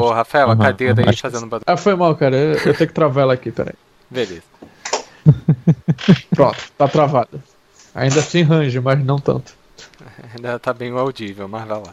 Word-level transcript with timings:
Ô, 0.00 0.10
Rafael, 0.12 0.48
a 0.50 0.52
Uhum, 0.52 0.58
cadeira 0.58 1.02
aí 1.08 1.16
fazendo 1.16 1.46
barulho. 1.46 1.64
Ah, 1.66 1.76
foi 1.76 1.94
mal, 1.94 2.14
cara. 2.14 2.34
Eu, 2.36 2.52
eu 2.54 2.74
tenho 2.74 2.88
que 2.88 2.94
travar 2.94 3.22
ela 3.24 3.34
aqui, 3.34 3.50
peraí. 3.50 3.74
Beleza. 4.10 4.42
Pronto, 6.34 6.56
tá 6.78 6.88
travada. 6.88 7.42
Ainda 7.94 8.20
assim 8.20 8.42
range, 8.42 8.80
mas 8.80 9.04
não 9.04 9.18
tanto. 9.18 9.52
Ainda 10.34 10.58
tá 10.58 10.72
bem 10.72 10.90
audível, 10.92 11.48
mas 11.48 11.66
vai 11.66 11.78
lá. 11.78 11.90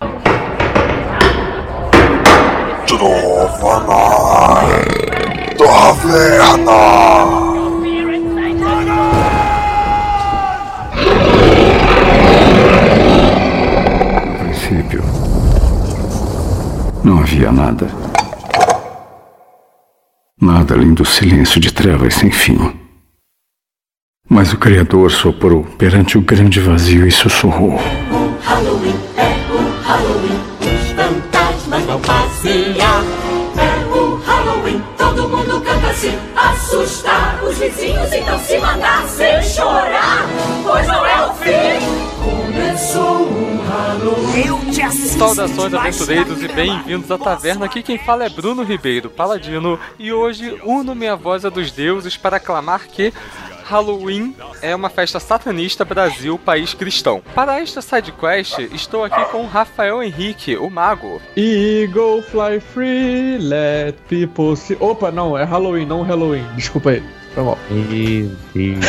No 14.26 14.38
princípio, 14.40 15.04
não 17.08 17.20
havia 17.20 17.52
nada. 17.54 17.88
Nada 20.42 20.76
além 20.76 20.94
do 20.94 21.06
silêncio 21.06 21.60
de 21.60 21.74
trevas 21.74 22.16
sem 22.16 22.30
fim. 22.30 22.58
Mas 24.30 24.52
o 24.52 24.58
Criador 24.58 25.10
soprou 25.10 25.64
perante 25.78 26.18
o 26.18 26.22
grande 26.22 26.60
vazio 26.60 27.08
e 27.08 27.12
sussurrou. 27.12 27.80
Halloween, 28.44 28.96
é 29.16 29.32
o 29.54 29.84
Halloween, 29.84 30.40
os 30.60 30.92
fantasmas 30.92 31.84
vão 31.86 32.02
passear. 32.02 33.04
É 33.56 33.98
o 33.98 34.16
Halloween, 34.18 34.84
todo 34.98 35.30
mundo 35.30 35.62
canta 35.62 35.88
assim, 35.88 36.14
assustar 36.36 37.42
os 37.42 37.58
vizinhos, 37.58 38.12
então 38.12 38.38
se 38.40 38.58
mandar 38.60 39.08
sem 39.08 39.42
chorar, 39.44 40.26
pois 40.62 40.86
não 40.88 41.06
é 41.06 41.26
o 41.26 41.34
fim. 41.36 41.80
Começou 42.22 43.14
o. 43.14 43.17
Saudações, 45.18 45.74
aventureiros, 45.74 46.42
e 46.42 46.48
bem-vindos 46.48 47.12
à 47.12 47.18
taverna. 47.18 47.66
Aqui 47.66 47.84
quem 47.84 47.98
fala 47.98 48.26
é 48.26 48.30
Bruno 48.30 48.64
Ribeiro, 48.64 49.10
paladino, 49.10 49.80
e 50.00 50.14
hoje 50.14 50.60
uno 50.64 50.96
minha 50.96 51.16
voz 51.16 51.44
a 51.44 51.50
dos 51.50 51.72
deuses 51.72 52.16
para 52.16 52.40
clamar 52.40 52.88
que 52.88 53.12
Halloween 53.66 54.34
é 54.62 54.74
uma 54.74 54.90
festa 54.90 55.20
satanista 55.20 55.84
Brasil, 55.84 56.40
país 56.40 56.74
cristão. 56.74 57.22
Para 57.36 57.60
esta 57.60 57.82
sidequest, 57.82 58.60
estou 58.74 59.04
aqui 59.04 59.24
com 59.26 59.46
Rafael 59.46 60.02
Henrique, 60.02 60.56
o 60.56 60.70
mago. 60.70 61.22
Eagle 61.36 62.22
fly 62.22 62.62
free, 62.62 63.38
let 63.40 63.96
people 64.08 64.56
see. 64.56 64.78
Opa, 64.80 65.12
não, 65.12 65.38
é 65.38 65.44
Halloween, 65.44 65.86
não 65.86 66.02
Halloween. 66.02 66.46
Desculpa 66.56 66.92
aí. 66.92 67.04
Foi 67.38 67.44
mal. 67.44 67.58
Meu 67.70 68.32
Deus. 68.56 68.86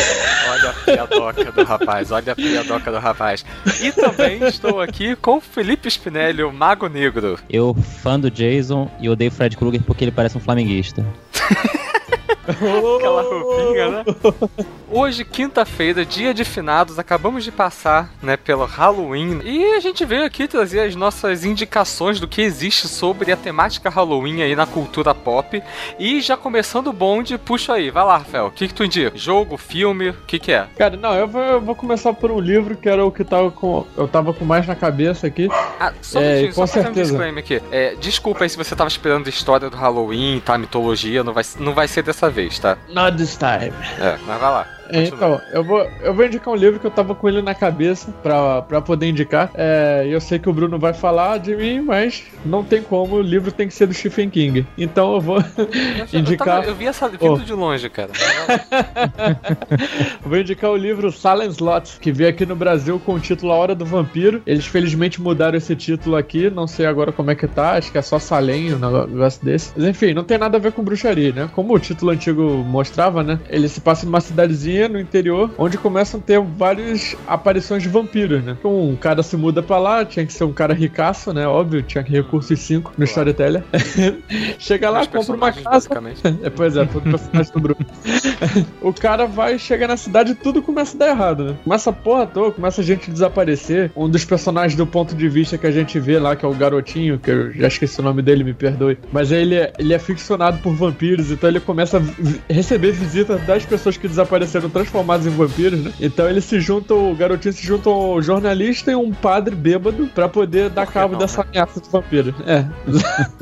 Olha 0.49 0.69
a 0.71 0.73
piadoca 0.73 1.51
do 1.51 1.63
rapaz, 1.63 2.11
olha 2.11 2.33
a 2.33 2.35
piadoca 2.35 2.91
do 2.91 2.97
rapaz. 2.97 3.45
E 3.79 3.91
também 3.91 4.43
estou 4.43 4.81
aqui 4.81 5.15
com 5.15 5.39
Felipe 5.39 5.87
Spinelli, 5.87 6.41
o 6.41 6.51
mago 6.51 6.87
negro. 6.87 7.37
Eu, 7.47 7.75
fã 7.75 8.19
do 8.19 8.31
Jason, 8.31 8.89
e 8.99 9.07
odeio 9.07 9.29
Fred 9.29 9.55
Krueger 9.55 9.83
porque 9.83 10.03
ele 10.03 10.11
parece 10.11 10.35
um 10.35 10.41
flamenguista. 10.41 11.05
Aquela 12.97 13.21
roupinha, 13.21 13.89
né? 13.91 14.05
Hoje, 14.91 15.23
quinta-feira, 15.23 16.03
dia 16.03 16.33
de 16.33 16.43
finados, 16.43 16.97
acabamos 16.97 17.43
de 17.43 17.51
passar, 17.51 18.11
né, 18.23 18.35
pelo 18.35 18.65
Halloween. 18.65 19.39
E 19.43 19.63
a 19.75 19.79
gente 19.79 20.03
veio 20.03 20.25
aqui 20.25 20.47
trazer 20.47 20.79
as 20.79 20.95
nossas 20.95 21.45
indicações 21.45 22.19
do 22.19 22.27
que 22.27 22.41
existe 22.41 22.87
sobre 22.87 23.31
a 23.31 23.37
temática 23.37 23.87
Halloween 23.87 24.41
aí 24.41 24.55
na 24.55 24.65
cultura 24.65 25.13
pop. 25.13 25.61
E 25.99 26.21
já 26.21 26.35
começando 26.35 26.87
o 26.87 26.93
bonde, 26.93 27.37
puxa 27.37 27.73
aí, 27.73 27.91
vai 27.91 28.03
lá, 28.03 28.17
Rafael. 28.17 28.47
O 28.47 28.51
que, 28.51 28.67
que 28.67 28.73
tu 28.73 28.83
indica? 28.83 29.15
Jogo, 29.15 29.57
filme, 29.57 30.09
o 30.09 30.13
que, 30.25 30.39
que 30.39 30.51
é? 30.51 30.65
Cara, 30.75 30.97
não, 30.97 31.13
eu 31.13 31.27
vou, 31.27 31.41
eu 31.43 31.61
vou 31.61 31.75
começar 31.75 32.11
por 32.13 32.31
um 32.31 32.39
livro 32.39 32.75
que 32.75 32.89
era 32.89 33.05
o 33.05 33.11
que 33.11 33.23
tava 33.23 33.51
com, 33.51 33.85
eu 33.95 34.07
tava 34.07 34.33
com 34.33 34.43
mais 34.43 34.65
na 34.65 34.75
cabeça 34.75 35.27
aqui. 35.27 35.47
Ah, 35.79 35.93
só 36.01 36.17
um 36.17 36.21
É, 36.23 36.25
minutinho, 36.25 36.55
com 36.55 36.65
só 36.65 36.73
fazer 36.73 36.79
um 36.79 36.83
certeza. 36.85 37.09
disclaimer 37.11 37.43
aqui. 37.43 37.61
É, 37.71 37.93
desculpa 37.99 38.43
aí 38.43 38.49
se 38.49 38.57
você 38.57 38.75
tava 38.75 38.87
esperando 38.87 39.27
a 39.27 39.29
história 39.29 39.69
do 39.69 39.77
Halloween, 39.77 40.41
tá? 40.43 40.57
Mitologia, 40.57 41.23
não 41.23 41.31
vai, 41.33 41.43
não 41.59 41.75
vai 41.75 41.87
ser 41.87 42.01
dessa 42.01 42.27
vez, 42.27 42.38
tá? 42.61 42.77
Not 42.89 43.17
this 43.17 43.37
time. 43.37 43.73
É, 43.99 44.17
mas 44.25 44.39
vai 44.39 44.51
lá. 44.51 44.78
É, 44.91 45.03
Então, 45.05 45.39
eu 45.53 45.63
vou, 45.63 45.87
eu 46.01 46.13
vou 46.13 46.25
indicar 46.25 46.53
um 46.53 46.57
livro 46.57 46.79
que 46.79 46.87
eu 46.87 46.91
tava 46.91 47.13
com 47.15 47.27
ele 47.29 47.41
na 47.41 47.53
cabeça 47.55 48.11
pra, 48.23 48.61
pra 48.61 48.81
poder 48.81 49.07
indicar. 49.07 49.51
É, 49.53 50.05
eu 50.09 50.19
sei 50.21 50.39
que 50.39 50.49
o 50.49 50.53
Bruno 50.53 50.77
vai 50.79 50.93
falar 50.93 51.37
de 51.39 51.55
mim, 51.55 51.81
mas 51.81 52.23
não 52.45 52.63
tem 52.63 52.81
como, 52.81 53.15
o 53.17 53.21
livro 53.21 53.51
tem 53.51 53.67
que 53.67 53.73
ser 53.73 53.85
do 53.87 53.93
Stephen 53.93 54.29
King. 54.29 54.65
Então 54.77 55.13
eu 55.13 55.21
vou 55.21 55.37
Eu, 55.37 55.43
eu, 56.13 56.19
indicar. 56.19 56.47
tava- 56.61 56.65
eu 56.67 56.75
vi 56.75 56.87
essa 56.87 57.07
vindo 57.07 57.19
Oh. 57.21 57.37
de 57.37 57.53
longe, 57.53 57.89
cara. 57.89 58.09
Vou 60.23 60.37
indicar 60.37 60.71
o 60.71 60.75
livro 60.77 61.11
Silent 61.11 61.59
Lot, 61.59 61.97
que 61.99 62.11
veio 62.11 62.29
aqui 62.29 62.45
no 62.45 62.55
Brasil 62.55 62.99
com 63.05 63.13
o 63.15 63.19
título 63.19 63.51
A 63.51 63.55
Hora 63.55 63.75
do 63.75 63.85
Vampiro. 63.85 64.41
Eles 64.45 64.65
felizmente 64.65 65.21
mudaram 65.21 65.57
esse 65.57 65.75
título 65.75 66.15
aqui, 66.15 66.49
não 66.49 66.67
sei 66.67 66.85
agora 66.85 67.11
como 67.11 67.31
é 67.31 67.35
que 67.35 67.47
tá, 67.47 67.73
acho 67.73 67.91
que 67.91 67.97
é 67.97 68.01
só 68.01 68.19
Salem, 68.19 68.73
um 68.73 68.79
negócio 68.79 69.43
desse. 69.43 69.71
Mas 69.75 69.85
enfim, 69.87 70.13
não 70.13 70.23
tem 70.23 70.37
nada 70.37 70.57
a 70.57 70.59
ver 70.59 70.71
com 70.71 70.83
bruxaria, 70.83 71.31
né? 71.31 71.49
Como 71.53 71.73
o 71.73 71.79
título 71.79 72.11
antigo 72.11 72.43
mostrava, 72.63 73.23
né? 73.23 73.39
Ele 73.49 73.67
se 73.67 73.81
passa 73.81 74.05
numa 74.05 74.21
cidadezinha 74.21 74.78
no 74.87 74.99
interior, 74.99 75.51
onde 75.57 75.77
começam 75.77 76.19
a 76.19 76.23
ter 76.23 76.39
várias 76.39 77.15
aparições 77.27 77.83
de 77.83 77.89
vampiros, 77.89 78.43
né? 78.43 78.55
Então, 78.57 78.89
um 78.89 78.95
cara 78.95 79.23
se 79.23 79.35
muda 79.35 79.61
pra 79.61 79.77
lá, 79.77 80.05
tinha 80.05 80.25
que 80.25 80.33
ser 80.33 80.43
um 80.43 80.53
cara 80.53 80.73
ricaço, 80.73 81.33
né? 81.33 81.47
Óbvio, 81.47 81.81
tinha 81.81 82.03
que 82.03 82.11
recursos 82.11 82.59
5 82.59 82.93
no 82.97 83.03
Storyteller. 83.05 83.63
Chega 84.59 84.89
lá, 84.89 85.05
compra 85.05 85.35
uma 85.35 85.51
casa. 85.51 85.89
É, 86.43 86.49
pois 86.49 86.75
é, 86.75 86.85
todo 86.85 87.09
personagem 87.09 87.51
do 87.53 87.59
Bruno. 87.59 87.85
o 88.81 88.93
cara 88.93 89.25
vai, 89.25 89.57
chega 89.57 89.87
na 89.87 89.97
cidade 89.97 90.31
e 90.31 90.35
tudo 90.35 90.61
começa 90.61 90.95
a 90.95 90.99
dar 90.99 91.07
errado, 91.09 91.43
né? 91.43 91.55
Começa 91.63 91.89
a 91.89 91.93
porra 91.93 92.27
toda, 92.27 92.51
começa 92.51 92.81
a 92.81 92.83
gente 92.83 93.09
desaparecer. 93.09 93.91
Um 93.95 94.09
dos 94.09 94.23
personagens 94.25 94.75
do 94.75 94.85
ponto 94.85 95.15
de 95.15 95.27
vista 95.27 95.57
que 95.57 95.67
a 95.67 95.71
gente 95.71 95.99
vê 95.99 96.19
lá, 96.19 96.35
que 96.35 96.45
é 96.45 96.47
o 96.47 96.53
garotinho, 96.53 97.19
que 97.19 97.31
eu 97.31 97.51
já 97.53 97.67
esqueci 97.67 97.99
o 97.99 98.03
nome 98.03 98.21
dele, 98.21 98.43
me 98.43 98.53
perdoe. 98.53 98.97
Mas 99.11 99.31
ele 99.31 99.55
é, 99.55 99.73
ele 99.77 99.93
é 99.93 99.99
ficcionado 99.99 100.59
por 100.59 100.73
vampiros, 100.73 101.31
então 101.31 101.49
ele 101.49 101.59
começa 101.59 101.97
a 101.97 102.53
receber 102.53 102.91
visitas 102.91 103.41
das 103.41 103.65
pessoas 103.65 103.97
que 103.97 104.07
desapareceram 104.07 104.68
transformadas 104.69 105.25
em 105.25 105.29
vampiros, 105.29 105.79
né? 105.83 105.93
Então 105.99 106.29
ele 106.29 106.41
se 106.41 106.59
junta, 106.59 106.93
o 106.93 107.15
garotinho 107.15 107.53
se 107.53 107.65
junta 107.65 107.89
um 107.89 108.21
jornalista 108.21 108.91
e 108.91 108.95
um 108.95 109.11
padre 109.11 109.55
bêbado 109.55 110.07
pra 110.13 110.27
poder 110.27 110.69
dar 110.69 110.85
cabo 110.87 111.13
não, 111.13 111.19
dessa 111.19 111.41
né? 111.43 111.49
ameaça 111.51 111.81
de 111.81 111.89
vampiro. 111.89 112.33
É, 112.45 112.65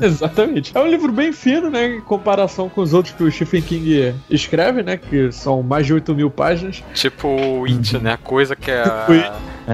exatamente. 0.04 0.72
É 0.74 0.80
um 0.80 0.86
livro 0.86 1.12
bem 1.12 1.32
fino, 1.32 1.70
né? 1.70 1.96
Em 1.96 2.00
comparação 2.00 2.68
com 2.68 2.80
os 2.80 2.92
outros 2.92 3.14
que 3.14 3.22
o 3.22 3.30
Stephen 3.30 3.62
King 3.62 4.14
escreve, 4.30 4.82
né? 4.82 4.96
Que 4.96 5.30
são 5.32 5.62
mais 5.62 5.86
de 5.86 5.94
8 5.94 6.14
mil 6.14 6.30
páginas. 6.30 6.82
Tipo 6.94 7.28
o 7.28 7.64
It, 7.64 7.98
né? 7.98 8.12
A 8.12 8.18
coisa 8.18 8.56
que 8.56 8.70
é. 8.70 8.84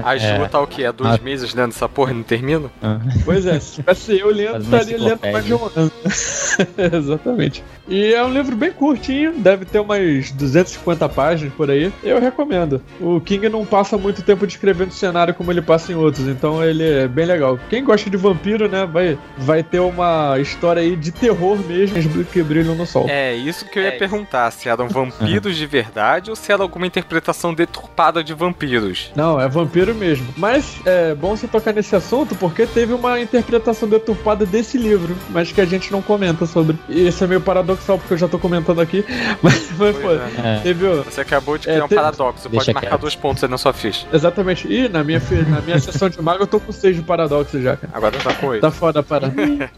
A 0.03 0.17
Ju 0.17 0.25
É. 0.25 0.47
tá 0.47 0.59
o 0.59 0.67
quê? 0.67 0.85
Há 0.85 0.91
dois 0.91 1.13
Ah. 1.15 1.19
meses 1.23 1.53
lendo 1.53 1.69
essa 1.69 1.87
porra 1.87 2.11
e 2.11 2.15
não 2.15 2.23
termina? 2.23 2.69
Ah, 2.81 2.99
Pois 3.23 3.45
é, 3.45 3.59
se 3.59 3.75
tivesse 3.75 4.17
eu 4.19 4.29
lendo, 4.29 4.59
estaria 4.61 4.97
lendo 4.97 5.19
mais 5.31 5.45
de 5.45 5.53
um 5.53 5.65
ano. 5.75 5.91
Exatamente. 6.77 7.63
E 7.87 8.13
é 8.13 8.23
um 8.23 8.31
livro 8.33 8.55
bem 8.55 8.71
curtinho, 8.71 9.33
deve 9.37 9.65
ter 9.65 9.79
umas 9.79 10.31
250 10.31 11.07
páginas 11.09 11.53
por 11.53 11.69
aí. 11.69 11.91
Eu 12.03 12.19
recomendo. 12.19 12.81
O 12.99 13.19
King 13.21 13.47
não 13.49 13.65
passa 13.65 13.97
muito 13.97 14.21
tempo 14.23 14.45
descrevendo 14.47 14.89
o 14.89 14.93
cenário 14.93 15.33
como 15.33 15.51
ele 15.51 15.61
passa 15.61 15.91
em 15.91 15.95
outros, 15.95 16.27
então 16.27 16.63
ele 16.63 16.83
é 16.83 17.07
bem 17.07 17.25
legal. 17.25 17.59
Quem 17.69 17.83
gosta 17.83 18.09
de 18.09 18.17
vampiro, 18.17 18.67
né, 18.67 18.85
vai, 18.85 19.17
vai 19.37 19.61
ter 19.63 19.79
uma 19.79 20.37
história 20.39 20.81
aí 20.81 20.95
de 20.95 21.11
terror 21.11 21.57
mesmo 21.57 22.23
que 22.25 22.41
brilham 22.41 22.75
no 22.75 22.85
sol. 22.85 23.05
É, 23.07 23.35
isso 23.35 23.65
que 23.65 23.77
eu 23.77 23.83
ia 23.83 23.89
É. 23.89 23.97
perguntar: 23.97 24.49
se 24.51 24.67
eram 24.67 24.87
vampiros 24.87 25.55
de 25.55 25.65
verdade 25.65 26.29
ou 26.29 26.35
se 26.35 26.51
era 26.51 26.61
alguma 26.61 26.87
interpretação 26.87 27.53
deturpada 27.53 28.23
de 28.23 28.33
vampiros. 28.33 29.11
Não, 29.15 29.39
é 29.39 29.47
vampiro 29.47 29.84
mesmo. 29.93 30.27
Mas 30.37 30.77
é 30.85 31.13
bom 31.13 31.35
você 31.35 31.47
tocar 31.47 31.73
nesse 31.73 31.95
assunto 31.95 32.33
porque 32.35 32.65
teve 32.65 32.93
uma 32.93 33.19
interpretação 33.19 33.87
deturpada 33.87 34.45
desse 34.45 34.77
livro, 34.77 35.15
mas 35.29 35.51
que 35.51 35.61
a 35.61 35.65
gente 35.65 35.91
não 35.91 36.01
comenta 36.01 36.45
sobre. 36.45 36.77
E 36.89 37.07
isso 37.07 37.23
é 37.23 37.27
meio 37.27 37.41
paradoxal 37.41 37.97
porque 37.97 38.13
eu 38.13 38.17
já 38.17 38.27
tô 38.27 38.39
comentando 38.39 38.81
aqui. 38.81 39.03
Mas, 39.41 39.59
pô, 39.77 39.85
é. 39.85 40.59
teve. 40.63 40.87
Você 41.03 41.21
acabou 41.21 41.57
de 41.57 41.69
É, 41.69 41.73
criar 41.73 41.85
um 41.85 41.87
tem- 41.87 41.95
paradoxo. 41.97 42.47
Deixa 42.49 42.65
Pode 42.65 42.73
marcar 42.73 42.89
quieto. 42.91 43.01
dois 43.01 43.15
pontos 43.15 43.43
aí 43.43 43.49
na 43.49 43.57
sua 43.57 43.73
ficha. 43.73 44.07
Exatamente. 44.11 44.67
E 44.71 44.87
na 44.89 45.03
minha, 45.03 45.21
na 45.49 45.61
minha 45.61 45.77
sessão 45.79 46.09
de 46.09 46.21
mago 46.21 46.43
eu 46.43 46.47
tô 46.47 46.59
com 46.59 46.71
seis 46.71 46.95
de 46.95 47.01
paradoxo 47.01 47.61
já, 47.61 47.75
cara. 47.77 47.91
Agora 47.93 48.17
tá 48.17 48.33
com 48.33 48.47
oito. 48.47 48.61
Tá 48.61 48.71
foda 48.71 49.01
a 49.01 49.03
parada. 49.03 49.33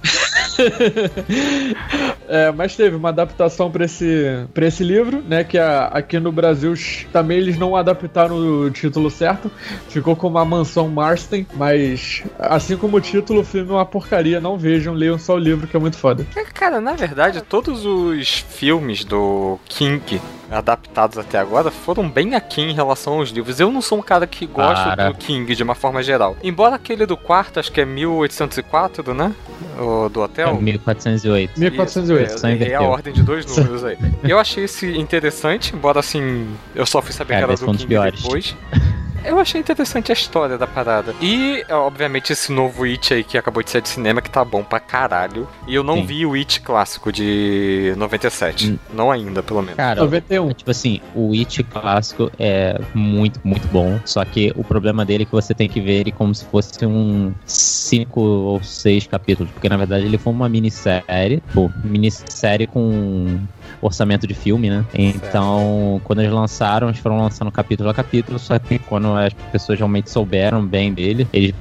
É, 2.30 2.51
mas 2.51 2.75
teve 2.75 2.94
uma 2.95 3.07
adaptação 3.07 3.71
pra 3.71 3.86
esse, 3.86 4.45
pra 4.54 4.68
esse 4.68 4.83
livro, 4.83 5.24
né? 5.25 5.45
Que 5.45 5.57
a- 5.57 5.86
aqui 5.86 6.19
no 6.19 6.30
Brasil 6.30 6.74
também 7.13 7.38
eles 7.38 7.57
não 7.57 7.74
adaptaram 7.74 8.36
o 8.36 8.69
título 8.69 9.09
certo. 9.09 9.50
Ficou 9.88 10.13
como 10.13 10.38
a 10.38 10.44
Mansão 10.44 10.89
Marston, 10.89 11.45
mas 11.54 12.24
assim 12.38 12.75
como 12.75 12.98
o 12.98 13.01
título, 13.01 13.39
o 13.42 13.45
filme 13.45 13.69
é 13.69 13.74
uma 13.75 13.86
porcaria. 13.86 14.42
Não 14.42 14.57
vejam, 14.57 14.94
leiam 14.94 15.18
só 15.18 15.36
o 15.36 15.39
livro 15.39 15.68
que 15.68 15.77
é 15.77 15.80
muito 15.80 15.98
foda. 15.98 16.25
É, 16.36 16.44
Cara, 16.44 16.81
na 16.81 16.94
verdade, 16.94 17.42
todos 17.42 17.86
os 17.86 18.39
filmes 18.50 19.06
do 19.06 19.57
King 19.69 20.19
adaptados 20.51 21.17
até 21.17 21.38
agora 21.38 21.69
foram 21.71 22.09
bem 22.09 22.35
aqui 22.35 22.61
em 22.61 22.73
relação 22.73 23.13
aos 23.15 23.29
livros. 23.29 23.59
Eu 23.59 23.71
não 23.71 23.81
sou 23.81 23.99
um 23.99 24.01
cara 24.01 24.25
que 24.25 24.45
gosta 24.45 24.83
Para. 24.95 25.09
do 25.09 25.15
King 25.15 25.53
de 25.55 25.63
uma 25.63 25.75
forma 25.75 26.01
geral. 26.01 26.35
Embora 26.44 26.75
aquele 26.75 27.05
do 27.05 27.17
quarto, 27.17 27.59
acho 27.59 27.71
que 27.71 27.81
é 27.81 27.85
1804, 27.85 29.13
né? 29.13 29.33
O 29.79 30.09
do 30.09 30.21
É 30.21 30.23
hotel. 30.23 30.61
1408. 30.61 31.59
1408. 31.59 32.29
Isso, 32.29 32.39
Só 32.39 32.47
é, 32.47 32.51
errei 32.53 32.73
a 32.73 32.81
ordem 32.81 33.13
de 33.13 33.23
dois 33.23 33.45
números 33.45 33.83
aí. 33.83 33.97
Eu 34.23 34.39
achei 34.39 34.63
esse 34.63 34.97
interessante, 34.97 35.75
embora 35.75 35.99
assim, 35.99 36.47
eu 36.75 36.85
só 36.85 37.01
fui 37.01 37.13
saber 37.13 37.35
É, 37.35 37.38
que 37.38 37.44
era 37.44 37.55
do 37.55 37.65
King 37.65 37.85
piores. 37.88 38.21
depois. 38.21 38.55
Eu 39.27 39.38
achei 39.39 39.59
interessante 39.59 40.09
a 40.09 40.13
história 40.13 40.57
da 40.57 40.65
parada. 40.65 41.13
E, 41.21 41.62
obviamente, 41.69 42.31
esse 42.31 42.50
novo 42.50 42.85
It 42.85 43.13
aí 43.13 43.25
que 43.25 43.38
acabou 43.38 43.62
de 43.62 43.69
ser 43.69 43.81
de 43.81 43.89
cinema, 43.89 44.21
que 44.21 44.29
tá 44.29 44.44
bom 44.45 44.63
pra 44.63 44.79
caralho. 44.79 45.45
E 45.68 45.75
eu 45.75 45.83
não 45.83 45.95
Sim. 45.97 46.06
vi 46.06 46.25
o 46.25 46.33
It 46.33 46.62
clássico 46.62 47.12
de 47.12 47.94
97. 47.97 48.71
Hum. 48.71 48.79
Não 48.94 49.12
ainda, 49.12 49.44
pelo 49.44 49.62
menos. 49.62 49.75
Cara, 49.75 50.01
91. 50.01 50.53
Tipo 50.53 50.71
assim, 50.71 51.01
o 51.13 51.33
It 51.33 51.62
clássico 51.63 52.31
é 52.39 52.79
muito, 52.94 53.41
muito 53.44 53.68
bom. 53.68 54.00
Só 54.06 54.24
que 54.24 54.53
o 54.56 54.63
problema 54.63 55.03
dele 55.03 55.24
é 55.24 55.25
que 55.25 55.31
você 55.33 55.53
tem 55.53 55.68
que 55.68 55.81
ver 55.81 56.00
ele 56.00 56.12
como 56.13 56.33
se 56.33 56.45
fosse 56.45 56.85
um 56.85 57.33
cinco 57.45 58.21
ou 58.21 58.63
seis 58.63 59.06
capítulos. 59.07 59.51
Porque 59.51 59.68
na 59.68 59.75
verdade 59.75 60.06
ele 60.06 60.18
foi 60.18 60.31
uma 60.31 60.47
minissérie. 60.47 61.44
Pô, 61.53 61.69
minissérie 61.83 62.65
com 62.65 63.41
orçamento 63.81 64.28
de 64.28 64.34
filme, 64.34 64.69
né? 64.69 64.86
Então, 64.94 66.02
quando 66.04 66.19
eles 66.19 66.31
lançaram, 66.31 66.88
eles 66.90 67.00
foram 67.00 67.18
lançando 67.18 67.52
capítulo 67.52 67.90
a 67.90 67.94
capítulo. 67.94 68.40
Só 68.40 68.58
que 68.60 68.80
quando 68.80 69.14
as 69.16 69.34
pessoas 69.52 69.80
realmente 69.80 70.10
souberam 70.10 70.66
bem 70.66 70.94
dele, 70.94 71.28
ele, 71.34 71.54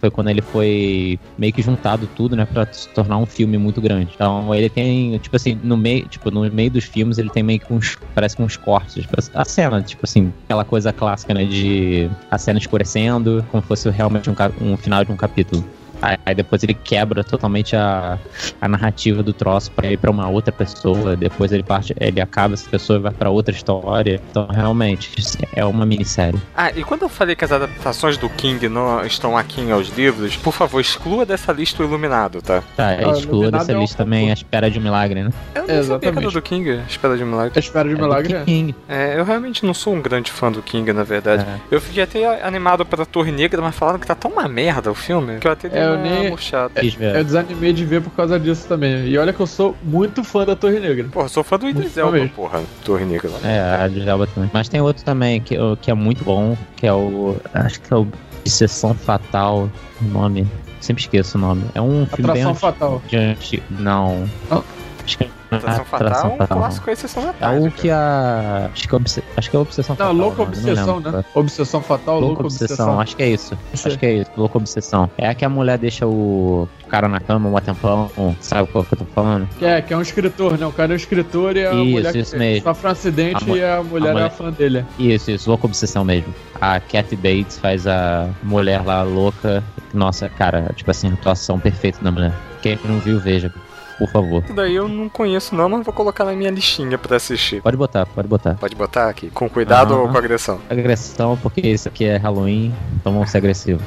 foi 0.00 0.10
quando 0.10 0.28
ele 0.28 0.42
foi 0.42 1.18
meio 1.36 1.52
que 1.52 1.62
juntado 1.62 2.08
tudo, 2.14 2.36
né? 2.36 2.44
Pra 2.44 2.66
se 2.70 2.88
tornar 2.90 3.18
um 3.18 3.26
filme 3.26 3.58
muito 3.58 3.80
grande. 3.80 4.12
Então, 4.14 4.54
ele 4.54 4.68
tem, 4.68 5.18
tipo 5.18 5.36
assim, 5.36 5.58
no 5.62 5.76
meio, 5.76 6.06
tipo, 6.06 6.30
no 6.30 6.50
meio 6.50 6.70
dos 6.70 6.84
filmes, 6.84 7.18
ele 7.18 7.30
tem 7.30 7.42
meio 7.42 7.60
que 7.60 7.72
uns, 7.72 7.96
parece 8.14 8.36
que 8.36 8.42
uns 8.42 8.56
cortes. 8.56 9.02
Tipo, 9.02 9.16
a 9.34 9.44
cena, 9.44 9.82
tipo 9.82 10.02
assim, 10.04 10.32
aquela 10.44 10.64
coisa 10.64 10.92
clássica, 10.92 11.34
né? 11.34 11.44
De 11.44 12.08
a 12.30 12.38
cena 12.38 12.58
escurecendo, 12.58 13.44
como 13.50 13.62
se 13.62 13.68
fosse 13.68 13.90
realmente 13.90 14.30
um, 14.30 14.34
um 14.60 14.76
final 14.76 15.04
de 15.04 15.12
um 15.12 15.16
capítulo. 15.16 15.64
Aí, 16.06 16.16
aí 16.24 16.34
depois 16.36 16.62
ele 16.62 16.74
quebra 16.74 17.24
totalmente 17.24 17.74
a, 17.74 18.16
a 18.60 18.68
narrativa 18.68 19.24
do 19.24 19.32
troço 19.32 19.72
pra 19.72 19.90
ir 19.90 19.96
pra 19.96 20.08
uma 20.10 20.28
outra 20.28 20.52
pessoa. 20.52 21.16
Depois 21.16 21.50
ele 21.50 21.64
parte, 21.64 21.94
ele 21.98 22.20
acaba 22.20 22.54
essa 22.54 22.68
pessoa 22.70 22.98
e 22.98 23.02
vai 23.02 23.12
pra 23.12 23.28
outra 23.28 23.52
história. 23.52 24.20
Então, 24.30 24.46
realmente, 24.46 25.10
é 25.52 25.64
uma 25.64 25.84
minissérie. 25.84 26.40
Ah, 26.56 26.70
e 26.70 26.84
quando 26.84 27.02
eu 27.02 27.08
falei 27.08 27.34
que 27.34 27.44
as 27.44 27.50
adaptações 27.50 28.16
do 28.16 28.28
King 28.28 28.68
não 28.68 29.04
estão 29.04 29.36
aqui 29.36 29.68
aos 29.70 29.88
livros, 29.88 30.36
por 30.36 30.52
favor, 30.52 30.80
exclua 30.80 31.26
dessa 31.26 31.52
lista 31.52 31.82
o 31.82 31.86
Iluminado, 31.86 32.40
tá? 32.40 32.62
Tá, 32.76 32.88
Ah, 32.90 33.10
exclua 33.12 33.50
dessa 33.50 33.72
é 33.72 33.76
um 33.76 33.80
lista 33.80 33.96
também 33.96 34.30
a 34.30 34.32
espera 34.34 34.70
de 34.70 34.78
um 34.78 34.82
milagre, 34.82 35.24
né? 35.24 35.30
Eu 35.54 35.62
não 35.62 35.66
sabia 35.66 35.66
que 35.66 35.72
era 35.72 35.80
Exatamente. 35.80 36.32
do 36.34 36.42
King, 36.42 36.80
Espera 36.88 37.16
de 37.16 37.24
um 37.24 37.26
Milagre. 37.26 37.52
A 37.56 37.58
espera 37.58 37.88
de 37.88 37.94
É 37.94 37.96
do 37.96 38.02
milagre 38.02 38.34
é. 38.34 38.44
King. 38.44 38.74
É, 38.88 39.18
eu 39.18 39.24
realmente 39.24 39.66
não 39.66 39.74
sou 39.74 39.92
um 39.94 40.00
grande 40.00 40.30
fã 40.30 40.52
do 40.52 40.62
King, 40.62 40.92
na 40.92 41.02
verdade. 41.02 41.42
É. 41.42 41.56
Eu 41.74 41.80
fiquei 41.80 42.02
até 42.04 42.42
animado 42.46 42.86
pra 42.86 43.04
Torre 43.04 43.32
Negra, 43.32 43.60
mas 43.60 43.74
falaram 43.74 43.98
que 43.98 44.06
tá 44.06 44.14
tão 44.14 44.30
uma 44.30 44.46
merda 44.46 44.90
o 44.90 44.94
filme 44.94 45.38
que 45.38 45.48
eu 45.48 45.52
até 45.52 45.68
dei 45.68 45.80
É, 45.80 45.95
eu 45.96 46.04
uma 46.04 46.20
nem- 46.20 46.30
murchada. 46.30 46.80
Quis 46.80 46.94
ver. 46.94 47.16
Eu 47.16 47.24
desanimei 47.24 47.72
de 47.72 47.84
ver 47.84 48.00
por 48.02 48.10
causa 48.10 48.38
disso 48.38 48.66
também. 48.68 49.06
E 49.06 49.16
olha 49.18 49.32
que 49.32 49.40
eu 49.40 49.46
sou 49.46 49.76
muito 49.82 50.22
fã 50.24 50.44
da 50.44 50.54
Torre 50.56 50.78
Negra. 50.80 51.08
Porra, 51.10 51.28
sou 51.28 51.42
fã 51.44 51.58
do 51.58 51.68
Idris 51.68 51.96
Elba, 51.96 52.12
mesmo. 52.12 52.28
porra. 52.30 52.62
Torre 52.84 53.04
Negra. 53.04 53.30
É, 53.44 53.82
a 53.84 53.88
de 53.88 54.08
Elba 54.08 54.26
também. 54.26 54.50
Mas 54.52 54.68
tem 54.68 54.80
outro 54.80 55.04
também 55.04 55.40
que, 55.40 55.56
que 55.80 55.90
é 55.90 55.94
muito 55.94 56.24
bom, 56.24 56.56
que 56.76 56.86
é 56.86 56.92
o. 56.92 57.36
Acho 57.54 57.80
que 57.80 57.92
é 57.92 57.96
o 57.96 58.06
Obsessão 58.40 58.94
Fatal, 58.94 59.68
o 60.00 60.04
nome. 60.04 60.46
Sempre 60.80 61.02
esqueço 61.02 61.36
o 61.36 61.40
nome. 61.40 61.64
É 61.74 61.80
um 61.80 62.06
filme 62.06 62.32
bem 62.32 62.42
Atração 62.42 62.54
fatal. 62.54 63.02
antigo. 63.12 63.62
Não. 63.70 64.28
Ah. 64.50 64.62
Acho 65.04 65.18
que 65.18 65.24
é 65.24 65.28
Atração 65.56 65.84
Fatal 65.84 66.36
é 66.38 66.42
um 66.42 66.46
clássico 66.46 66.90
exceção 66.90 67.22
da 67.24 67.28
É 67.30 67.32
tarde. 67.32 67.68
o 67.68 67.70
que 67.70 67.90
a. 67.90 68.70
Acho 68.72 68.88
que 68.88 68.94
é, 68.94 68.96
obse... 68.96 69.24
acho 69.36 69.50
que 69.50 69.56
é 69.56 69.58
Obsessão 69.58 69.96
Não, 69.98 70.06
Fatal. 70.06 70.12
louca 70.14 70.42
o 70.42 70.44
não 70.44 70.52
obsessão, 70.52 71.00
né? 71.00 71.10
cara. 71.10 71.24
Obsessão 71.34 71.80
fatal, 71.82 72.20
Louca 72.20 72.42
obsessão, 72.42 72.66
obsessão. 72.66 73.00
acho 73.00 73.16
que 73.16 73.22
é 73.22 73.28
isso. 73.28 73.58
Acho 73.72 73.98
que 73.98 74.06
é 74.06 74.12
isso, 74.14 74.30
louca 74.36 74.58
obsessão. 74.58 75.10
É 75.18 75.28
a 75.28 75.34
que 75.34 75.44
a 75.44 75.48
mulher 75.48 75.78
deixa 75.78 76.06
o 76.06 76.68
cara 76.88 77.08
na 77.08 77.20
cama 77.20 77.48
um 77.48 77.60
tempão, 77.60 78.10
sabe 78.40 78.68
qual 78.70 78.84
que 78.84 78.94
eu 78.94 78.98
tô 78.98 79.04
falando? 79.06 79.48
Que 79.58 79.64
é, 79.64 79.82
que 79.82 79.92
é 79.92 79.96
um 79.96 80.02
escritor, 80.02 80.56
né? 80.58 80.66
O 80.66 80.72
cara 80.72 80.92
é 80.92 80.94
um 80.94 80.96
escritor 80.96 81.56
e 81.56 81.66
a 81.66 81.72
Isso, 81.72 81.84
mulher 81.90 82.16
isso 82.16 82.32
que 82.32 82.38
mesmo. 82.38 82.62
sofre 82.64 82.86
um 82.86 82.90
acidente 82.90 83.44
A 83.44 83.46
mu- 83.46 83.56
e 83.56 83.64
a 83.64 83.82
mulher 83.82 84.06
a 84.06 84.10
é 84.10 84.12
mulher- 84.12 84.26
a 84.26 84.30
fã 84.30 84.50
dele. 84.50 84.84
Isso, 84.98 85.30
isso, 85.30 85.48
louca 85.50 85.66
obsessão 85.66 86.04
mesmo. 86.04 86.32
A 86.60 86.78
Kathy 86.80 87.16
Bates 87.16 87.58
faz 87.58 87.86
a 87.86 88.28
mulher 88.42 88.82
lá 88.84 89.02
louca. 89.02 89.62
Nossa, 89.92 90.28
cara, 90.28 90.70
tipo 90.74 90.90
assim, 90.90 91.12
atuação 91.12 91.58
perfeita 91.58 91.98
da 92.02 92.10
mulher. 92.10 92.32
Quem 92.62 92.78
não 92.84 92.98
viu, 92.98 93.18
veja, 93.20 93.52
por 93.98 94.08
favor. 94.08 94.42
Isso 94.44 94.54
daí 94.54 94.74
eu 94.74 94.88
não 94.88 95.08
conheço 95.08 95.54
não, 95.54 95.68
mas 95.68 95.84
vou 95.84 95.92
colocar 95.92 96.24
na 96.24 96.32
minha 96.32 96.50
listinha 96.50 96.98
pra 96.98 97.16
assistir. 97.16 97.62
Pode 97.62 97.76
botar, 97.76 98.06
pode 98.06 98.28
botar. 98.28 98.54
Pode 98.54 98.74
botar 98.74 99.08
aqui, 99.08 99.30
com 99.30 99.48
cuidado 99.48 99.98
ou 99.98 100.08
com 100.08 100.18
agressão? 100.18 100.60
Agressão, 100.68 101.38
porque 101.42 101.60
isso 101.60 101.88
aqui 101.88 102.04
é 102.04 102.16
Halloween, 102.16 102.74
então 103.00 103.12
vamos 103.12 103.30
ser 103.30 103.38
agressivos. 103.38 103.82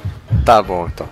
Tá 0.46 0.62
bom, 0.62 0.88
então. 0.88 1.08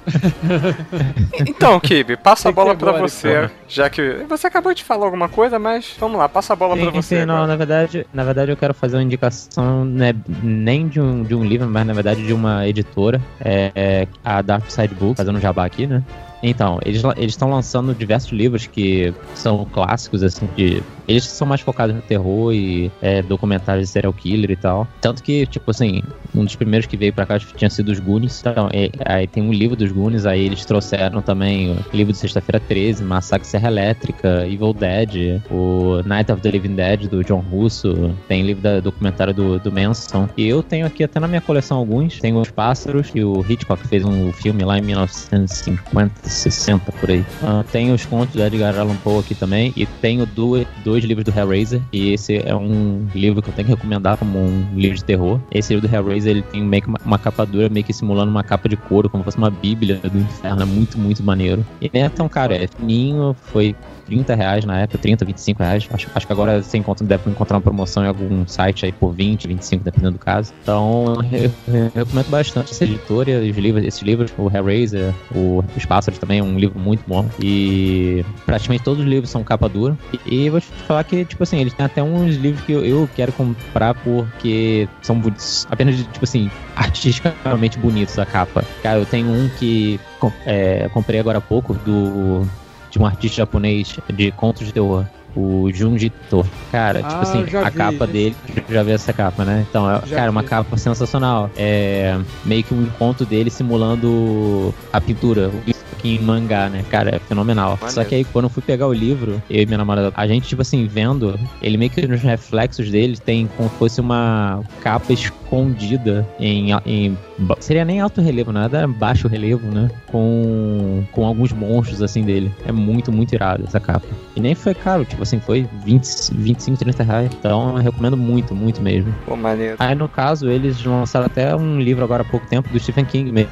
então, 1.45 1.79
Kibe, 1.79 2.17
passa 2.17 2.49
a 2.49 2.51
bola 2.51 2.75
pra 2.75 2.91
você, 2.93 3.41
lição. 3.41 3.55
já 3.67 3.89
que 3.89 4.25
você 4.27 4.47
acabou 4.47 4.73
de 4.73 4.83
falar 4.83 5.05
alguma 5.05 5.29
coisa, 5.29 5.59
mas 5.59 5.95
vamos 5.99 6.17
lá, 6.17 6.27
passa 6.29 6.53
a 6.53 6.55
bola 6.55 6.75
pra 6.75 6.85
Enfim, 6.85 7.01
você. 7.01 7.25
não, 7.25 7.35
agora. 7.35 7.47
na 7.47 7.55
verdade, 7.55 8.07
na 8.13 8.23
verdade 8.23 8.51
eu 8.51 8.57
quero 8.57 8.73
fazer 8.73 8.97
uma 8.97 9.03
indicação 9.03 9.85
né, 9.85 10.13
nem 10.41 10.87
de 10.87 10.99
um, 11.01 11.23
de 11.23 11.35
um 11.35 11.43
livro, 11.43 11.67
mas 11.67 11.85
na 11.85 11.93
verdade 11.93 12.25
de 12.25 12.33
uma 12.33 12.67
editora, 12.67 13.21
é, 13.39 13.71
é 13.75 14.07
a 14.23 14.41
Dark 14.41 14.69
Side 14.69 14.93
Books, 14.95 15.17
fazendo 15.17 15.37
um 15.37 15.41
jabá 15.41 15.65
aqui, 15.65 15.87
né? 15.87 16.03
Então, 16.41 16.77
eles 16.85 17.01
eles 17.15 17.33
estão 17.33 17.49
lançando 17.49 17.95
diversos 17.95 18.31
livros 18.31 18.67
que 18.67 19.13
são 19.33 19.65
clássicos, 19.71 20.23
assim, 20.23 20.47
de. 20.55 20.85
Eles 21.07 21.23
são 21.25 21.47
mais 21.47 21.61
focados 21.61 21.95
no 21.95 22.01
terror 22.01 22.53
e 22.53 22.91
é, 23.01 23.21
documentários 23.21 23.87
de 23.87 23.91
serial 23.91 24.11
killer 24.13 24.51
e 24.51 24.55
tal. 24.55 24.87
Tanto 25.01 25.23
que, 25.23 25.45
tipo 25.45 25.71
assim, 25.71 26.01
um 26.35 26.43
dos 26.43 26.55
primeiros 26.55 26.85
que 26.87 26.97
veio 26.97 27.13
pra 27.13 27.25
cá 27.25 27.39
tinha 27.39 27.69
sido 27.69 27.89
os 27.89 27.99
Goonies. 27.99 28.39
Então, 28.41 28.69
é- 28.73 28.89
aí 29.05 29.27
tem 29.27 29.41
um 29.43 29.51
livro 29.53 29.75
dos 29.75 29.91
Goonies, 29.91 30.25
aí 30.25 30.45
eles 30.45 30.65
trouxeram 30.65 31.21
também 31.21 31.71
o 31.71 31.77
livro 31.95 32.11
de 32.13 32.19
Sexta-feira 32.19 32.59
13, 32.59 33.03
Massacre 33.03 33.47
Serra 33.47 33.69
Elétrica, 33.69 34.45
Evil 34.47 34.73
Dead, 34.73 35.41
o 35.49 36.01
Night 36.05 36.31
of 36.31 36.41
the 36.41 36.51
Living 36.51 36.75
Dead 36.75 37.07
do 37.07 37.23
John 37.23 37.39
Russo, 37.39 38.13
tem 38.27 38.41
livro 38.43 38.61
da 38.63 38.79
documentário 38.79 39.33
do, 39.33 39.59
do 39.59 39.71
Manson. 39.71 40.27
E 40.37 40.47
eu 40.47 40.61
tenho 40.61 40.85
aqui 40.85 41.03
até 41.03 41.19
na 41.19 41.27
minha 41.27 41.41
coleção 41.41 41.77
alguns. 41.77 42.19
Tem 42.19 42.35
Os 42.35 42.51
Pássaros, 42.51 43.09
que 43.09 43.23
o 43.23 43.45
Hitchcock 43.47 43.87
fez 43.87 44.03
um 44.03 44.31
filme 44.33 44.63
lá 44.63 44.77
em 44.77 44.81
1950, 44.81 46.29
60 46.29 46.91
por 46.93 47.09
aí. 47.09 47.23
Ah, 47.43 47.63
tem 47.71 47.91
os 47.91 48.05
contos 48.05 48.35
do 48.35 48.43
Edgar 48.43 48.77
Allan 48.77 48.95
Poe 48.97 49.19
aqui 49.19 49.35
também. 49.35 49.73
E 49.75 49.85
tenho 49.85 50.25
do- 50.25 50.65
dois 50.83 50.96
livros 51.05 51.25
do 51.25 51.37
Hellraiser. 51.37 51.81
E 51.91 52.13
esse 52.13 52.37
é 52.37 52.55
um 52.55 53.07
livro 53.13 53.41
que 53.41 53.49
eu 53.49 53.53
tenho 53.53 53.67
que 53.67 53.73
recomendar 53.75 54.17
como 54.17 54.39
um 54.39 54.67
livro 54.73 54.97
de 54.97 55.03
terror. 55.03 55.39
Esse 55.51 55.73
livro 55.73 55.87
do 55.87 55.93
Hellraiser 55.93 56.31
ele 56.31 56.41
tem 56.41 56.61
meio 56.61 56.83
que 56.83 56.89
uma, 56.89 56.99
uma 57.05 57.19
capa 57.19 57.45
dura, 57.45 57.69
meio 57.69 57.85
que 57.85 57.93
simulando 57.93 58.31
uma 58.31 58.43
capa 58.43 58.69
de 58.69 58.77
couro, 58.77 59.09
como 59.09 59.23
se 59.23 59.25
fosse 59.25 59.37
uma 59.37 59.49
bíblia 59.49 59.95
do 59.95 60.17
inferno. 60.17 60.61
É 60.61 60.65
muito, 60.65 60.97
muito 60.97 61.23
maneiro. 61.23 61.65
E 61.81 61.89
nem 61.93 62.03
é 62.03 62.09
tão 62.09 62.27
caro, 62.27 62.53
é 62.53 62.67
fininho, 62.67 63.35
foi 63.51 63.75
30 64.07 64.35
reais 64.35 64.65
na 64.65 64.79
época, 64.79 64.97
30, 64.97 65.25
25 65.25 65.61
reais. 65.61 65.87
Acho, 65.91 66.09
acho 66.15 66.25
que 66.25 66.33
agora 66.33 66.63
você 66.63 66.77
encontra, 66.77 67.05
deve 67.05 67.29
encontrar 67.29 67.57
uma 67.57 67.61
promoção 67.61 68.03
em 68.03 68.07
algum 68.07 68.47
site 68.47 68.85
aí 68.85 68.91
por 68.91 69.13
20, 69.13 69.47
25, 69.47 69.83
dependendo 69.83 70.13
do 70.13 70.19
caso. 70.19 70.53
Então, 70.63 71.17
eu, 71.31 71.51
eu 71.67 71.91
recomendo 71.93 72.29
bastante 72.29 72.71
essa 72.71 72.83
editora 72.85 73.39
os 73.39 73.57
livros, 73.57 73.83
esses 73.83 74.01
livros, 74.01 74.31
o 74.37 74.49
Hellraiser, 74.49 75.13
o 75.35 75.63
Os 75.75 75.85
Pássaros 75.85 76.17
também 76.17 76.39
é 76.39 76.43
um 76.43 76.57
livro 76.57 76.79
muito 76.79 77.03
bom. 77.05 77.25
E 77.41 78.23
praticamente 78.45 78.83
todos 78.83 79.03
os 79.03 79.09
livros 79.09 79.29
são 79.29 79.43
capa 79.43 79.67
dura. 79.67 79.97
E, 80.25 80.45
e 80.45 80.49
vou 80.49 80.61
te 80.61 80.67
falar 80.87 81.03
que, 81.03 81.25
tipo 81.25 81.43
assim, 81.43 81.59
eles 81.59 81.73
têm 81.73 81.85
até 81.85 82.01
uns 82.01 82.35
livros 82.35 82.63
que 82.63 82.71
eu, 82.71 82.85
eu 82.85 83.09
quero 83.15 83.31
comprar 83.33 83.93
porque 83.93 84.87
são 85.01 85.19
bonitos, 85.19 85.67
apenas, 85.69 85.97
tipo 85.97 86.23
assim, 86.23 86.49
artisticamente 86.75 87.77
bonitos 87.77 88.17
a 88.17 88.25
capa. 88.25 88.63
Cara, 88.81 88.99
eu 88.99 89.05
tenho 89.05 89.29
um 89.29 89.49
que 89.59 89.99
é, 90.45 90.89
comprei 90.93 91.19
agora 91.19 91.39
há 91.39 91.41
pouco 91.41 91.73
do 91.73 92.47
de 92.89 92.99
um 92.99 93.05
artista 93.05 93.37
japonês 93.37 93.97
de 94.13 94.31
contos 94.31 94.65
de 94.65 94.73
terror. 94.73 95.05
O 95.35 95.69
Junji 95.71 96.07
Ito. 96.07 96.43
Cara, 96.71 97.01
Ah, 97.03 97.09
tipo 97.09 97.21
assim, 97.21 97.41
a 97.63 97.69
vi 97.69 97.77
capa 97.77 98.03
esse. 98.05 98.07
dele, 98.13 98.35
já 98.69 98.81
vi 98.81 98.91
essa 98.91 99.13
capa, 99.13 99.45
né? 99.45 99.65
Então, 99.69 99.87
é, 99.89 99.99
cara, 99.99 100.31
uma 100.31 100.41
vi. 100.41 100.47
capa 100.47 100.75
sensacional. 100.77 101.47
É 101.55 102.17
meio 102.43 102.63
que 102.63 102.73
um 102.73 102.87
conto 102.97 103.23
dele 103.23 103.51
simulando 103.51 104.73
a 104.91 104.99
pintura, 104.99 105.49
o 105.49 105.61
isso 105.69 105.83
aqui 105.95 106.15
em 106.15 106.19
mangá, 106.19 106.69
né? 106.69 106.83
Cara, 106.89 107.15
é 107.15 107.19
fenomenal. 107.19 107.71
Maneiro. 107.71 107.91
Só 107.91 108.03
que 108.03 108.15
aí, 108.15 108.23
quando 108.23 108.45
eu 108.45 108.49
fui 108.49 108.63
pegar 108.63 108.87
o 108.87 108.93
livro, 108.93 109.39
eu 109.47 109.61
e 109.61 109.65
minha 109.67 109.77
namorada, 109.77 110.11
a 110.15 110.25
gente, 110.27 110.47
tipo 110.47 110.61
assim, 110.63 110.87
vendo, 110.87 111.39
ele 111.61 111.77
meio 111.77 111.91
que 111.91 112.07
nos 112.07 112.21
reflexos 112.21 112.89
dele 112.89 113.15
tem 113.17 113.47
como 113.55 113.69
se 113.69 113.75
fosse 113.75 114.01
uma 114.01 114.61
capa 114.81 115.13
escondida 115.47 116.27
em, 116.39 116.71
em 116.85 117.17
seria 117.59 117.85
nem 117.85 118.01
alto 118.01 118.21
relevo, 118.21 118.51
nada, 118.51 118.79
era 118.79 118.87
baixo 118.87 119.27
relevo, 119.27 119.67
né? 119.67 119.89
Com, 120.07 121.03
com 121.11 121.25
alguns 121.25 121.53
monstros 121.53 122.01
assim 122.01 122.23
dele. 122.23 122.51
É 122.65 122.71
muito, 122.71 123.11
muito 123.11 123.33
irado 123.33 123.63
essa 123.65 123.79
capa. 123.79 124.05
E 124.35 124.41
nem 124.41 124.53
foi 124.53 124.73
caro, 124.73 125.05
tipo 125.05 125.23
assim, 125.23 125.39
foi 125.39 125.67
20, 125.83 126.33
25, 126.33 126.77
30 126.77 127.03
reais. 127.03 127.31
Então 127.39 127.77
eu 127.77 127.83
recomendo 127.83 128.17
muito, 128.17 128.53
muito 128.53 128.81
mesmo. 128.81 129.13
Pô, 129.25 129.35
maneiro. 129.35 129.77
Aí 129.79 129.95
no 129.95 130.09
caso, 130.09 130.49
eles 130.49 130.83
lançaram 130.83 131.25
até 131.25 131.55
um 131.55 131.79
livro 131.79 132.03
agora 132.03 132.23
há 132.23 132.25
pouco 132.25 132.45
tempo 132.47 132.69
do 132.69 132.79
Stephen 132.79 133.05
King 133.05 133.31
mesmo. 133.31 133.51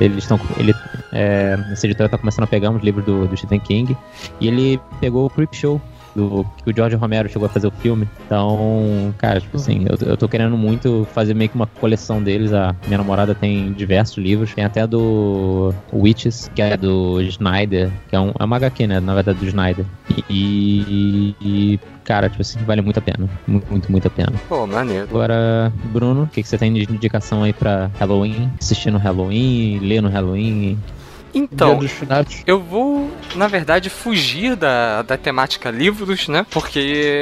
Eles 0.00 0.24
estão. 0.24 0.40
Ele, 0.58 0.74
é, 1.12 1.58
essa 1.70 1.86
editora 1.86 2.08
tá 2.08 2.18
começando 2.18 2.44
a 2.44 2.48
pegar 2.48 2.70
uns 2.70 2.82
livros 2.82 3.04
do, 3.04 3.26
do 3.26 3.36
Stephen 3.36 3.60
King. 3.60 3.96
E 4.40 4.48
ele 4.48 4.80
pegou 5.00 5.26
o 5.26 5.30
Creep 5.30 5.54
Show. 5.54 5.80
Do 6.18 6.44
que 6.64 6.70
o 6.70 6.74
George 6.74 6.96
Romero 6.96 7.28
chegou 7.28 7.46
a 7.46 7.48
fazer 7.48 7.68
o 7.68 7.70
filme. 7.70 8.08
Então, 8.26 9.14
cara, 9.18 9.40
tipo 9.40 9.56
assim, 9.56 9.86
eu, 9.88 10.08
eu 10.08 10.16
tô 10.16 10.28
querendo 10.28 10.56
muito 10.56 11.06
fazer 11.14 11.34
meio 11.34 11.48
que 11.48 11.54
uma 11.54 11.66
coleção 11.66 12.20
deles. 12.20 12.52
A 12.52 12.74
minha 12.86 12.98
namorada 12.98 13.34
tem 13.34 13.72
diversos 13.72 14.18
livros. 14.18 14.52
Tem 14.52 14.64
até 14.64 14.86
do 14.86 15.72
Witches, 15.92 16.50
que 16.54 16.60
é 16.60 16.76
do 16.76 17.20
Snyder, 17.22 17.90
que 18.08 18.16
é, 18.16 18.20
um, 18.20 18.32
é 18.38 18.44
uma 18.44 18.56
HQ, 18.56 18.86
né? 18.88 19.00
Na 19.00 19.14
verdade, 19.14 19.38
do 19.38 19.46
Snyder. 19.46 19.84
E, 20.28 21.34
e, 21.40 21.80
cara, 22.04 22.28
tipo 22.28 22.42
assim, 22.42 22.58
vale 22.64 22.82
muito 22.82 22.98
a 22.98 23.02
pena. 23.02 23.28
Muito, 23.46 23.70
muito, 23.70 23.92
muito 23.92 24.08
a 24.08 24.10
pena. 24.10 24.32
Pô, 24.48 24.66
maneiro. 24.66 25.06
Agora, 25.08 25.72
Bruno, 25.92 26.24
o 26.24 26.26
que, 26.26 26.42
que 26.42 26.48
você 26.48 26.58
tem 26.58 26.72
de 26.72 26.92
indicação 26.92 27.44
aí 27.44 27.52
pra 27.52 27.90
Halloween? 27.98 28.50
Assistir 28.60 28.90
no 28.90 28.98
Halloween, 28.98 29.78
ler 29.78 30.02
no 30.02 30.08
Halloween? 30.08 30.78
Então, 31.34 31.78
eu 32.46 32.60
vou, 32.60 33.10
na 33.34 33.46
verdade, 33.46 33.90
fugir 33.90 34.56
da, 34.56 35.02
da 35.02 35.16
temática 35.16 35.70
livros, 35.70 36.28
né? 36.28 36.46
Porque 36.50 36.78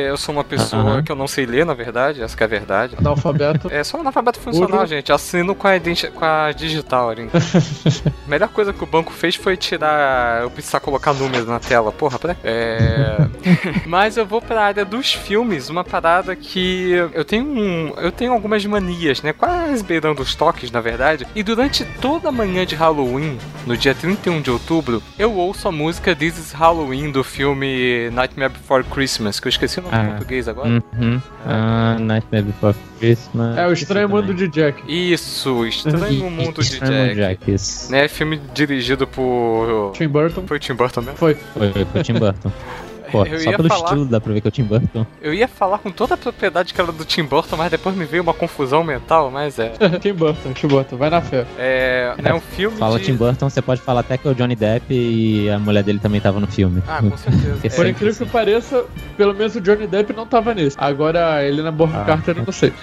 eu 0.08 0.16
sou 0.16 0.34
uma 0.34 0.44
pessoa 0.44 1.02
que 1.02 1.10
eu 1.10 1.16
não 1.16 1.26
sei 1.26 1.46
ler, 1.46 1.66
na 1.66 1.74
verdade, 1.74 2.22
essa 2.22 2.36
que 2.36 2.42
é 2.42 2.46
a 2.46 2.48
verdade. 2.48 2.96
Analfabeto. 2.98 3.68
É 3.70 3.82
só 3.82 3.98
um 3.98 4.00
analfabeto 4.00 4.38
funcional, 4.38 4.80
Urno. 4.80 4.86
gente. 4.86 5.12
Assino 5.12 5.54
com 5.54 5.66
a, 5.66 5.72
com 6.14 6.24
a 6.24 6.52
digital 6.52 7.10
ali. 7.10 7.28
a 7.32 8.28
melhor 8.28 8.48
coisa 8.48 8.72
que 8.72 8.82
o 8.82 8.86
banco 8.86 9.12
fez 9.12 9.34
foi 9.34 9.56
tirar. 9.56 10.42
Eu 10.42 10.50
precisar 10.50 10.80
colocar 10.80 11.12
números 11.12 11.46
na 11.46 11.58
tela. 11.58 11.92
Porra, 11.92 12.18
pra... 12.18 12.36
É. 12.44 13.16
Mas 13.86 14.16
eu 14.16 14.26
vou 14.26 14.40
pra 14.40 14.64
área 14.64 14.84
dos 14.84 15.12
filmes, 15.12 15.68
uma 15.68 15.84
parada 15.84 16.34
que 16.36 16.90
eu 17.12 17.24
tenho 17.24 17.44
um. 17.44 17.92
Eu 17.96 18.12
tenho 18.12 18.32
algumas 18.32 18.64
manias, 18.64 19.22
né? 19.22 19.32
Quase 19.32 19.82
beirando 19.82 20.22
os 20.22 20.34
toques, 20.34 20.70
na 20.70 20.80
verdade. 20.80 21.26
E 21.34 21.42
durante 21.42 21.84
toda 22.00 22.28
a 22.28 22.32
manhã 22.32 22.64
de 22.64 22.74
Halloween, 22.74 23.38
no 23.66 23.76
dia 23.76 23.94
31 24.00 24.40
de 24.42 24.50
outubro, 24.50 25.02
eu 25.18 25.32
ouço 25.34 25.66
a 25.68 25.72
música 25.72 26.14
This 26.14 26.38
is 26.38 26.52
Halloween 26.52 27.10
do 27.10 27.24
filme 27.24 28.10
Nightmare 28.10 28.50
Before 28.52 28.84
Christmas, 28.84 29.40
que 29.40 29.46
eu 29.48 29.50
esqueci 29.50 29.78
o 29.80 29.82
nome 29.82 29.96
em 29.96 30.00
Ah. 30.00 30.04
português 30.10 30.48
agora. 30.48 30.68
Uhum. 30.98 31.20
Ah, 31.46 31.96
Nightmare 31.98 32.44
Before 32.44 32.74
Christmas. 32.98 33.56
É 33.58 33.66
o 33.66 33.72
estranho 33.72 34.08
mundo 34.08 34.34
de 34.34 34.48
Jack. 34.48 34.82
Isso, 34.86 35.64
Estranho 35.66 36.30
Mundo 36.30 36.62
de 36.62 36.78
Jack. 36.80 37.14
Jack. 37.14 37.50
isso. 37.52 37.90
Né, 37.92 38.08
filme 38.08 38.40
dirigido 38.54 39.06
por. 39.06 39.92
Tim 39.94 40.08
Burton. 40.08 40.44
Foi 40.46 40.56
o 40.56 40.60
Tim 40.60 40.74
Burton 40.74 41.00
mesmo? 41.00 41.16
Foi. 41.16 41.34
Foi, 41.34 41.72
foi 41.72 42.00
o 42.00 42.04
Tim 42.04 42.14
Burton. 42.14 42.52
Pô, 43.10 43.24
Eu 43.24 43.38
só 43.40 43.50
ia 43.50 43.56
pelo 43.56 43.68
falar- 43.68 43.84
estilo 43.84 44.04
dá 44.06 44.20
pra 44.20 44.32
ver 44.32 44.40
que 44.40 44.46
é 44.46 44.50
o 44.50 44.52
Tim 44.52 44.64
Burton. 44.64 45.06
Eu 45.20 45.32
ia 45.34 45.48
falar 45.48 45.78
com 45.78 45.90
toda 45.90 46.14
a 46.14 46.16
propriedade 46.16 46.72
que 46.74 46.80
era 46.80 46.90
do 46.92 47.04
Tim 47.04 47.22
Burton, 47.24 47.56
mas 47.56 47.70
depois 47.70 47.94
me 47.96 48.04
veio 48.04 48.22
uma 48.22 48.34
confusão 48.34 48.82
mental, 48.84 49.30
mas 49.30 49.58
é. 49.58 49.70
Tim 50.00 50.12
Burton, 50.12 50.52
Tim 50.52 50.66
Burton, 50.68 50.96
vai 50.96 51.10
na 51.10 51.20
fé. 51.20 51.46
É, 51.58 52.14
né, 52.22 52.34
um 52.34 52.40
filme 52.40 52.76
Fala 52.76 52.98
de... 52.98 53.04
Tim 53.06 53.14
Burton, 53.14 53.48
você 53.48 53.62
pode 53.62 53.80
falar 53.80 54.00
até 54.00 54.16
que 54.18 54.26
é 54.26 54.30
o 54.30 54.34
Johnny 54.34 54.56
Depp 54.56 54.86
e 54.94 55.48
a 55.50 55.58
mulher 55.58 55.82
dele 55.82 55.98
também 55.98 56.20
tava 56.20 56.40
no 56.40 56.46
filme. 56.46 56.82
Ah, 56.88 57.00
com 57.02 57.16
certeza. 57.16 57.52
Porque 57.60 57.70
Por 57.70 57.86
incrível 57.86 58.26
que 58.26 58.32
pareça, 58.32 58.84
pelo 59.16 59.34
menos 59.34 59.54
o 59.56 59.60
Johnny 59.60 59.86
Depp 59.86 60.12
não 60.12 60.26
tava 60.26 60.54
nesse. 60.54 60.76
Agora 60.78 61.34
a 61.34 61.44
Helena 61.44 61.70
Bonham 61.72 62.00
Ah. 62.00 62.04
Carter, 62.04 62.36
eu 62.38 62.44
não 62.44 62.52
sei. 62.52 62.72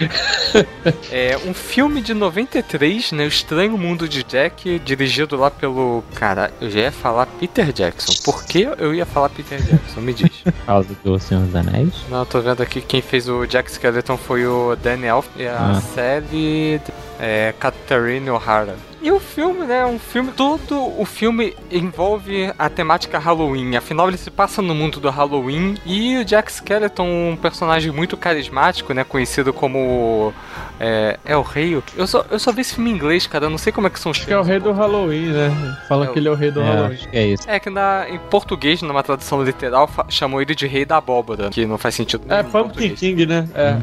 É 1.10 1.36
um 1.46 1.54
filme 1.54 2.00
de 2.00 2.14
93, 2.14 3.12
né? 3.12 3.24
O 3.24 3.28
Estranho 3.28 3.76
Mundo 3.78 4.08
de 4.08 4.22
Jack, 4.22 4.78
dirigido 4.80 5.36
lá 5.36 5.50
pelo. 5.50 6.02
Cara, 6.14 6.50
eu 6.60 6.70
já 6.70 6.80
ia 6.80 6.92
falar 6.92 7.26
Peter 7.26 7.72
Jackson. 7.72 8.12
Por 8.24 8.44
que 8.44 8.68
eu 8.78 8.94
ia 8.94 9.06
falar 9.06 9.28
Peter 9.30 9.60
Jackson? 9.62 10.00
Me 10.00 10.13
diz. 10.14 10.30
por 10.42 10.52
causa 10.66 10.88
do 11.04 11.18
Senhor 11.18 11.44
dos 11.44 11.54
Anéis. 11.54 11.92
Não, 12.08 12.20
eu 12.20 12.26
tô 12.26 12.40
vendo 12.40 12.62
aqui 12.62 12.80
quem 12.80 13.02
fez 13.02 13.28
o 13.28 13.46
Jack 13.46 13.70
Skeleton 13.70 14.16
foi 14.16 14.46
o 14.46 14.76
Danny 14.76 15.06
Elf 15.06 15.26
e 15.36 15.46
a 15.46 15.72
Ah. 15.76 15.80
Sally 15.80 16.80
é, 17.20 17.54
Catherine 17.58 18.28
O'Hara. 18.30 18.76
E 19.02 19.12
o 19.12 19.20
filme, 19.20 19.66
né, 19.66 19.84
um 19.84 19.98
filme. 19.98 20.32
Todo 20.32 20.78
o 20.98 21.04
filme 21.04 21.54
envolve 21.70 22.50
a 22.58 22.70
temática 22.70 23.18
Halloween. 23.18 23.76
Afinal, 23.76 24.08
ele 24.08 24.16
se 24.16 24.30
passa 24.30 24.62
no 24.62 24.74
mundo 24.74 24.98
do 24.98 25.10
Halloween. 25.10 25.76
E 25.84 26.16
o 26.16 26.24
Jack 26.24 26.50
Skeleton, 26.50 27.04
um 27.32 27.36
personagem 27.36 27.92
muito 27.92 28.16
carismático, 28.16 28.94
né? 28.94 29.04
Conhecido 29.04 29.52
como. 29.52 30.32
É, 30.80 31.18
é 31.24 31.36
o 31.36 31.42
rei. 31.42 31.80
Eu 31.96 32.06
só, 32.06 32.24
eu 32.30 32.38
só 32.38 32.50
vi 32.50 32.62
esse 32.62 32.74
filme 32.74 32.90
em 32.90 32.94
inglês, 32.94 33.26
cara. 33.26 33.44
Eu 33.44 33.50
não 33.50 33.58
sei 33.58 33.72
como 33.72 33.86
é 33.86 33.90
que 33.90 34.00
são 34.00 34.10
os 34.10 34.16
Acho 34.18 34.26
que 34.26 34.32
é 34.32 34.38
o 34.38 34.42
rei 34.42 34.58
do 34.58 34.72
Halloween, 34.72 35.26
né? 35.26 35.76
Falam 35.86 36.08
É 36.08 36.12
que 36.12 36.18
ele 36.18 36.28
é 36.28 36.30
o 36.30 36.34
rei 36.34 36.50
do 36.50 36.62
É, 36.62 36.64
Halloween. 36.64 36.94
acho 36.94 37.08
que 37.10 37.16
é 37.16 37.26
isso. 37.26 37.42
É 37.50 37.60
que 37.60 37.68
na, 37.68 38.06
em 38.08 38.18
português, 38.18 38.80
numa 38.80 39.02
tradução 39.02 39.42
literal, 39.44 39.88
chamou 40.08 40.40
ele 40.40 40.54
de 40.54 40.66
Rei 40.66 40.84
da 40.86 40.96
Abóbora, 40.96 41.50
que 41.50 41.66
não 41.66 41.76
faz 41.76 41.94
sentido 41.94 42.24
É 42.32 42.42
Pumpkin 42.42 42.62
português. 42.62 42.98
King, 43.00 43.26
né? 43.26 43.46
É, 43.54 43.76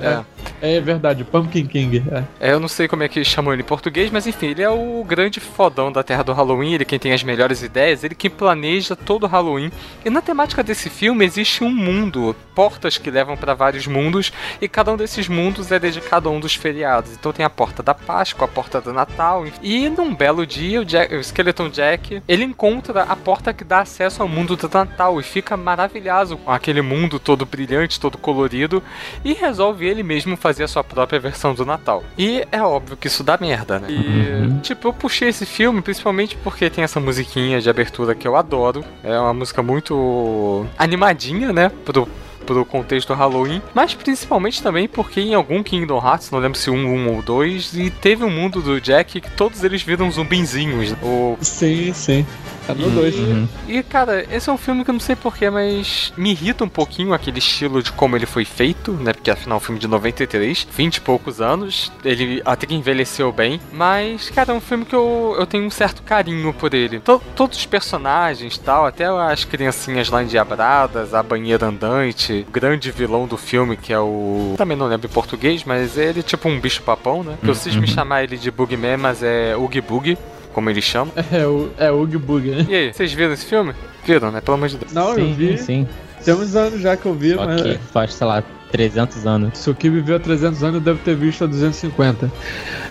É. 0.64 0.72
é, 0.74 0.78
é 0.78 0.82
verdade, 0.82 1.24
Pumpkin 1.24 1.66
King. 1.68 2.04
É. 2.12 2.50
É, 2.50 2.54
eu 2.54 2.60
não 2.60 2.68
sei 2.68 2.88
como 2.88 3.04
é 3.04 3.08
que 3.08 3.21
chamou 3.26 3.54
ele 3.54 3.62
em 3.62 3.66
português, 3.66 4.10
mas 4.12 4.28
enfim, 4.28 4.48
ele 4.48 4.62
é 4.62 4.70
o 4.70 5.04
grande 5.04 5.40
fodão 5.40 5.92
da 5.92 6.04
Terra 6.04 6.24
do 6.24 6.34
Halloween, 6.34 6.74
ele 6.74 6.86
quem 6.86 7.00
tem 7.00 7.14
as 7.14 7.24
melhores 7.24 7.62
ideias, 7.64 8.04
ele 8.04 8.16
quem 8.16 8.30
planeja 8.30 8.96
todo 8.96 9.24
o 9.24 9.28
Halloween. 9.28 9.72
E 10.06 10.10
na 10.10 10.22
temática 10.22 10.64
desse 10.64 10.90
filme 10.90 11.26
existe 11.26 11.64
um 11.64 11.70
mundo, 11.70 12.36
portas 12.56 12.98
que 12.98 13.12
levam 13.12 13.38
pra 13.38 13.54
vários 13.54 13.88
mundos, 13.88 14.32
e 14.62 14.68
cada 14.68 14.92
um 14.92 14.98
desses 14.98 15.28
mundos 15.28 15.72
é 15.72 15.80
dedicado 15.80 16.30
a 16.30 16.32
um 16.32 16.40
dos 16.40 16.56
feriados. 16.56 17.14
Então 17.14 17.32
tem 17.32 17.46
a 17.46 17.50
porta 17.50 17.84
da 17.84 17.94
Páscoa, 17.94 18.46
a 18.46 18.48
porta 18.48 18.82
do 18.82 18.94
Natal, 18.94 19.46
e 19.62 19.90
num 19.90 20.14
belo 20.14 20.46
dia 20.46 20.82
o, 20.82 20.86
Jack- 20.86 21.16
o 21.16 21.20
Skeleton 21.20 21.70
Jack, 21.70 22.22
ele 22.28 22.44
encontra 22.44 23.04
a 23.04 23.16
porta 23.16 23.54
que 23.54 23.64
dá 23.64 23.82
acesso 23.82 24.22
ao 24.22 24.28
mundo 24.28 24.56
do 24.56 24.70
Natal 24.72 25.20
e 25.20 25.24
fica 25.24 25.56
maravilhado 25.56 26.38
com 26.38 26.52
aquele 26.52 26.82
mundo 26.82 27.20
todo 27.20 27.46
brilhante, 27.46 28.00
todo 28.00 28.18
colorido, 28.18 28.84
e 29.24 29.34
resolve 29.34 29.86
ele 29.86 30.04
mesmo 30.04 30.38
fazer 30.38 30.64
a 30.64 30.68
sua 30.68 30.84
própria 30.84 31.20
versão 31.20 31.54
do 31.54 31.66
Natal. 31.66 32.04
E 32.18 32.46
é 32.52 32.62
óbvio 32.62 32.98
que 32.98 33.10
isso 33.12 33.24
dá 33.24 33.38
merda, 33.40 33.80
né? 33.80 33.88
E, 33.90 34.42
Uhum. 34.42 34.60
tipo, 34.62 34.88
eu 34.88 34.94
puxei 34.94 35.30
esse 35.30 35.46
filme 35.46 35.82
principalmente 35.82 36.36
porque 36.44 36.70
tem 36.70 36.84
essa 36.84 37.00
musiquinha 37.00 37.60
de 37.62 37.70
abertura 37.70 38.16
que 38.16 38.28
eu 38.28 38.36
adoro. 38.36 38.84
É 39.04 39.18
uma 39.20 39.34
música 39.34 39.62
muito 39.62 40.66
animadinha, 40.78 41.52
né? 41.54 41.70
Pro, 41.86 42.08
pro 42.46 42.66
contexto 42.66 43.14
Halloween, 43.14 43.62
mas 43.74 43.94
principalmente 43.94 44.64
também 44.64 44.88
porque 44.88 45.22
em 45.22 45.34
algum 45.36 45.62
Kingdom 45.62 45.98
Hearts, 46.04 46.32
não 46.32 46.40
lembro 46.40 46.58
se 46.58 46.70
um, 46.72 46.76
um 46.88 47.16
ou 47.16 47.22
dois, 47.22 47.74
e 47.76 47.90
teve 47.90 48.24
um 48.24 48.30
mundo 48.32 48.62
do 48.62 48.82
Jack 48.82 49.22
que 49.22 49.32
todos 49.32 49.64
eles 49.64 49.82
viram 49.84 50.10
zumbinzinhos. 50.12 50.96
O 51.04 51.38
Sim, 51.42 51.94
sim. 51.94 52.26
Tá 52.68 52.74
no 52.76 52.88
E- 52.88 52.92
2. 52.92 53.16
Uhum. 53.16 53.48
e, 53.68 53.82
cara, 53.84 54.26
esse 54.32 54.50
é 54.50 54.54
um 54.54 54.58
filme 54.58 54.84
que 54.84 54.90
eu 54.90 54.94
não 54.94 55.00
sei 55.00 55.16
porquê, 55.16 55.50
mas 55.50 56.14
me 56.16 56.32
irrita 56.32 56.64
um 56.64 56.70
pouquinho 56.70 57.14
aquele 57.14 57.40
estilo 57.40 57.82
de 57.82 57.92
como 57.92 58.16
ele 58.16 58.26
foi 58.26 58.46
feito, 58.46 58.92
né? 58.94 59.14
Porque 59.14 59.32
afinal 59.32 59.56
é 59.56 59.58
um 59.58 59.64
filme 59.64 59.80
de 59.80 59.88
93, 59.88 60.68
20 60.72 60.98
e 60.98 61.02
poucos 61.02 61.42
anos, 61.42 61.92
ele 62.06 62.42
até 62.46 62.68
que 62.68 62.76
envelheceu 62.76 63.32
bem, 63.32 63.60
mas, 63.74 64.30
cara, 64.30 64.52
é 64.54 64.56
um 64.56 64.62
filme 64.62 64.86
que 64.86 64.96
eu, 64.96 65.36
eu 65.40 65.46
tenho 65.46 65.66
um 65.66 65.70
certo 65.72 66.04
carinho 66.04 66.54
por 66.54 66.74
ele. 66.74 67.00
To- 67.00 67.22
todos 67.36 67.58
os 67.58 67.66
personagens 67.66 68.58
tal, 68.58 68.86
até 68.86 69.06
as 69.06 69.44
criancinhas 69.44 70.10
lá 70.10 70.22
endiabradas, 70.24 71.14
a 71.14 71.24
banheira 71.24 71.66
andante, 71.68 72.46
o 72.48 72.52
grande 72.52 72.92
vilão 72.92 73.26
do 73.28 73.38
filme, 73.38 73.76
que 73.76 73.92
é 73.92 74.00
o. 74.00 74.54
Também 74.58 74.78
não 74.78 74.88
lembro 74.88 75.08
em 75.08 75.14
português, 75.14 75.64
mas 75.64 75.98
ele 75.98 76.20
é 76.20 76.24
tipo 76.24 76.48
um 76.48 76.60
bicho-papão, 76.60 77.24
né? 77.24 77.38
Que 77.42 77.50
eu 77.50 77.54
preciso 77.54 77.80
me 77.80 77.88
Uhum. 77.88 77.94
chamar 77.94 78.24
ele 78.24 78.38
de 78.38 78.52
Bugman, 78.52 78.98
mas 78.98 79.24
é 79.24 79.56
Oogie 79.58 79.82
Boogie, 79.82 80.18
como 80.54 80.70
eles 80.70 80.84
chamam. 80.84 81.14
É 81.32 81.46
o, 81.46 81.70
é 81.78 81.92
o 81.92 81.96
Oogie 81.98 82.18
Boogie, 82.18 82.52
né? 82.52 82.66
E 82.70 82.76
aí, 82.76 82.94
vocês 82.94 83.12
viram 83.14 83.34
esse 83.34 83.46
filme? 83.46 83.74
Viram, 84.06 84.32
né? 84.32 84.42
Pelo 84.42 84.56
amor 84.56 84.70
de 84.70 84.78
Deus. 84.78 84.92
Não, 84.94 85.10
eu 85.10 85.16
Sim, 85.28 85.34
vi. 85.34 85.58
sim. 85.58 85.88
Tem 86.24 86.34
uns 86.34 86.56
anos 86.56 86.80
já 86.82 86.96
que 86.96 87.06
eu 87.06 87.14
vi, 87.16 87.34
mas 87.36 87.62
Ok, 87.62 87.80
faz, 87.92 88.14
sei 88.14 88.28
lá, 88.28 88.44
300 88.72 89.26
anos. 89.26 89.58
se 89.58 89.70
o 89.70 89.74
que 89.76 89.90
viveu 89.90 90.16
há 90.16 90.20
300 90.20 90.64
anos 90.64 90.82
deve 90.84 91.00
ter 91.00 91.16
visto 91.16 91.44
há 91.44 91.48
250. 91.48 92.32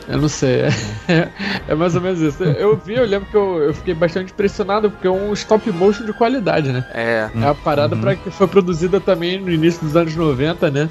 Eu 0.08 0.18
não 0.18 0.28
sei. 0.28 0.62
É, 1.08 1.28
é 1.68 1.74
mais 1.74 1.94
ou 1.94 2.00
menos 2.00 2.20
isso. 2.20 2.42
Eu 2.42 2.76
vi, 2.76 2.94
eu 2.94 3.04
lembro 3.06 3.28
que 3.30 3.36
eu, 3.36 3.58
eu 3.62 3.74
fiquei 3.74 3.94
bastante 3.94 4.32
impressionado 4.32 4.90
porque 4.90 5.06
é 5.06 5.10
um 5.10 5.32
stop 5.32 5.70
motion 5.72 6.04
de 6.04 6.12
qualidade, 6.12 6.70
né? 6.72 6.84
É. 6.92 7.28
É 7.34 7.44
a 7.46 7.54
parada 7.54 7.94
Uhum. 7.94 8.00
pra 8.00 8.16
que 8.16 8.30
foi 8.30 8.46
produzida 8.48 9.00
também 9.00 9.40
no 9.40 9.50
início 9.50 9.80
dos 9.84 9.96
anos 9.96 10.14
90, 10.16 10.70
né? 10.70 10.88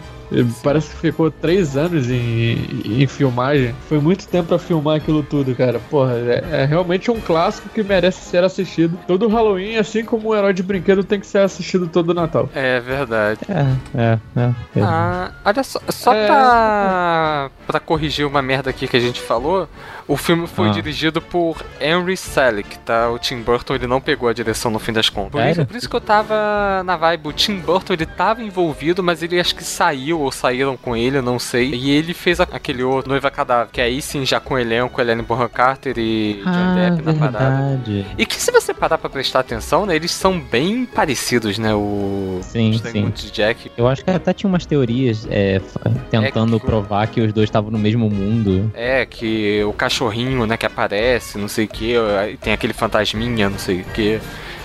Parece 0.63 0.89
que 0.91 0.97
ficou 0.97 1.31
três 1.31 1.75
anos 1.75 2.09
em, 2.09 2.81
em 2.85 3.07
filmagem. 3.07 3.73
Foi 3.87 3.99
muito 3.99 4.27
tempo 4.27 4.49
pra 4.49 4.59
filmar 4.59 4.97
aquilo 4.97 5.23
tudo, 5.23 5.55
cara. 5.55 5.79
Porra, 5.89 6.13
é, 6.13 6.43
é 6.51 6.65
realmente 6.65 7.09
um 7.09 7.19
clássico 7.19 7.67
que 7.69 7.81
merece 7.83 8.29
ser 8.29 8.43
assistido. 8.43 8.97
Todo 9.07 9.27
Halloween, 9.27 9.77
assim 9.77 10.05
como 10.05 10.29
um 10.29 10.35
herói 10.35 10.53
de 10.53 10.61
brinquedo, 10.61 11.03
tem 11.03 11.19
que 11.19 11.25
ser 11.27 11.39
assistido 11.39 11.87
todo 11.87 12.13
Natal. 12.13 12.47
É 12.53 12.79
verdade. 12.79 13.39
É, 13.49 13.99
é, 13.99 14.19
é. 14.35 14.79
é. 14.79 14.81
Ah, 14.83 15.31
olha 15.45 15.63
só, 15.63 15.79
só 15.89 16.13
É. 16.13 16.27
pra, 16.27 17.49
pra 17.67 17.79
corrigir 17.79 18.25
uma 18.25 18.41
merda 18.41 18.69
aqui 18.69 18.87
que 18.87 18.97
a 18.97 18.99
gente 18.99 19.19
falou, 19.21 19.67
o 20.07 20.15
filme 20.17 20.45
foi 20.47 20.69
Ah. 20.69 20.71
dirigido 20.71 21.21
por 21.21 21.57
Henry 21.81 22.15
Selick, 22.17 22.77
tá? 22.79 23.09
O 23.09 23.17
Tim 23.17 23.41
Burton 23.41 23.75
ele 23.75 23.87
não 23.87 23.99
pegou 24.01 24.29
a 24.29 24.33
direção 24.33 24.69
no 24.71 24.79
fim 24.79 24.91
das 24.93 25.09
contas. 25.09 25.31
Por 25.41 25.49
isso, 25.49 25.65
por 25.65 25.75
isso 25.75 25.89
que 25.89 25.95
eu 25.95 26.01
tava 26.01 26.83
na 26.85 26.95
vibe, 26.97 27.27
o 27.29 27.33
Tim 27.33 27.55
Burton 27.59 27.93
ele 27.93 28.05
tava 28.05 28.43
envolvido, 28.43 29.01
mas 29.03 29.23
ele 29.23 29.39
acho 29.39 29.55
que 29.55 29.63
saiu 29.63 30.18
ou 30.21 30.31
saíram 30.31 30.75
com 30.77 30.95
ele, 30.95 31.17
eu 31.17 31.21
não 31.21 31.37
sei. 31.39 31.69
E 31.73 31.91
ele 31.91 32.13
fez 32.13 32.39
aquele 32.39 32.83
outro 32.83 33.09
Noiva 33.09 33.29
Cadáver, 33.31 33.69
que 33.71 33.81
aí 33.81 34.01
sim 34.01 34.25
já 34.25 34.39
com 34.39 34.53
o 34.55 34.59
elenco, 34.59 34.99
Helene 34.99 35.21
Bonham 35.21 35.49
Carter 35.49 35.93
e 35.97 36.41
John 36.43 36.49
Ah, 36.49 36.75
Depp 36.75 37.01
na 37.03 37.13
parada. 37.13 37.67
verdade. 37.67 38.05
E 38.17 38.25
que 38.25 38.35
se 38.35 38.51
você 38.51 38.73
parar 38.73 38.97
pra 38.97 39.09
prestar 39.09 39.39
atenção, 39.39 39.85
né, 39.85 39.95
eles 39.95 40.11
são 40.11 40.39
bem 40.39 40.85
parecidos, 40.85 41.57
né, 41.57 41.73
o... 41.73 42.39
Sim, 42.43 42.73
sim. 42.83 43.09
de 43.09 43.31
Jack. 43.31 43.71
Eu 43.77 43.87
acho 43.87 44.03
que 44.03 44.09
até 44.11 44.33
tinha 44.33 44.47
umas 44.49 44.65
teorias 44.65 45.27
é, 45.29 45.61
tentando 46.09 46.55
É 46.55 46.59
que- 46.59 46.65
provar 46.65 47.07
que 47.07 47.21
os 47.21 47.33
dois 47.33 47.47
estavam 47.47 47.71
no 47.71 47.79
mesmo 47.79 48.09
mundo. 48.09 48.71
É, 48.73 49.05
que 49.05 49.63
o 49.63 49.73
cachorrinho, 49.73 50.45
né, 50.45 50.57
que 50.57 50.65
aparece, 50.65 51.37
não 51.37 51.47
sei 51.47 51.65
o 51.65 51.67
que, 51.67 51.93
tem 52.41 52.53
aquele 52.53 52.73
fantasminha, 52.73 53.49
não 53.49 53.57
sei 53.59 53.81
o 53.81 53.83
que. 53.85 54.19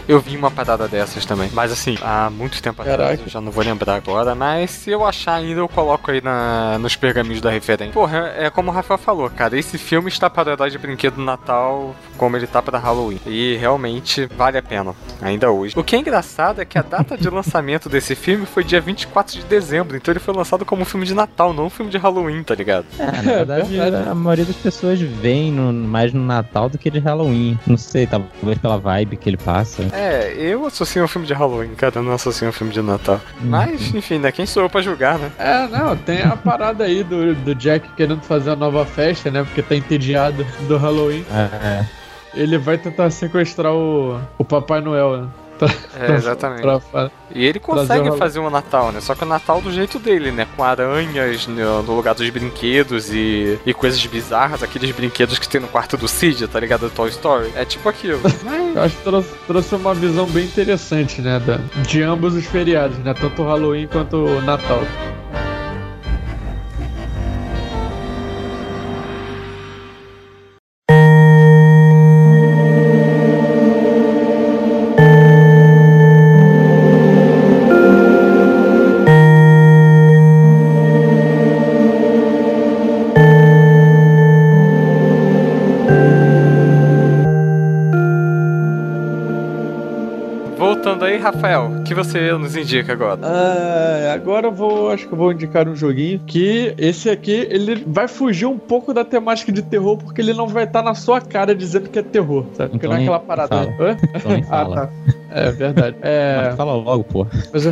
Eu 0.08 0.20
vi 0.20 0.36
uma 0.36 0.50
parada 0.50 0.86
dessas 0.88 1.24
também. 1.24 1.50
Mas 1.52 1.72
assim, 1.72 1.96
há 2.02 2.30
muito 2.30 2.60
tempo 2.62 2.82
atrás, 2.82 2.98
Caraca. 3.00 3.22
eu 3.24 3.28
já 3.28 3.40
não 3.40 3.50
vou 3.52 3.64
lembrar 3.64 3.94
agora, 3.96 4.34
mas 4.34 4.70
se 4.70 4.90
eu 4.90 5.04
achar 5.06 5.34
ainda, 5.34 5.60
eu 5.60 5.68
coloco 5.68 6.10
aí 6.10 6.20
na, 6.20 6.78
nos 6.78 6.96
pergaminhos 6.96 7.40
da 7.40 7.50
referência. 7.50 7.92
Porra, 7.92 8.32
é, 8.36 8.46
é 8.46 8.50
como 8.50 8.70
o 8.70 8.74
Rafael 8.74 8.98
falou, 8.98 9.28
cara, 9.30 9.58
esse 9.58 9.78
filme 9.78 10.08
está 10.08 10.28
para 10.28 10.50
o 10.50 10.52
herói 10.52 10.70
de 10.70 10.78
brinquedo 10.78 11.14
do 11.16 11.22
Natal 11.22 11.94
como 12.16 12.36
ele 12.36 12.46
tá 12.46 12.60
para 12.62 12.78
Halloween. 12.78 13.20
E 13.26 13.56
realmente 13.56 14.26
vale 14.36 14.58
a 14.58 14.62
pena, 14.62 14.94
ainda 15.20 15.50
hoje. 15.50 15.74
O 15.78 15.82
que 15.84 15.96
é 15.96 15.98
engraçado 15.98 16.60
é 16.60 16.64
que 16.64 16.78
a 16.78 16.82
data 16.82 17.16
de 17.16 17.28
lançamento 17.30 17.88
desse 17.88 18.14
filme 18.14 18.46
foi 18.46 18.62
dia 18.64 18.80
24 18.80 19.38
de 19.40 19.44
dezembro, 19.44 19.96
então 19.96 20.12
ele 20.12 20.20
foi 20.20 20.34
lançado 20.34 20.64
como 20.64 20.82
um 20.82 20.84
filme 20.84 21.06
de 21.06 21.14
Natal, 21.14 21.52
não 21.52 21.66
um 21.66 21.70
filme 21.70 21.90
de 21.90 21.98
Halloween, 21.98 22.42
tá 22.42 22.54
ligado? 22.54 22.86
É, 22.98 23.04
na 23.06 23.22
verdade, 23.22 23.76
verdade. 23.76 24.08
a 24.08 24.14
maioria 24.14 24.44
das 24.44 24.56
pessoas 24.56 25.00
vem 25.00 25.50
no- 25.50 25.72
mais 25.72 26.12
no 26.12 26.24
Natal 26.24 26.68
do 26.68 26.78
que 26.78 26.90
de 26.90 26.98
Halloween. 26.98 27.58
Não 27.66 27.76
sei, 27.76 28.06
talvez 28.06 28.58
pela 28.60 28.78
vibe 28.78 29.16
que 29.16 29.28
ele 29.28 29.36
passa. 29.36 29.82
É, 29.94 30.34
eu 30.36 30.66
associo 30.66 31.02
um 31.04 31.08
filme 31.08 31.26
de 31.26 31.32
Halloween, 31.32 31.74
cara, 31.74 31.92
eu 31.96 32.02
não 32.02 32.12
associo 32.12 32.48
um 32.48 32.52
filme 32.52 32.72
de 32.72 32.82
Natal. 32.82 33.20
Mas, 33.40 33.94
enfim, 33.94 34.18
né? 34.18 34.32
Quem 34.32 34.44
sou 34.44 34.64
eu 34.64 34.70
pra 34.70 34.82
julgar, 34.82 35.18
né? 35.18 35.30
É, 35.38 35.66
não, 35.68 35.96
tem 35.96 36.22
a 36.22 36.36
parada 36.36 36.84
aí 36.84 37.04
do, 37.04 37.34
do 37.34 37.54
Jack 37.54 37.88
querendo 37.96 38.22
fazer 38.22 38.50
a 38.50 38.56
nova 38.56 38.84
festa, 38.84 39.30
né? 39.30 39.44
Porque 39.44 39.62
tá 39.62 39.76
entediado 39.76 40.44
do 40.66 40.76
Halloween. 40.76 41.24
É, 41.30 41.86
Ele 42.34 42.58
vai 42.58 42.76
tentar 42.76 43.10
sequestrar 43.10 43.72
o, 43.72 44.20
o 44.36 44.44
Papai 44.44 44.80
Noel, 44.80 45.18
né? 45.22 45.28
É, 45.98 46.12
exatamente. 46.14 46.62
Pra, 46.62 46.80
pra- 46.80 47.10
E 47.34 47.44
ele 47.44 47.58
consegue 47.58 48.08
o- 48.10 48.16
fazer 48.16 48.38
um 48.40 48.50
Natal, 48.50 48.92
né? 48.92 49.00
Só 49.00 49.14
que 49.14 49.22
o 49.24 49.26
Natal 49.26 49.60
do 49.60 49.70
jeito 49.72 49.98
dele, 49.98 50.30
né? 50.30 50.46
Com 50.56 50.62
aranhas 50.64 51.46
no 51.46 51.82
no 51.82 51.94
lugar 51.96 52.14
dos 52.14 52.28
brinquedos 52.30 53.10
e, 53.12 53.58
e 53.64 53.72
coisas 53.74 54.04
bizarras, 54.06 54.62
aqueles 54.62 54.90
brinquedos 54.92 55.38
que 55.38 55.48
tem 55.48 55.60
no 55.60 55.68
quarto 55.68 55.96
do 55.96 56.06
Cid, 56.08 56.46
tá 56.48 56.58
ligado? 56.60 56.82
Do 56.82 56.90
Toy 56.90 57.08
Story. 57.10 57.52
É 57.56 57.64
tipo 57.64 57.88
aquilo. 57.88 58.20
Mas, 58.22 58.34
Eu 58.74 58.82
acho 58.82 58.96
que 58.96 59.02
trouxe, 59.04 59.30
trouxe 59.46 59.74
uma 59.76 59.94
visão 59.94 60.26
bem 60.26 60.44
interessante, 60.44 61.20
né? 61.22 61.38
da- 61.40 61.58
de 61.82 62.02
ambos 62.02 62.34
os 62.34 62.44
feriados, 62.46 62.98
né? 62.98 63.14
Tanto 63.14 63.42
o 63.42 63.46
Halloween 63.46 63.86
quanto 63.86 64.16
o 64.16 64.40
Natal. 64.42 64.80
Rafael, 91.24 91.70
o 91.80 91.82
que 91.84 91.94
você 91.94 92.32
nos 92.32 92.54
indica 92.56 92.92
agora? 92.92 93.18
Ah, 93.22 94.12
agora 94.14 94.48
eu 94.48 94.52
vou, 94.52 94.90
acho 94.90 95.06
que 95.06 95.12
eu 95.14 95.18
vou 95.18 95.32
indicar 95.32 95.66
um 95.68 95.74
joguinho 95.74 96.20
que 96.26 96.74
esse 96.76 97.08
aqui, 97.08 97.46
ele 97.50 97.82
vai 97.86 98.06
fugir 98.06 98.46
um 98.46 98.58
pouco 98.58 98.92
da 98.92 99.04
temática 99.04 99.50
de 99.50 99.62
terror, 99.62 99.96
porque 99.96 100.20
ele 100.20 100.34
não 100.34 100.46
vai 100.46 100.64
estar 100.64 100.82
na 100.82 100.94
sua 100.94 101.20
cara 101.20 101.54
dizendo 101.54 101.88
que 101.88 101.98
é 101.98 102.02
terror, 102.02 102.44
sabe? 102.54 102.70
Porque 102.72 102.86
Então 102.86 102.90
não 102.90 102.96
é 102.96 102.98
nem 102.98 103.08
aquela 103.08 103.20
parada. 103.20 103.48
fala. 103.56 103.74
Hã? 103.80 103.96
então 104.14 104.32
nem 104.32 104.42
Ah, 104.50 104.64
fala. 104.64 104.76
tá. 104.76 104.88
É 105.36 105.50
verdade. 105.50 105.96
É. 106.02 106.42
Mas 106.46 106.54
fala 106.56 106.74
logo, 106.74 107.02
pô. 107.04 107.26
Mas 107.52 107.66
é, 107.66 107.70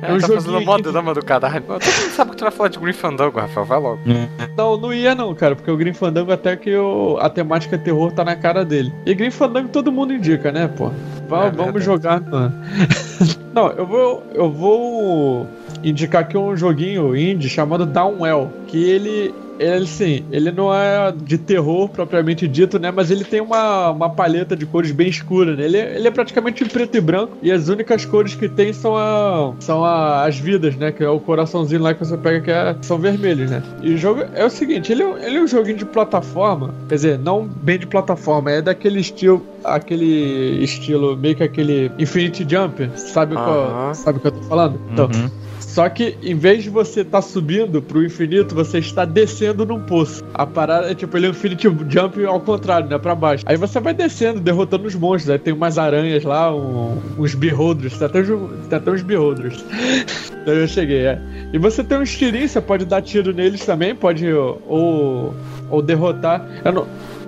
É, 0.00 0.12
um 0.14 0.18
tá 0.18 0.28
fazendo 0.28 0.56
aqui- 0.72 0.82
drama 0.82 1.12
do 1.12 1.22
caralho. 1.22 1.60
Todo 1.62 1.82
mundo 1.84 2.10
sabe 2.14 2.30
que 2.30 2.36
tu 2.38 2.44
vai 2.44 2.50
falar 2.50 2.68
de 2.70 2.78
Green 2.78 2.92
Fandango, 2.94 3.38
Rafael. 3.38 3.66
Vai 3.66 3.78
logo. 3.80 3.98
Não, 4.56 4.76
não 4.78 4.94
ia 4.94 5.14
não, 5.14 5.34
cara, 5.34 5.54
porque 5.54 5.70
o 5.70 5.76
Green 5.76 5.92
Fandango 5.92 6.32
até 6.32 6.56
que 6.56 6.74
o- 6.74 7.18
a 7.20 7.28
temática 7.28 7.76
terror 7.76 8.12
tá 8.12 8.24
na 8.24 8.34
cara 8.34 8.64
dele. 8.64 8.90
E 9.04 9.14
Green 9.14 9.30
Fandango 9.30 9.68
todo 9.68 9.92
mundo 9.92 10.14
indica, 10.14 10.50
né, 10.50 10.68
pô? 10.68 10.90
Va- 11.28 11.50
vamos 11.50 11.82
jogar. 11.82 12.20
não, 13.52 13.70
eu 13.70 13.86
vou, 13.86 14.26
eu 14.32 14.50
vou 14.50 15.46
indicar 15.82 16.22
aqui 16.22 16.36
um 16.36 16.56
joguinho 16.56 17.16
indie 17.16 17.48
chamado 17.48 17.84
Downwell, 17.86 18.52
que 18.66 18.82
ele 18.84 19.34
ele 19.58 19.86
sim, 19.86 20.24
ele 20.30 20.50
não 20.50 20.72
é 20.72 21.12
de 21.12 21.38
terror 21.38 21.88
propriamente 21.88 22.46
dito, 22.48 22.78
né? 22.78 22.90
Mas 22.90 23.10
ele 23.10 23.24
tem 23.24 23.40
uma, 23.40 23.90
uma 23.90 24.10
paleta 24.10 24.56
de 24.56 24.66
cores 24.66 24.92
bem 24.92 25.08
escura, 25.08 25.56
né? 25.56 25.64
Ele, 25.64 25.76
é- 25.78 25.96
ele 25.96 26.08
é 26.08 26.10
praticamente 26.10 26.64
em 26.64 26.68
preto 26.68 26.96
e 26.96 27.00
branco 27.00 27.36
e 27.42 27.50
as 27.50 27.68
únicas 27.68 28.04
cores 28.04 28.34
que 28.34 28.48
tem 28.48 28.72
são, 28.72 28.96
a, 28.96 29.54
são 29.60 29.84
a- 29.84 30.24
as 30.24 30.38
vidas, 30.38 30.76
né? 30.76 30.92
Que 30.92 31.02
é 31.04 31.08
o 31.08 31.20
coraçãozinho 31.20 31.82
lá 31.82 31.94
que 31.94 32.04
você 32.04 32.16
pega 32.16 32.40
que 32.40 32.50
é- 32.50 32.76
são 32.82 32.98
vermelhos, 32.98 33.50
né? 33.50 33.62
E 33.82 33.94
o 33.94 33.98
jogo 33.98 34.22
é 34.34 34.44
o 34.44 34.50
seguinte, 34.50 34.92
ele, 34.92 35.02
é 35.02 35.06
um- 35.06 35.18
ele 35.18 35.36
é 35.38 35.42
um 35.42 35.46
joguinho 35.46 35.76
de 35.78 35.84
plataforma, 35.86 36.74
quer 36.88 36.94
dizer, 36.96 37.18
não 37.18 37.46
bem 37.46 37.78
de 37.78 37.86
plataforma, 37.86 38.50
é 38.50 38.60
daquele 38.62 39.00
estilo, 39.00 39.46
aquele 39.64 40.62
estilo 40.62 41.16
meio 41.16 41.34
que 41.34 41.42
aquele 41.42 41.90
Infinity 41.98 42.46
Jump, 42.48 42.90
sabe 42.96 43.34
qual, 43.34 43.48
Aham. 43.70 43.94
sabe 43.94 44.18
o 44.18 44.20
que 44.20 44.26
eu 44.28 44.32
tô 44.32 44.42
falando? 44.42 44.80
Então, 44.92 45.06
Uhum. 45.06 45.30
Só 45.76 45.90
que 45.90 46.16
em 46.22 46.34
vez 46.34 46.62
de 46.64 46.70
você 46.70 47.02
estar 47.02 47.20
subindo 47.20 47.82
pro 47.82 48.02
infinito, 48.02 48.54
você 48.54 48.78
está 48.78 49.04
descendo 49.04 49.66
num 49.66 49.78
poço. 49.78 50.24
A 50.32 50.46
parada 50.46 50.90
é 50.90 50.94
tipo, 50.94 51.14
ele 51.18 51.26
é 51.26 51.28
Infinity 51.28 51.68
Jump 51.90 52.24
ao 52.24 52.40
contrário, 52.40 52.88
né? 52.88 52.96
Pra 52.96 53.14
baixo. 53.14 53.44
Aí 53.46 53.58
você 53.58 53.78
vai 53.78 53.92
descendo, 53.92 54.40
derrotando 54.40 54.86
os 54.86 54.94
monstros. 54.94 55.28
Aí 55.28 55.38
tem 55.38 55.52
umas 55.52 55.76
aranhas 55.76 56.24
lá, 56.24 56.50
um- 56.50 56.98
uns 57.18 57.34
beholders. 57.34 57.98
Tem 57.98 58.06
até, 58.06 58.22
tem 58.22 58.78
até 58.78 58.90
uns 58.90 59.02
beholders. 59.02 59.62
então 60.40 60.54
eu 60.54 60.66
cheguei, 60.66 61.04
é. 61.08 61.20
E 61.52 61.58
você 61.58 61.84
tem 61.84 61.98
uns 61.98 62.16
tirinhos, 62.16 62.52
você 62.52 62.60
pode 62.62 62.86
dar 62.86 63.02
tiro 63.02 63.34
neles 63.34 63.62
também, 63.66 63.94
pode 63.94 64.26
ou, 64.32 65.34
ou 65.70 65.82
derrotar. 65.82 66.42
Eu 66.64 66.72
não. 66.72 66.86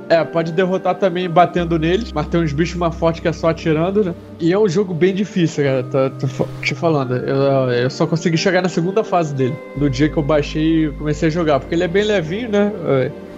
É, 0.08 0.24
pode 0.24 0.52
derrotar 0.52 0.94
também 0.94 1.28
batendo 1.28 1.78
neles, 1.78 2.12
mas 2.12 2.26
tem 2.28 2.40
uns 2.40 2.52
bichos 2.52 2.76
mais 2.76 2.94
fortes 2.94 3.20
que 3.20 3.28
é 3.28 3.32
só 3.32 3.50
atirando, 3.50 4.02
né? 4.04 4.14
E 4.40 4.52
é 4.52 4.58
um 4.58 4.68
jogo 4.68 4.94
bem 4.94 5.14
difícil, 5.14 5.64
cara. 5.64 5.82
Tô, 5.82 6.10
tô 6.18 6.26
fa- 6.26 6.46
te 6.62 6.74
falando. 6.74 7.14
Eu, 7.16 7.70
eu 7.72 7.90
só 7.90 8.06
consegui 8.06 8.36
chegar 8.38 8.62
na 8.62 8.68
segunda 8.68 9.04
fase 9.04 9.34
dele. 9.34 9.54
No 9.76 9.90
dia 9.90 10.08
que 10.08 10.16
eu 10.16 10.22
baixei 10.22 10.86
e 10.86 10.90
comecei 10.92 11.28
a 11.28 11.30
jogar. 11.30 11.60
Porque 11.60 11.74
ele 11.74 11.84
é 11.84 11.88
bem 11.88 12.04
levinho, 12.04 12.48
né? 12.48 12.72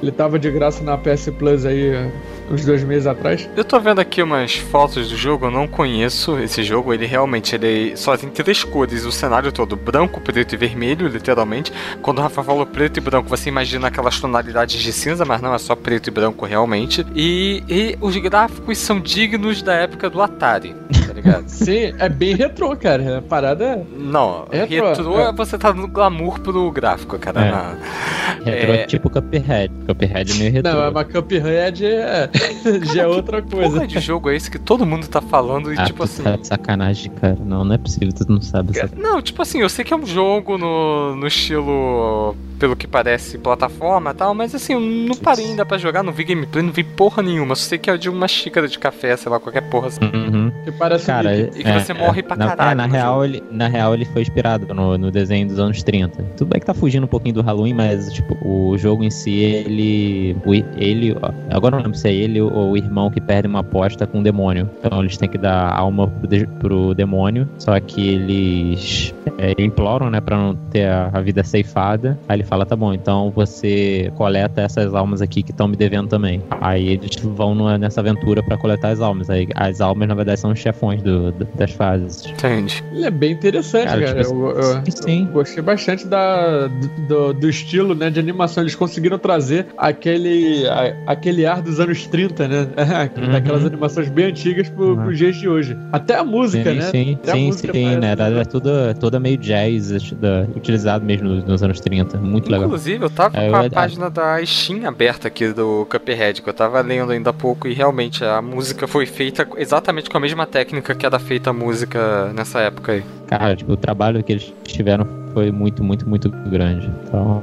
Ele 0.02 0.10
tava 0.10 0.38
de 0.38 0.50
graça 0.50 0.82
na 0.82 0.96
PS 0.96 1.30
Plus 1.38 1.66
aí 1.66 1.88
é, 1.88 2.10
uns 2.50 2.64
dois 2.64 2.82
meses 2.82 3.06
atrás. 3.06 3.48
Eu 3.56 3.64
tô 3.64 3.78
vendo 3.78 4.00
aqui 4.00 4.22
umas 4.22 4.56
fotos 4.56 5.08
do 5.10 5.16
jogo, 5.16 5.46
eu 5.46 5.50
não 5.50 5.68
conheço 5.68 6.38
esse 6.38 6.62
jogo. 6.62 6.92
Ele 6.92 7.06
realmente 7.06 7.54
ele 7.54 7.96
só 7.96 8.16
tem 8.16 8.28
três 8.30 8.64
cores, 8.64 9.04
o 9.04 9.12
cenário 9.12 9.52
todo 9.52 9.76
branco, 9.76 10.20
preto 10.20 10.54
e 10.54 10.56
vermelho, 10.56 11.06
literalmente. 11.08 11.72
Quando 12.00 12.18
o 12.18 12.22
Rafa 12.22 12.42
falou 12.42 12.66
preto 12.66 12.96
e 12.96 13.00
branco, 13.00 13.28
você 13.28 13.48
imagina 13.48 13.88
aquelas 13.88 14.18
tonalidades 14.18 14.80
de 14.80 14.92
cinza, 14.92 15.24
mas 15.24 15.40
não 15.40 15.54
é 15.54 15.58
só 15.58 15.76
preto 15.76 16.08
e 16.08 16.10
branco 16.10 16.46
realmente. 16.46 17.06
E, 17.14 17.62
e 17.68 17.98
os 18.00 18.16
gráficos 18.16 18.78
são 18.78 19.00
dignos 19.00 19.62
da 19.62 19.74
época 19.74 20.08
do 20.08 20.20
Atari, 20.22 20.74
tá 21.10 21.14
ligado? 21.14 21.48
Sim, 21.48 21.92
é 21.98 22.08
bem 22.08 22.36
retrô, 22.36 22.76
cara. 22.76 23.18
A 23.18 23.22
parada 23.22 23.64
é. 23.64 23.84
Não, 23.96 24.46
retrô 24.50 25.20
é. 25.20 25.28
é 25.28 25.32
você 25.32 25.58
tá 25.58 25.72
no 25.72 25.88
glamour 25.88 26.38
pro 26.40 26.70
gráfico, 26.70 27.18
cara. 27.18 27.40
É. 27.44 27.50
Não. 27.50 28.44
Retro 28.44 28.72
É. 28.72 28.76
é 28.82 28.86
tipo 28.86 29.10
Cuphead. 29.10 29.72
Cuphead 29.86 30.32
é 30.32 30.34
meio 30.36 30.52
retro. 30.52 30.72
Não, 30.72 30.92
mas 30.92 31.06
Cuphead 31.12 31.84
é... 31.84 32.30
já 32.94 33.02
é 33.02 33.06
outra 33.06 33.42
coisa. 33.42 33.70
Porra 33.70 33.86
de 33.86 33.98
jogo 34.00 34.30
é 34.30 34.36
esse 34.36 34.50
que 34.50 34.58
todo 34.58 34.86
mundo 34.86 35.08
tá 35.08 35.20
falando 35.20 35.72
e 35.72 35.78
Ah, 35.78 35.84
tipo 35.84 36.04
assim. 36.04 36.22
tá 36.22 36.36
de 36.36 36.46
sacanagem, 36.46 37.10
cara. 37.12 37.36
Não, 37.44 37.64
não 37.64 37.74
é 37.74 37.78
possível, 37.78 38.12
tu 38.12 38.30
não 38.30 38.40
sabe 38.40 38.78
essa 38.78 38.94
Não, 38.96 39.20
tipo 39.20 39.42
assim, 39.42 39.60
eu 39.60 39.68
sei 39.68 39.84
que 39.84 39.92
é 39.92 39.96
um 39.96 40.06
jogo 40.06 40.56
no, 40.56 41.16
no 41.16 41.26
estilo, 41.26 42.36
pelo 42.58 42.76
que 42.76 42.86
parece, 42.86 43.38
plataforma 43.38 44.10
e 44.10 44.14
tal, 44.14 44.34
mas 44.34 44.54
assim, 44.54 44.74
eu 44.74 44.80
não 44.80 45.16
parei 45.16 45.46
ainda 45.46 45.64
pra 45.66 45.76
jogar, 45.78 46.02
não 46.02 46.12
vi 46.12 46.24
gameplay, 46.24 46.62
não 46.62 46.72
vi 46.72 46.84
porra 46.84 47.22
nenhuma. 47.22 47.54
Só 47.54 47.64
sei 47.68 47.78
que 47.78 47.90
é 47.90 47.96
de 47.96 48.08
uma 48.08 48.28
xícara 48.28 48.68
de 48.68 48.78
café, 48.78 49.16
sei 49.16 49.30
lá, 49.30 49.40
qualquer 49.40 49.62
porra 49.68 49.88
assim. 49.88 50.04
Uhum. 50.04 50.52
Que 50.64 50.72
parece 50.72 50.99
Cara, 51.06 51.30
Mickey. 51.36 51.60
E 51.60 51.64
que 51.64 51.80
você 51.80 51.92
morre 51.94 52.22
pra 52.22 52.36
na, 52.36 52.46
caralho 52.48 52.70
É, 52.70 52.74
na 52.74 52.86
no 52.86 52.92
real, 52.92 53.12
jogo. 53.14 53.24
ele, 53.24 53.42
na 53.50 53.68
real, 53.68 53.94
ele 53.94 54.04
foi 54.04 54.22
inspirado 54.22 54.74
no, 54.74 54.96
no 54.98 55.10
desenho 55.10 55.48
dos 55.48 55.58
anos 55.58 55.82
30. 55.82 56.22
Tudo 56.36 56.48
bem 56.50 56.60
que 56.60 56.66
tá 56.66 56.74
fugindo 56.74 57.04
um 57.04 57.08
pouquinho 57.08 57.34
do 57.34 57.42
Halloween, 57.42 57.74
mas, 57.74 58.12
tipo, 58.12 58.36
o 58.46 58.76
jogo 58.78 59.02
em 59.04 59.10
si, 59.10 59.30
ele. 59.40 60.36
o 60.44 60.54
ele 60.54 61.16
ó, 61.20 61.30
agora 61.54 61.74
eu 61.76 61.78
não 61.78 61.84
lembro 61.84 61.98
se 61.98 62.08
é 62.08 62.12
ele 62.12 62.40
ou 62.40 62.70
o 62.72 62.76
irmão 62.76 63.10
que 63.10 63.20
perde 63.20 63.46
uma 63.48 63.60
aposta 63.60 64.06
com 64.06 64.20
o 64.20 64.22
demônio. 64.22 64.68
Então 64.82 65.00
eles 65.00 65.16
têm 65.16 65.28
que 65.28 65.38
dar 65.38 65.72
alma 65.72 66.08
pro, 66.08 66.26
de- 66.28 66.46
pro 66.46 66.94
demônio. 66.94 67.48
Só 67.58 67.78
que 67.80 68.08
eles 68.08 69.14
é, 69.38 69.54
imploram, 69.62 70.10
né, 70.10 70.20
pra 70.20 70.36
não 70.36 70.54
ter 70.54 70.86
a, 70.88 71.10
a 71.12 71.20
vida 71.20 71.42
ceifada. 71.44 72.18
Aí 72.28 72.36
ele 72.36 72.44
fala: 72.44 72.64
tá 72.66 72.74
bom, 72.76 72.92
então 72.92 73.30
você 73.30 74.12
coleta 74.16 74.60
essas 74.62 74.94
almas 74.94 75.20
aqui 75.22 75.42
que 75.42 75.50
estão 75.50 75.68
me 75.68 75.76
devendo 75.76 76.08
também. 76.08 76.42
Aí 76.60 76.88
eles 76.88 77.16
vão 77.22 77.54
numa- 77.54 77.78
nessa 77.78 78.00
aventura 78.00 78.42
pra 78.42 78.56
coletar 78.56 78.88
as 78.90 79.00
almas. 79.00 79.30
Aí 79.30 79.46
as 79.54 79.80
almas, 79.80 80.08
na 80.08 80.14
verdade, 80.14 80.40
são 80.40 80.50
os 80.52 80.58
chefões 80.58 80.89
do- 80.98 81.32
do- 81.32 81.48
das 81.54 81.70
fases. 81.72 82.26
Entende? 82.26 82.82
Ele 82.92 83.06
é 83.06 83.10
bem 83.10 83.32
interessante, 83.32 83.86
Cara, 83.86 84.04
cara. 84.04 84.22
tipo, 84.24 84.34
Eu- 84.34 84.50
eu- 84.60 84.74
sim, 84.84 84.90
sim. 84.90 85.28
Gostei 85.32 85.62
bastante 85.62 86.06
da, 86.06 86.66
do, 87.08 87.32
do 87.32 87.48
estilo 87.48 87.94
né, 87.94 88.10
de 88.10 88.18
animação. 88.20 88.62
Eles 88.62 88.74
conseguiram 88.74 89.18
trazer 89.18 89.66
aquele, 89.76 90.66
a- 90.68 90.94
aquele 91.06 91.46
ar 91.46 91.60
dos 91.62 91.78
anos 91.80 92.06
30, 92.06 92.48
né? 92.48 92.68
Uhum. 93.20 93.32
Daquelas 93.32 93.64
animações 93.64 94.08
bem 94.08 94.26
antigas 94.26 94.68
pro, 94.68 94.90
Uhum. 94.94 95.04
pros 95.04 95.18
dias 95.18 95.36
de 95.36 95.48
hoje. 95.48 95.76
Até 95.92 96.16
a 96.16 96.24
música, 96.24 96.70
sim, 96.70 96.76
né? 96.78 96.90
Sim, 96.90 97.14
Até 97.14 97.30
a 97.32 97.34
sim, 97.34 97.46
música 97.46 97.72
sim, 97.72 97.96
né? 97.96 98.10
Era, 98.12 98.24
era 98.24 98.44
toda, 98.46 98.94
toda 98.94 99.20
meio 99.20 99.36
jazz, 99.36 99.90
da- 100.12 100.46
utilizado 100.56 101.04
mesmo 101.04 101.28
nos, 101.28 101.44
nos 101.44 101.62
anos 101.62 101.80
30. 101.80 102.18
Muito 102.18 102.50
legal. 102.50 102.66
Inclusive, 102.66 103.04
eu 103.04 103.10
tava 103.10 103.38
É, 103.38 103.50
com 103.50 103.56
a 103.56 103.64
eu- 103.66 103.70
página 103.70 104.10
da 104.10 104.44
Steam 104.44 104.86
aberta 104.88 105.28
aqui 105.28 105.48
do 105.52 105.86
Cuphead, 105.90 106.42
que 106.42 106.48
eu 106.48 106.54
tava 106.54 106.80
lendo 106.80 107.12
ainda 107.12 107.30
há 107.30 107.32
pouco, 107.32 107.68
e 107.68 107.74
realmente 107.74 108.24
a 108.24 108.40
música 108.40 108.86
foi 108.86 109.06
feita 109.06 109.46
exatamente 109.56 110.08
com 110.08 110.16
a 110.16 110.20
mesma 110.20 110.46
técnica 110.46 110.79
que 110.82 111.06
era 111.06 111.18
feita 111.18 111.50
a 111.50 111.52
música 111.52 112.32
nessa 112.34 112.60
época 112.60 112.92
aí. 112.92 113.04
Cara, 113.26 113.54
tipo, 113.56 113.72
o 113.72 113.76
trabalho 113.76 114.22
que 114.24 114.32
eles 114.32 114.52
tiveram 114.64 115.06
foi 115.32 115.52
muito, 115.52 115.84
muito, 115.84 116.08
muito 116.08 116.28
grande. 116.28 116.90
Então, 117.04 117.42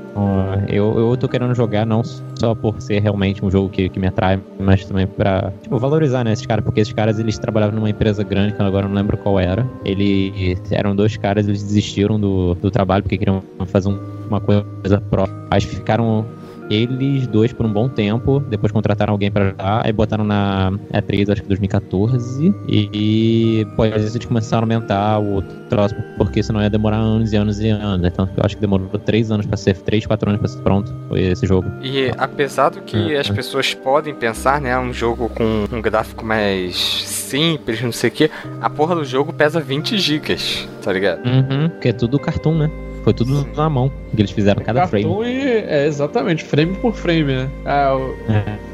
eu, 0.67 0.97
eu 0.99 1.15
tô 1.17 1.29
querendo 1.29 1.55
jogar 1.55 1.85
não 1.85 2.03
só 2.03 2.53
por 2.53 2.81
ser 2.81 2.99
realmente 3.01 3.43
um 3.45 3.49
jogo 3.49 3.69
que, 3.69 3.87
que 3.87 3.97
me 3.99 4.07
atrai, 4.07 4.39
mas 4.59 4.83
também 4.85 5.07
pra, 5.07 5.53
tipo, 5.61 5.77
valorizar, 5.79 6.23
né, 6.25 6.33
esses 6.33 6.45
caras, 6.45 6.65
porque 6.65 6.81
esses 6.81 6.93
caras, 6.93 7.17
eles 7.19 7.37
trabalhavam 7.39 7.75
numa 7.75 7.89
empresa 7.89 8.23
grande, 8.23 8.53
que 8.53 8.61
eu 8.61 8.65
agora 8.65 8.87
não 8.87 8.95
lembro 8.95 9.15
qual 9.17 9.39
era. 9.39 9.65
Eles 9.85 10.59
eram 10.71 10.95
dois 10.95 11.15
caras, 11.15 11.47
eles 11.47 11.63
desistiram 11.63 12.19
do, 12.19 12.55
do 12.55 12.69
trabalho 12.69 13.03
porque 13.03 13.17
queriam 13.17 13.41
fazer 13.67 13.87
um- 13.89 13.99
uma 14.29 14.41
coisa 14.41 14.65
própria. 15.09 15.35
Mas 15.49 15.63
ficaram 15.63 16.25
eles 16.69 17.27
dois 17.27 17.53
por 17.53 17.65
um 17.65 17.71
bom 17.71 17.87
tempo, 17.89 18.39
depois 18.49 18.71
contrataram 18.71 19.13
alguém 19.13 19.31
pra 19.31 19.45
ajudar, 19.47 19.81
aí 19.85 19.91
botaram 19.93 20.23
na 20.23 20.71
E3, 20.93 21.31
acho 21.31 21.41
que 21.41 21.47
2014, 21.47 22.53
e, 22.67 22.89
e 22.93 23.65
depois 23.65 24.15
eles 24.15 24.25
começaram 24.25 24.63
a 24.63 24.65
aumentar 24.65 25.19
o 25.19 25.41
troço, 25.69 25.95
porque 26.17 26.41
senão 26.43 26.61
ia 26.61 26.69
demorar 26.69 26.97
anos 26.97 27.31
e 27.33 27.35
anos 27.35 27.59
e 27.59 27.69
anos. 27.69 28.05
Então 28.05 28.27
eu 28.37 28.43
acho 28.43 28.55
que 28.55 28.61
demorou 28.61 28.87
3 28.87 29.31
anos 29.31 29.45
pra 29.45 29.57
ser, 29.57 29.77
3, 29.77 30.05
4 30.05 30.29
anos 30.29 30.39
pra 30.39 30.47
ser 30.49 30.61
pronto 30.61 30.93
foi 31.07 31.21
esse 31.21 31.45
jogo. 31.45 31.69
E 31.81 32.11
apesar 32.17 32.69
do 32.69 32.81
que 32.81 33.13
É, 33.13 33.19
as 33.19 33.29
é. 33.29 33.33
pessoas 33.33 33.73
podem 33.73 34.13
pensar, 34.13 34.59
né, 34.61 34.77
um 34.77 34.91
jogo 34.93 35.29
com 35.29 35.65
um 35.71 35.81
gráfico 35.81 36.25
mais 36.25 36.75
simples, 36.75 37.81
não 37.81 37.91
sei 37.91 38.09
o 38.09 38.13
que, 38.13 38.31
a 38.61 38.69
porra 38.69 38.95
do 38.95 39.03
jogo 39.05 39.33
pesa 39.33 39.59
20 39.59 39.97
gigas, 39.97 40.67
tá 40.81 40.91
ligado? 40.93 41.25
Uhum, 41.25 41.69
porque 41.69 41.89
é 41.89 41.93
tudo 41.93 42.17
cartoon, 42.19 42.57
né? 42.57 42.71
Foi 43.07 43.13
tudo 43.13 43.47
na 43.55 43.69
mão 43.69 43.89
que 44.13 44.21
eles 44.21 44.31
fizeram 44.31 44.61
cada 44.61 44.85
frame. 44.85 45.05
E. 45.25 45.63
É, 45.65 45.85
exatamente, 45.87 46.43
frame 46.43 46.75
por 46.75 46.93
frame, 46.93 47.23
né? 47.35 47.49
Ah, 47.65 47.95
o, 47.95 48.15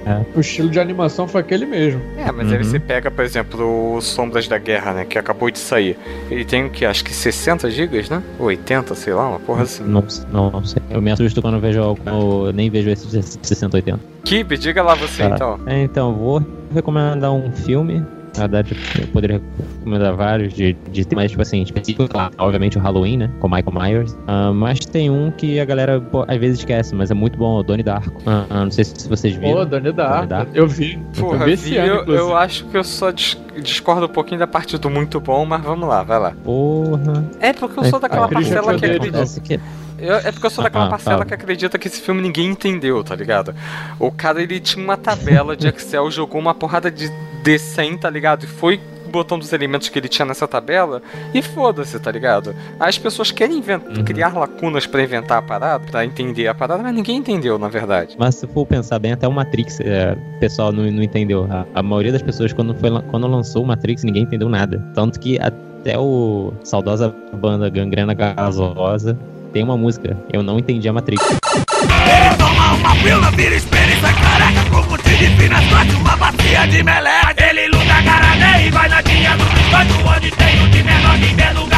É, 0.09 0.25
o 0.35 0.39
estilo 0.39 0.69
de 0.71 0.79
animação 0.79 1.27
foi 1.27 1.41
aquele 1.41 1.67
mesmo. 1.67 2.01
É, 2.17 2.31
mas 2.31 2.51
aí 2.51 2.57
Uhum. 2.57 2.63
você 2.63 2.79
pega, 2.79 3.11
por 3.11 3.23
exemplo, 3.23 3.95
o 3.95 4.01
Sombras 4.01 4.47
da 4.47 4.57
Guerra, 4.57 4.93
né, 4.93 5.05
que 5.05 5.19
acabou 5.19 5.51
de 5.51 5.59
sair. 5.59 5.95
Ele 6.31 6.43
tem 6.43 6.65
o 6.65 6.69
que? 6.71 6.83
Acho 6.83 7.03
que 7.03 7.13
60 7.13 7.69
gigas, 7.69 8.09
né? 8.09 8.23
Ou 8.39 8.47
80, 8.47 8.95
sei 8.95 9.13
lá, 9.13 9.29
uma 9.29 9.39
porra 9.39 9.61
assim. 9.63 9.83
não, 9.83 10.03
não, 10.31 10.49
não 10.49 10.63
sei. 10.65 10.81
Eu 10.89 10.99
me 10.99 11.11
assusto 11.11 11.39
quando 11.39 11.53
eu 11.55 11.61
vejo 11.61 11.79
algo, 11.81 12.51
nem 12.53 12.71
vejo 12.71 12.89
esse 12.89 13.05
de 13.07 13.21
60, 13.47 13.77
80. 13.77 13.99
Kibe, 14.25 14.57
diga 14.57 14.81
lá 14.81 14.95
você 14.95 15.29
Tá. 15.29 15.35
então. 15.35 15.59
É, 15.67 15.83
então, 15.83 16.13
vou 16.15 16.41
recomendar 16.73 17.31
um 17.31 17.51
filme. 17.51 18.03
Na 18.35 18.47
verdade, 18.47 18.75
eu 18.99 19.07
poderia 19.07 19.41
recomendar 19.79 20.15
vários 20.15 20.53
de, 20.53 20.73
de 20.91 21.05
temas, 21.05 21.29
tipo 21.29 21.41
assim, 21.41 21.61
específicos. 21.61 22.07
Claro, 22.09 22.33
Obviamente 22.39 22.77
o 22.77 22.81
Halloween, 22.81 23.17
né? 23.17 23.29
Com 23.39 23.47
Michael 23.47 23.71
Myers. 23.73 24.17
Ah, 24.27 24.51
mas 24.51 24.79
tem 24.79 25.09
um 25.09 25.29
que 25.31 25.59
a 25.59 25.65
galera 25.65 26.01
pô, 26.01 26.25
às 26.27 26.37
vezes 26.37 26.59
esquece, 26.59 26.95
mas 26.95 27.11
é 27.11 27.13
muito 27.13 27.37
bom, 27.37 27.57
o 27.59 27.63
Donnie 27.63 27.83
Darko. 27.83 28.21
Ah, 28.25 28.45
ah, 28.49 28.63
não 28.65 28.71
sei 28.71 28.83
se 28.85 29.07
vocês 29.07 29.35
viram. 29.35 29.53
Pô, 29.59 29.65
Donnie 29.65 29.91
Darko. 29.93 30.27
Darko. 30.27 30.51
Eu 30.55 30.67
vi. 30.67 30.97
Porra, 31.17 31.37
eu 31.43 31.45
vi 31.45 31.51
esse 31.53 31.69
Vi, 31.69 31.77
ano, 31.77 32.03
eu, 32.07 32.13
eu 32.15 32.35
acho 32.37 32.65
que 32.65 32.75
eu 32.77 32.83
só 32.83 33.11
dis- 33.11 33.37
discordo 33.61 34.05
um 34.05 34.09
pouquinho 34.09 34.39
da 34.39 34.47
parte 34.47 34.77
do 34.79 34.89
muito 34.89 35.19
bom, 35.19 35.45
mas 35.45 35.61
vamos 35.63 35.87
lá, 35.87 36.01
vai 36.01 36.19
lá. 36.19 36.31
Porra. 36.43 37.29
É 37.39 37.53
porque 37.53 37.79
eu 37.79 37.83
sou 37.85 37.99
daquela 37.99 38.27
já 38.27 38.33
parcela 38.33 38.75
que 38.79 38.85
acredita. 38.85 39.25
Que 39.41 39.59
Eu- 39.99 40.15
é 40.15 40.31
porque 40.31 40.45
eu 40.47 40.49
sou 40.49 40.63
daquela 40.63 40.85
Ah, 40.85 40.89
parcela 40.89 41.17
fala. 41.17 41.25
que 41.25 41.33
acredita 41.35 41.77
que 41.77 41.87
esse 41.87 42.01
filme 42.01 42.19
ninguém 42.21 42.47
entendeu, 42.47 43.03
tá 43.03 43.15
ligado? 43.15 43.53
O 43.99 44.11
cara 44.11 44.41
ele 44.41 44.59
tinha 44.59 44.83
uma 44.83 44.97
tabela 44.97 45.55
de 45.55 45.67
Excel, 45.67 46.09
jogou 46.09 46.41
uma 46.41 46.53
porrada 46.55 46.89
de 46.89 47.09
D100, 47.43 47.99
tá 47.99 48.09
ligado? 48.09 48.43
E 48.43 48.47
foi 48.47 48.79
botando 49.11 49.43
os 49.43 49.53
elementos 49.53 49.89
que 49.89 49.99
ele 49.99 50.07
tinha 50.07 50.25
nessa 50.25 50.47
tabela 50.47 50.99
e 51.35 51.41
foda-se, 51.43 51.99
tá 51.99 52.11
ligado? 52.11 52.55
As 52.79 52.97
pessoas 52.97 53.29
querem 53.29 53.59
inven- 53.59 53.79
Uhum. 53.95 54.03
criar 54.03 54.33
lacunas 54.35 54.87
pra 54.87 55.03
inventar 55.03 55.37
a 55.37 55.41
parada, 55.41 55.85
pra 55.85 56.03
entender 56.03 56.47
a 56.47 56.53
parada, 56.55 56.81
mas 56.81 56.95
ninguém 56.95 57.17
entendeu, 57.17 57.59
na 57.59 57.67
verdade. 57.67 58.15
Mas 58.17 58.33
se 58.35 58.47
for 58.47 58.65
pensar 58.65 58.97
bem, 58.97 59.11
até 59.11 59.27
o 59.27 59.31
Matrix, 59.31 59.79
é, 59.81 60.17
o 60.35 60.39
pessoal 60.39 60.71
não, 60.71 60.83
não 60.91 61.03
entendeu. 61.03 61.47
A, 61.51 61.65
a 61.79 61.83
maioria 61.83 62.11
das 62.11 62.23
pessoas, 62.23 62.51
quando, 62.53 62.73
foi, 62.73 62.89
quando 63.11 63.27
lançou 63.27 63.63
o 63.63 63.67
Matrix, 63.67 64.03
ninguém 64.03 64.23
entendeu 64.23 64.49
nada. 64.49 64.83
Tanto 64.95 65.19
que 65.19 65.37
até 65.39 65.95
o 65.99 66.51
saudosa 66.63 67.13
banda 67.33 67.69
Gangrena 67.69 68.15
Gasosa 68.15 69.15
tem 69.51 69.61
uma 69.63 69.77
música. 69.77 70.17
Eu 70.31 70.41
não 70.41 70.57
entendi 70.57 70.89
a 70.89 70.93
Matrix. 70.93 71.21
Ele 71.29 72.35
toma 72.37 72.73
uma 72.73 72.95
pílula, 73.03 73.29
vira 73.31 73.53
espelho 73.53 73.91
e 73.93 74.01
sai 74.01 74.13
careca 74.15 74.69
Com 74.71 74.81
um 75.27 75.37
finas, 75.37 75.63
bate 75.65 75.95
uma 75.95 76.15
bacia 76.17 76.67
de 76.67 76.83
meleca 76.83 77.33
Ele 77.37 77.67
luta 77.67 78.01
karatê 78.03 78.67
e 78.67 78.71
vai 78.71 78.89
na 78.89 79.01
tinha 79.03 79.37
do 79.37 79.45
biscoito 79.45 79.93
Onde 80.05 80.31
tem 80.31 80.63
o 80.63 80.67
de 80.69 80.83
menor 80.83 81.17
que 81.17 81.33
vê 81.33 81.43
pro 81.53 81.63
Eu 81.63 81.69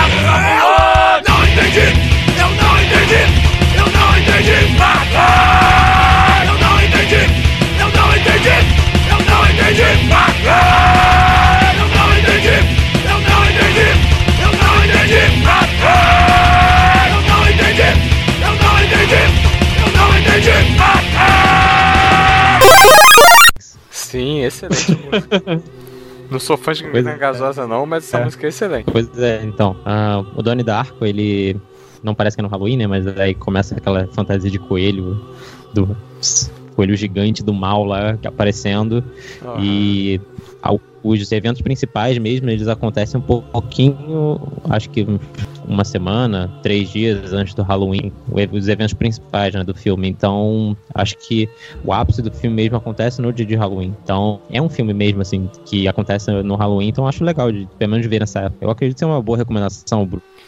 não 1.27 1.43
entendi, 1.45 1.87
eu 2.39 2.49
não 2.49 2.81
entendi 2.81 3.21
Eu 3.75 3.85
não 3.91 4.17
entendi, 4.17 4.57
mata! 4.77 5.27
Eu 6.45 6.55
não 6.57 6.75
entendi, 6.83 7.21
eu 7.79 7.89
não 7.91 8.15
entendi 8.15 8.57
Eu 9.09 9.19
não 9.25 9.41
entendi, 9.49 9.89
mata! 10.07 10.57
Eu 11.77 11.87
não 11.95 12.09
entendi, 12.17 12.57
eu 13.05 13.17
não 13.19 13.39
entendi 13.45 13.89
Eu 14.41 14.51
não 14.57 14.73
entendi, 14.85 15.21
mata! 15.43 15.93
Eu 17.13 17.21
não 17.21 17.41
entendi, 17.49 17.89
eu 18.41 18.53
não 18.55 18.73
entendi 18.83 19.23
Eu 19.77 19.89
não 19.91 20.09
entendi, 20.17 20.74
Sim, 24.17 24.41
excelente 24.43 24.91
música. 24.91 25.61
Não 26.31 26.39
sou 26.39 26.57
fã 26.57 26.73
de 26.73 26.81
Pois 26.83 26.93
Gangrena 27.03 27.11
é. 27.11 27.19
Gasosa 27.19 27.67
não, 27.67 27.85
mas 27.85 28.03
essa 28.03 28.17
É. 28.17 28.23
música 28.25 28.47
é 28.47 28.49
excelente. 28.49 28.85
Pois 28.91 29.07
é, 29.19 29.43
então. 29.43 29.75
ah, 29.85 30.23
o 30.35 30.41
Donnie 30.41 30.63
Darko, 30.63 31.05
ele. 31.05 31.55
Não 32.01 32.15
parece 32.15 32.35
que 32.35 32.41
é 32.41 32.43
no 32.43 32.49
Halloween, 32.49 32.77
né? 32.77 32.87
Mas 32.87 33.05
aí 33.05 33.35
começa 33.35 33.75
aquela 33.75 34.07
fantasia 34.07 34.49
de 34.49 34.57
coelho. 34.57 35.19
Do 35.73 35.95
coelho 36.75 36.95
gigante 36.95 37.43
do 37.43 37.53
mal 37.53 37.83
lá 37.83 38.17
aparecendo. 38.25 39.03
Aham. 39.43 39.61
E 39.63 40.19
os 41.03 41.31
eventos 41.31 41.61
principais 41.61 42.17
mesmo, 42.17 42.49
eles 42.49 42.67
acontecem 42.67 43.19
um 43.19 43.23
pouquinho, 43.23 44.41
acho 44.67 44.89
que 44.89 45.05
uma 45.67 45.83
semana, 45.83 46.51
três 46.61 46.89
dias 46.89 47.33
antes 47.33 47.53
do 47.53 47.63
Halloween, 47.63 48.11
os 48.51 48.67
eventos 48.67 48.93
principais 48.93 49.53
né, 49.53 49.63
do 49.63 49.73
filme. 49.73 50.07
Então, 50.07 50.75
acho 50.93 51.17
que 51.17 51.49
o 51.83 51.93
ápice 51.93 52.21
do 52.21 52.31
filme 52.31 52.55
mesmo 52.55 52.77
acontece 52.77 53.21
no 53.21 53.31
dia 53.31 53.45
de 53.45 53.55
Halloween. 53.55 53.95
Então, 54.03 54.41
é 54.49 54.61
um 54.61 54.69
filme 54.69 54.93
mesmo, 54.93 55.21
assim, 55.21 55.49
que 55.65 55.87
acontece 55.87 56.31
no 56.43 56.55
Halloween, 56.55 56.89
então 56.89 57.07
acho 57.07 57.23
legal, 57.23 57.51
de, 57.51 57.67
pelo 57.77 57.91
menos, 57.91 58.05
ver 58.05 58.19
nessa 58.19 58.41
época. 58.41 58.65
Eu 58.65 58.69
acredito 58.69 58.99
ser 58.99 59.05
uma 59.05 59.21
boa 59.21 59.37
recomendação, 59.37 60.03
o 60.03 60.05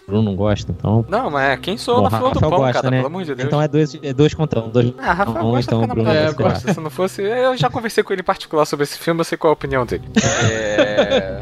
Bruno 0.08 0.24
não 0.24 0.36
gosta, 0.36 0.72
então... 0.72 1.06
Não, 1.10 1.30
mas 1.30 1.60
quem 1.60 1.78
sou 1.78 1.96
eu 1.96 2.04
Bom, 2.04 2.10
na 2.10 2.18
fila 2.18 2.32
do 2.32 2.40
pão, 2.40 2.50
gosta, 2.52 2.74
cara, 2.74 2.92
né? 2.92 2.98
pelo 2.98 3.08
amor 3.08 3.24
de 3.24 3.36
Deus. 3.36 3.48
Então 3.48 3.62
é 3.62 3.68
dois, 3.68 4.00
é 4.02 4.14
dois 4.14 4.34
contra 4.34 4.62
um. 4.62 4.70
Dois... 4.70 4.94
Ah, 4.98 5.14
Rafael 5.14 5.46
Ou 5.46 5.52
gosta 5.52 5.76
então 5.76 5.88
Bruno 5.88 6.04
namorada 6.04 6.30
se 6.30 6.36
gosta. 6.36 6.74
Se 6.74 6.80
não 6.80 6.90
fosse, 6.90 7.22
eu 7.22 7.58
já 7.58 7.70
conversei 7.70 8.04
com 8.04 8.14
ele 8.14 8.22
em 8.22 8.26
particular 8.26 8.66
sobre 8.66 8.84
esse 8.84 8.98
filme, 8.98 9.22
eu 9.22 9.26
sei 9.26 9.38
qual 9.38 9.52
é 9.52 9.54
a 9.54 9.54
opinião 9.54 9.86
dele. 9.86 10.04
É... 10.48 11.40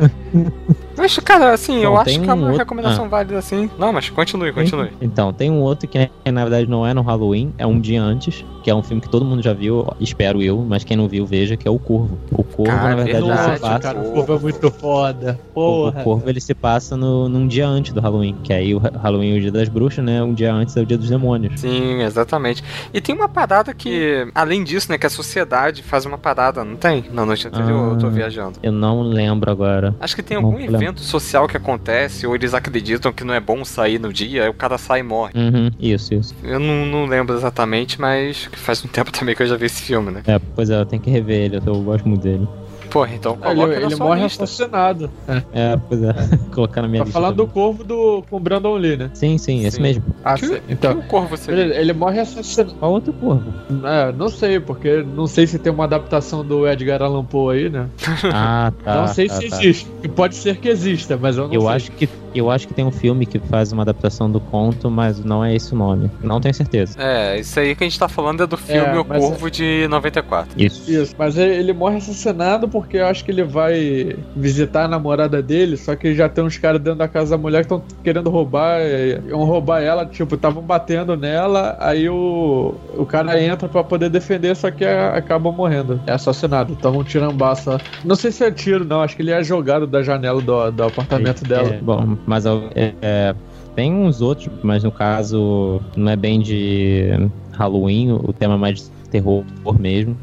Mas, 0.97 1.17
cara, 1.19 1.53
assim, 1.53 1.81
eu 1.83 1.91
Bom, 1.91 1.97
acho 1.97 2.19
que 2.19 2.29
é 2.29 2.33
um 2.33 2.35
uma 2.37 2.43
outro- 2.47 2.57
recomendação 2.57 3.09
válida, 3.09 3.37
assim. 3.37 3.69
Não, 3.77 3.91
mas 3.91 4.09
continue, 4.09 4.51
continue. 4.53 4.89
Então, 5.01 5.31
tem 5.33 5.51
um 5.51 5.61
outro 5.61 5.87
que 5.87 6.09
na 6.31 6.41
verdade 6.43 6.69
não 6.69 6.85
é 6.85 6.93
no 6.93 7.01
Halloween, 7.01 7.53
é 7.57 7.65
um 7.67 7.79
dia 7.79 8.01
antes, 8.01 8.43
que 8.63 8.69
é 8.71 8.75
um 8.75 8.81
filme 8.81 9.01
que 9.01 9.09
todo 9.09 9.23
mundo 9.25 9.41
já 9.43 9.53
viu, 9.53 9.85
espero 9.99 10.41
eu, 10.41 10.57
mas 10.67 10.83
quem 10.83 10.97
não 10.97 11.07
viu, 11.07 11.25
veja, 11.25 11.55
que 11.55 11.67
é 11.67 11.71
o 11.71 11.77
Corvo. 11.77 12.17
O 12.31 12.43
Corvo, 12.43 12.71
Cara, 12.71 12.89
na 12.95 13.03
verdade, 13.03 13.25
verdade, 13.25 13.47
ele 13.49 13.55
se 13.55 13.61
passa. 13.61 13.79
cara, 13.79 13.99
o 13.99 14.11
povo 14.13 14.35
é 14.35 14.39
muito 14.39 14.71
foda. 14.71 15.39
O, 15.51 15.53
Porra. 15.53 15.99
o 15.99 16.03
Corvo 16.03 16.29
ele 16.29 16.39
se 16.41 16.53
passa 16.53 16.95
no, 16.97 17.29
num 17.29 17.47
dia 17.47 17.67
antes 17.67 17.93
do 17.93 18.01
Halloween, 18.01 18.35
que 18.43 18.51
aí 18.53 18.73
o 18.73 18.79
Ha- 18.79 18.97
Halloween 19.01 19.33
é 19.35 19.37
o 19.37 19.41
dia 19.41 19.51
das 19.51 19.69
bruxas, 19.69 20.03
né? 20.03 20.23
Um 20.23 20.33
dia 20.33 20.53
antes 20.53 20.75
é 20.75 20.81
o 20.81 20.85
dia 20.85 20.97
dos 20.97 21.09
demônios. 21.09 21.59
Sim, 21.59 22.01
exatamente. 22.01 22.63
E 22.93 22.99
tem 23.01 23.13
uma 23.13 23.29
parada 23.29 23.73
que, 23.73 24.27
além 24.33 24.63
disso, 24.63 24.91
né, 24.91 24.97
que 24.97 25.05
a 25.05 25.09
sociedade 25.09 25.83
faz 25.83 26.05
uma 26.05 26.17
parada, 26.17 26.63
não 26.63 26.75
tem? 26.75 27.05
Na 27.11 27.25
noite 27.25 27.47
anterior, 27.47 27.91
Ah. 27.91 27.93
eu 27.93 27.97
tô 27.99 28.09
viajando. 28.09 28.59
Eu 28.63 28.71
não 28.71 29.01
lembro 29.03 29.51
agora. 29.51 29.93
Acho 29.99 30.15
que 30.15 30.23
tem 30.23 30.37
algum 30.37 30.55
lembro. 30.57 30.84
Evento 30.85 31.01
social 31.01 31.47
que 31.47 31.57
acontece, 31.57 32.25
ou 32.27 32.35
eles 32.35 32.53
acreditam 32.53 33.11
que 33.11 33.23
não 33.23 33.33
é 33.33 33.39
bom 33.39 33.65
sair 33.65 33.99
no 33.99 34.13
dia, 34.13 34.43
aí 34.43 34.49
o 34.49 34.53
cara 34.53 34.77
sai 34.77 34.99
e 34.99 35.03
morre. 35.03 35.33
Uhum, 35.35 35.71
isso, 35.79 36.13
isso. 36.13 36.35
Eu 36.43 36.59
não, 36.59 36.85
não 36.85 37.05
lembro 37.05 37.35
exatamente, 37.35 37.99
mas 37.99 38.49
faz 38.53 38.83
um 38.83 38.87
tempo 38.89 39.11
também 39.11 39.35
que 39.35 39.43
eu 39.43 39.47
já 39.47 39.55
vi 39.55 39.65
esse 39.65 39.81
filme, 39.81 40.11
né? 40.11 40.21
É, 40.27 40.39
pois 40.55 40.69
é, 40.69 40.79
eu 40.79 40.85
tenho 40.85 41.01
que 41.01 41.09
rever 41.09 41.37
ele, 41.37 41.57
eu 41.57 41.81
gosto 41.81 42.07
muito 42.07 42.21
dele. 42.21 42.47
Porra, 42.95 43.13
então 43.13 43.35
coloca 43.35 43.73
Ele, 43.73 43.79
na 43.81 43.85
ele 43.87 43.95
sua 43.97 44.05
morre 44.05 44.23
lista. 44.23 44.43
assassinado. 44.45 45.11
É. 45.27 45.41
É, 45.53 45.77
pois 45.89 46.01
é, 46.01 46.13
colocar 46.55 46.81
na 46.81 46.87
minha 46.87 47.01
Tá 47.01 47.05
lista. 47.05 47.19
falando 47.19 47.35
do 47.35 47.43
também. 47.45 47.53
corvo 47.53 47.83
do, 47.83 48.23
com 48.29 48.37
o 48.37 48.39
Brandon 48.39 48.75
Lee, 48.77 48.95
né? 48.95 49.09
Sim, 49.13 49.37
sim, 49.37 49.65
esse 49.65 49.75
Sim. 49.75 49.81
mesmo. 49.81 50.03
Ah, 50.23 50.35
Que-. 50.35 50.61
Então, 50.69 51.01
Que 51.01 51.07
cor 51.09 51.25
você 51.27 51.51
ele, 51.51 51.75
ele 51.75 51.91
morre 51.91 52.21
assassinado. 52.21 52.73
Qual 52.79 52.93
outro 52.93 53.11
corvo? 53.11 53.43
É, 53.83 54.13
não 54.13 54.29
sei, 54.29 54.61
porque 54.61 55.03
não 55.03 55.27
sei 55.27 55.45
se 55.45 55.59
tem 55.59 55.73
uma 55.73 55.83
adaptação 55.83 56.45
do 56.45 56.65
Edgar 56.65 57.01
Allan 57.01 57.25
Poe 57.25 57.57
aí, 57.57 57.69
né? 57.69 57.87
Ah, 58.33 58.71
tá. 58.81 58.95
não 59.01 59.07
sei 59.09 59.27
tá, 59.27 59.35
se 59.41 59.49
tá. 59.49 59.57
existe. 59.57 59.89
Pode 60.15 60.35
ser 60.35 60.55
que 60.55 60.69
exista, 60.69 61.17
mas 61.21 61.35
eu 61.37 61.47
não 61.49 61.53
Eu 61.53 61.61
sei. 61.61 61.69
acho 61.71 61.91
que 61.91 62.07
Eu 62.35 62.49
acho 62.51 62.67
que 62.67 62.73
tem 62.73 62.85
um 62.85 62.91
filme 62.91 63.25
que 63.25 63.39
faz 63.39 63.71
uma 63.71 63.83
adaptação 63.83 64.29
do 64.29 64.39
conto, 64.39 64.89
mas 64.89 65.23
não 65.23 65.43
é 65.43 65.55
esse 65.55 65.73
o 65.73 65.77
nome. 65.77 66.09
Não 66.21 66.39
tenho 66.41 66.53
certeza. 66.53 66.95
É, 66.99 67.39
isso 67.39 67.59
aí 67.59 67.75
que 67.75 67.83
a 67.83 67.87
gente 67.87 67.97
tá 67.99 68.07
falando 68.07 68.43
é 68.43 68.47
do 68.47 68.57
filme 68.57 68.81
É, 68.97 68.99
O 68.99 69.05
Corvo 69.05 69.49
de 69.51 69.87
94. 69.89 70.49
Isso. 70.61 70.89
Isso, 70.91 71.15
mas 71.17 71.37
ele, 71.37 71.73
morre 71.73 71.97
assassinado 71.97 72.67
porque 72.67 72.97
eu 72.97 73.05
acho 73.07 73.23
que 73.23 73.31
ele 73.31 73.43
vai 73.43 74.15
visitar 74.35 74.85
a 74.85 74.87
namorada 74.87 75.41
dele, 75.41 75.77
só 75.77 75.95
que 75.95 76.13
já 76.13 76.27
tem 76.29 76.43
uns 76.43 76.57
caras 76.57 76.79
dentro 76.81 76.99
da 76.99 77.07
casa 77.07 77.31
da 77.31 77.41
mulher 77.41 77.59
que 77.65 77.73
estão 77.73 77.81
querendo 78.03 78.29
roubar, 78.29 78.77
é, 78.79 79.19
iam 79.27 79.43
roubar 79.43 79.81
ela, 79.81 80.05
tipo, 80.05 80.35
estavam 80.35 80.61
batendo 80.61 81.15
nela, 81.15 81.75
aí 81.79 82.07
o, 82.09 82.75
o 82.97 83.05
cara 83.05 83.41
entra 83.41 83.67
pra 83.67 83.83
poder 83.83 84.09
defender, 84.09 84.55
só 84.55 84.71
que 84.71 84.85
a- 84.85 85.15
acaba 85.15 85.51
morrendo. 85.51 85.99
É 86.07 86.13
assassinado, 86.13 86.75
toma 86.75 86.99
um 86.99 87.03
tirambaço 87.03 87.69
lá. 87.69 87.79
Não 88.03 88.15
sei 88.15 88.31
se 88.31 88.43
é 88.43 88.51
tiro, 88.51 88.85
não, 88.85 89.01
acho 89.01 89.15
que 89.15 89.21
ele 89.21 89.31
é 89.31 89.43
jogado 89.43 89.85
da 89.87 90.01
janela 90.03 90.41
do, 90.41 90.71
do 90.71 90.83
apartamento 90.83 91.43
dela. 91.43 91.75
É, 91.75 91.77
bom, 91.79 92.17
mas 92.25 92.45
é, 92.45 93.35
tem 93.75 93.93
uns 93.93 94.21
outros, 94.21 94.49
mas 94.63 94.83
no 94.83 94.91
caso 94.91 95.81
não 95.95 96.11
é 96.11 96.15
bem 96.15 96.39
de 96.39 97.29
Halloween, 97.51 98.11
o 98.13 98.33
tema 98.33 98.55
é 98.55 98.57
mais 98.57 98.79
de 98.79 99.09
terror 99.09 99.43
mesmo. 99.79 100.17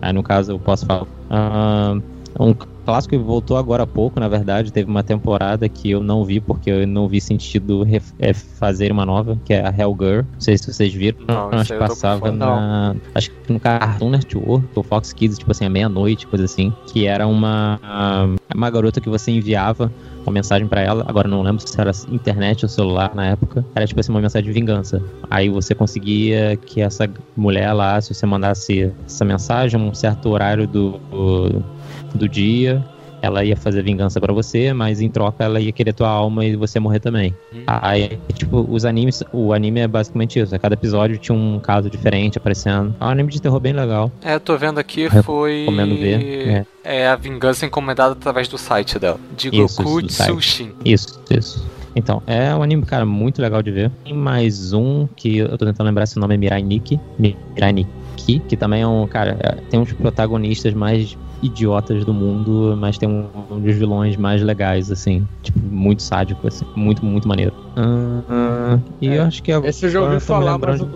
Aí 0.00 0.12
no 0.12 0.22
caso 0.22 0.52
eu 0.52 0.58
posso 0.58 0.84
falar. 0.86 1.06
Ah, 1.30 1.96
um 2.38 2.54
clássico 2.84 3.18
voltou 3.18 3.56
agora 3.56 3.84
há 3.84 3.86
pouco, 3.86 4.18
na 4.18 4.28
verdade, 4.28 4.72
teve 4.72 4.90
uma 4.90 5.02
temporada 5.02 5.68
que 5.68 5.90
eu 5.90 6.02
não 6.02 6.24
vi 6.24 6.40
porque 6.40 6.70
eu 6.70 6.86
não 6.86 7.08
vi 7.08 7.20
sentido 7.20 7.86
é, 8.18 8.32
fazer 8.32 8.92
uma 8.92 9.04
nova, 9.06 9.38
que 9.44 9.54
é 9.54 9.66
a 9.66 9.74
Hellgirl. 9.76 10.24
Não 10.32 10.40
sei 10.40 10.56
se 10.56 10.72
vocês 10.72 10.92
viram, 10.92 11.18
Não, 11.26 11.64
que 11.64 11.74
passava 11.74 12.30
na. 12.30 12.94
Acho 13.14 13.30
que 13.30 13.52
no 13.52 13.60
Cartoon 13.60 14.10
Network, 14.10 14.66
ou 14.74 14.82
Fox 14.82 15.12
Kids, 15.12 15.38
tipo 15.38 15.50
assim, 15.50 15.64
à 15.64 15.70
meia-noite, 15.70 16.26
coisa 16.26 16.44
assim. 16.44 16.72
Que 16.86 17.06
era 17.06 17.26
uma, 17.26 17.80
uma 18.54 18.70
garota 18.70 19.00
que 19.00 19.08
você 19.08 19.30
enviava 19.30 19.90
uma 20.24 20.32
mensagem 20.32 20.66
pra 20.68 20.80
ela, 20.80 21.04
agora 21.06 21.28
não 21.28 21.42
lembro 21.42 21.66
se 21.66 21.80
era 21.80 21.90
internet 22.08 22.64
ou 22.64 22.68
celular 22.68 23.14
na 23.14 23.26
época, 23.26 23.64
era 23.74 23.86
tipo 23.86 23.98
assim 24.00 24.12
uma 24.12 24.20
mensagem 24.20 24.46
de 24.46 24.52
vingança. 24.52 25.02
Aí 25.28 25.48
você 25.48 25.74
conseguia 25.74 26.56
que 26.56 26.80
essa 26.80 27.10
mulher 27.36 27.72
lá, 27.72 28.00
se 28.00 28.14
você 28.14 28.24
mandasse 28.24 28.92
essa 29.04 29.24
mensagem 29.24 29.80
um 29.80 29.92
certo 29.94 30.28
horário 30.28 30.66
do, 30.66 30.98
do, 31.10 31.64
do 32.16 32.28
dia, 32.28 32.82
ela 33.20 33.44
ia 33.44 33.56
fazer 33.56 33.82
vingança 33.82 34.20
pra 34.20 34.32
você, 34.32 34.72
mas 34.72 35.00
em 35.00 35.08
troca 35.08 35.44
ela 35.44 35.60
ia 35.60 35.70
querer 35.70 35.92
tua 35.92 36.08
alma 36.08 36.44
e 36.44 36.56
você 36.56 36.80
morrer 36.80 36.98
também. 36.98 37.32
Aí, 37.68 38.18
tipo, 38.34 38.66
os 38.68 38.84
animes, 38.84 39.22
o 39.32 39.52
anime 39.52 39.78
é 39.80 39.86
basicamente 39.86 40.40
isso, 40.40 40.52
a 40.54 40.58
cada 40.58 40.74
episódio 40.74 41.16
tinha 41.18 41.36
um 41.36 41.60
caso 41.60 41.88
diferente 41.88 42.36
aparecendo. 42.36 42.92
É 43.00 43.04
um 43.04 43.08
anime 43.08 43.30
de 43.30 43.40
terror 43.40 43.60
bem 43.60 43.72
legal. 43.72 44.10
É, 44.24 44.34
eu 44.34 44.40
tô 44.40 44.56
vendo 44.58 44.78
aqui, 44.78 45.08
foi. 45.22 45.60
Recomendo 45.60 45.94
ver, 45.96 46.66
É 46.82 47.06
a 47.06 47.14
vingança 47.14 47.64
encomendada 47.64 48.12
através 48.12 48.48
do 48.48 48.58
site 48.58 48.98
dela. 48.98 49.20
De 49.36 49.50
Goku. 49.50 50.02
Tsushin. 50.02 50.72
Isso, 50.84 51.20
isso. 51.30 51.64
Então, 51.94 52.22
é 52.26 52.52
um 52.54 52.62
anime, 52.62 52.82
cara, 52.84 53.04
muito 53.06 53.40
legal 53.40 53.62
de 53.62 53.70
ver. 53.70 53.90
Tem 54.02 54.14
mais 54.14 54.72
um 54.72 55.06
que 55.14 55.36
eu 55.38 55.56
tô 55.58 55.64
tentando 55.66 55.86
lembrar 55.86 56.06
se 56.06 56.16
o 56.16 56.20
nome 56.20 56.34
é 56.34 56.38
Mirai 56.38 56.62
Nikki. 56.62 56.98
Mirai 57.18 57.72
Nikki, 57.72 58.40
que 58.48 58.56
também 58.56 58.82
é 58.82 58.86
um, 58.86 59.06
cara, 59.06 59.36
é- 59.38 59.56
tem 59.70 59.78
uns 59.78 59.92
protagonistas 59.92 60.72
mais 60.74 61.16
idiotas 61.42 62.04
do 62.04 62.14
mundo, 62.14 62.74
mas 62.78 62.96
tem 62.96 63.08
um, 63.08 63.28
um 63.50 63.60
dos 63.60 63.74
vilões 63.74 64.16
mais 64.16 64.40
legais, 64.42 64.90
assim. 64.90 65.26
Tipo, 65.42 65.58
muito 65.60 66.02
sádico, 66.02 66.46
assim. 66.46 66.64
Muito, 66.74 67.04
muito 67.04 67.26
maneiro. 67.26 67.52
Ah, 67.76 68.78
e 69.00 69.08
É, 69.08 69.18
eu 69.18 69.22
acho 69.24 69.42
que 69.42 69.50
agora 69.52 69.70
Esse 69.70 69.86
eu 69.86 69.90
já 69.90 70.00
ouvi 70.00 70.20
falar, 70.20 70.58
mas 70.58 70.80
não- 70.80 70.90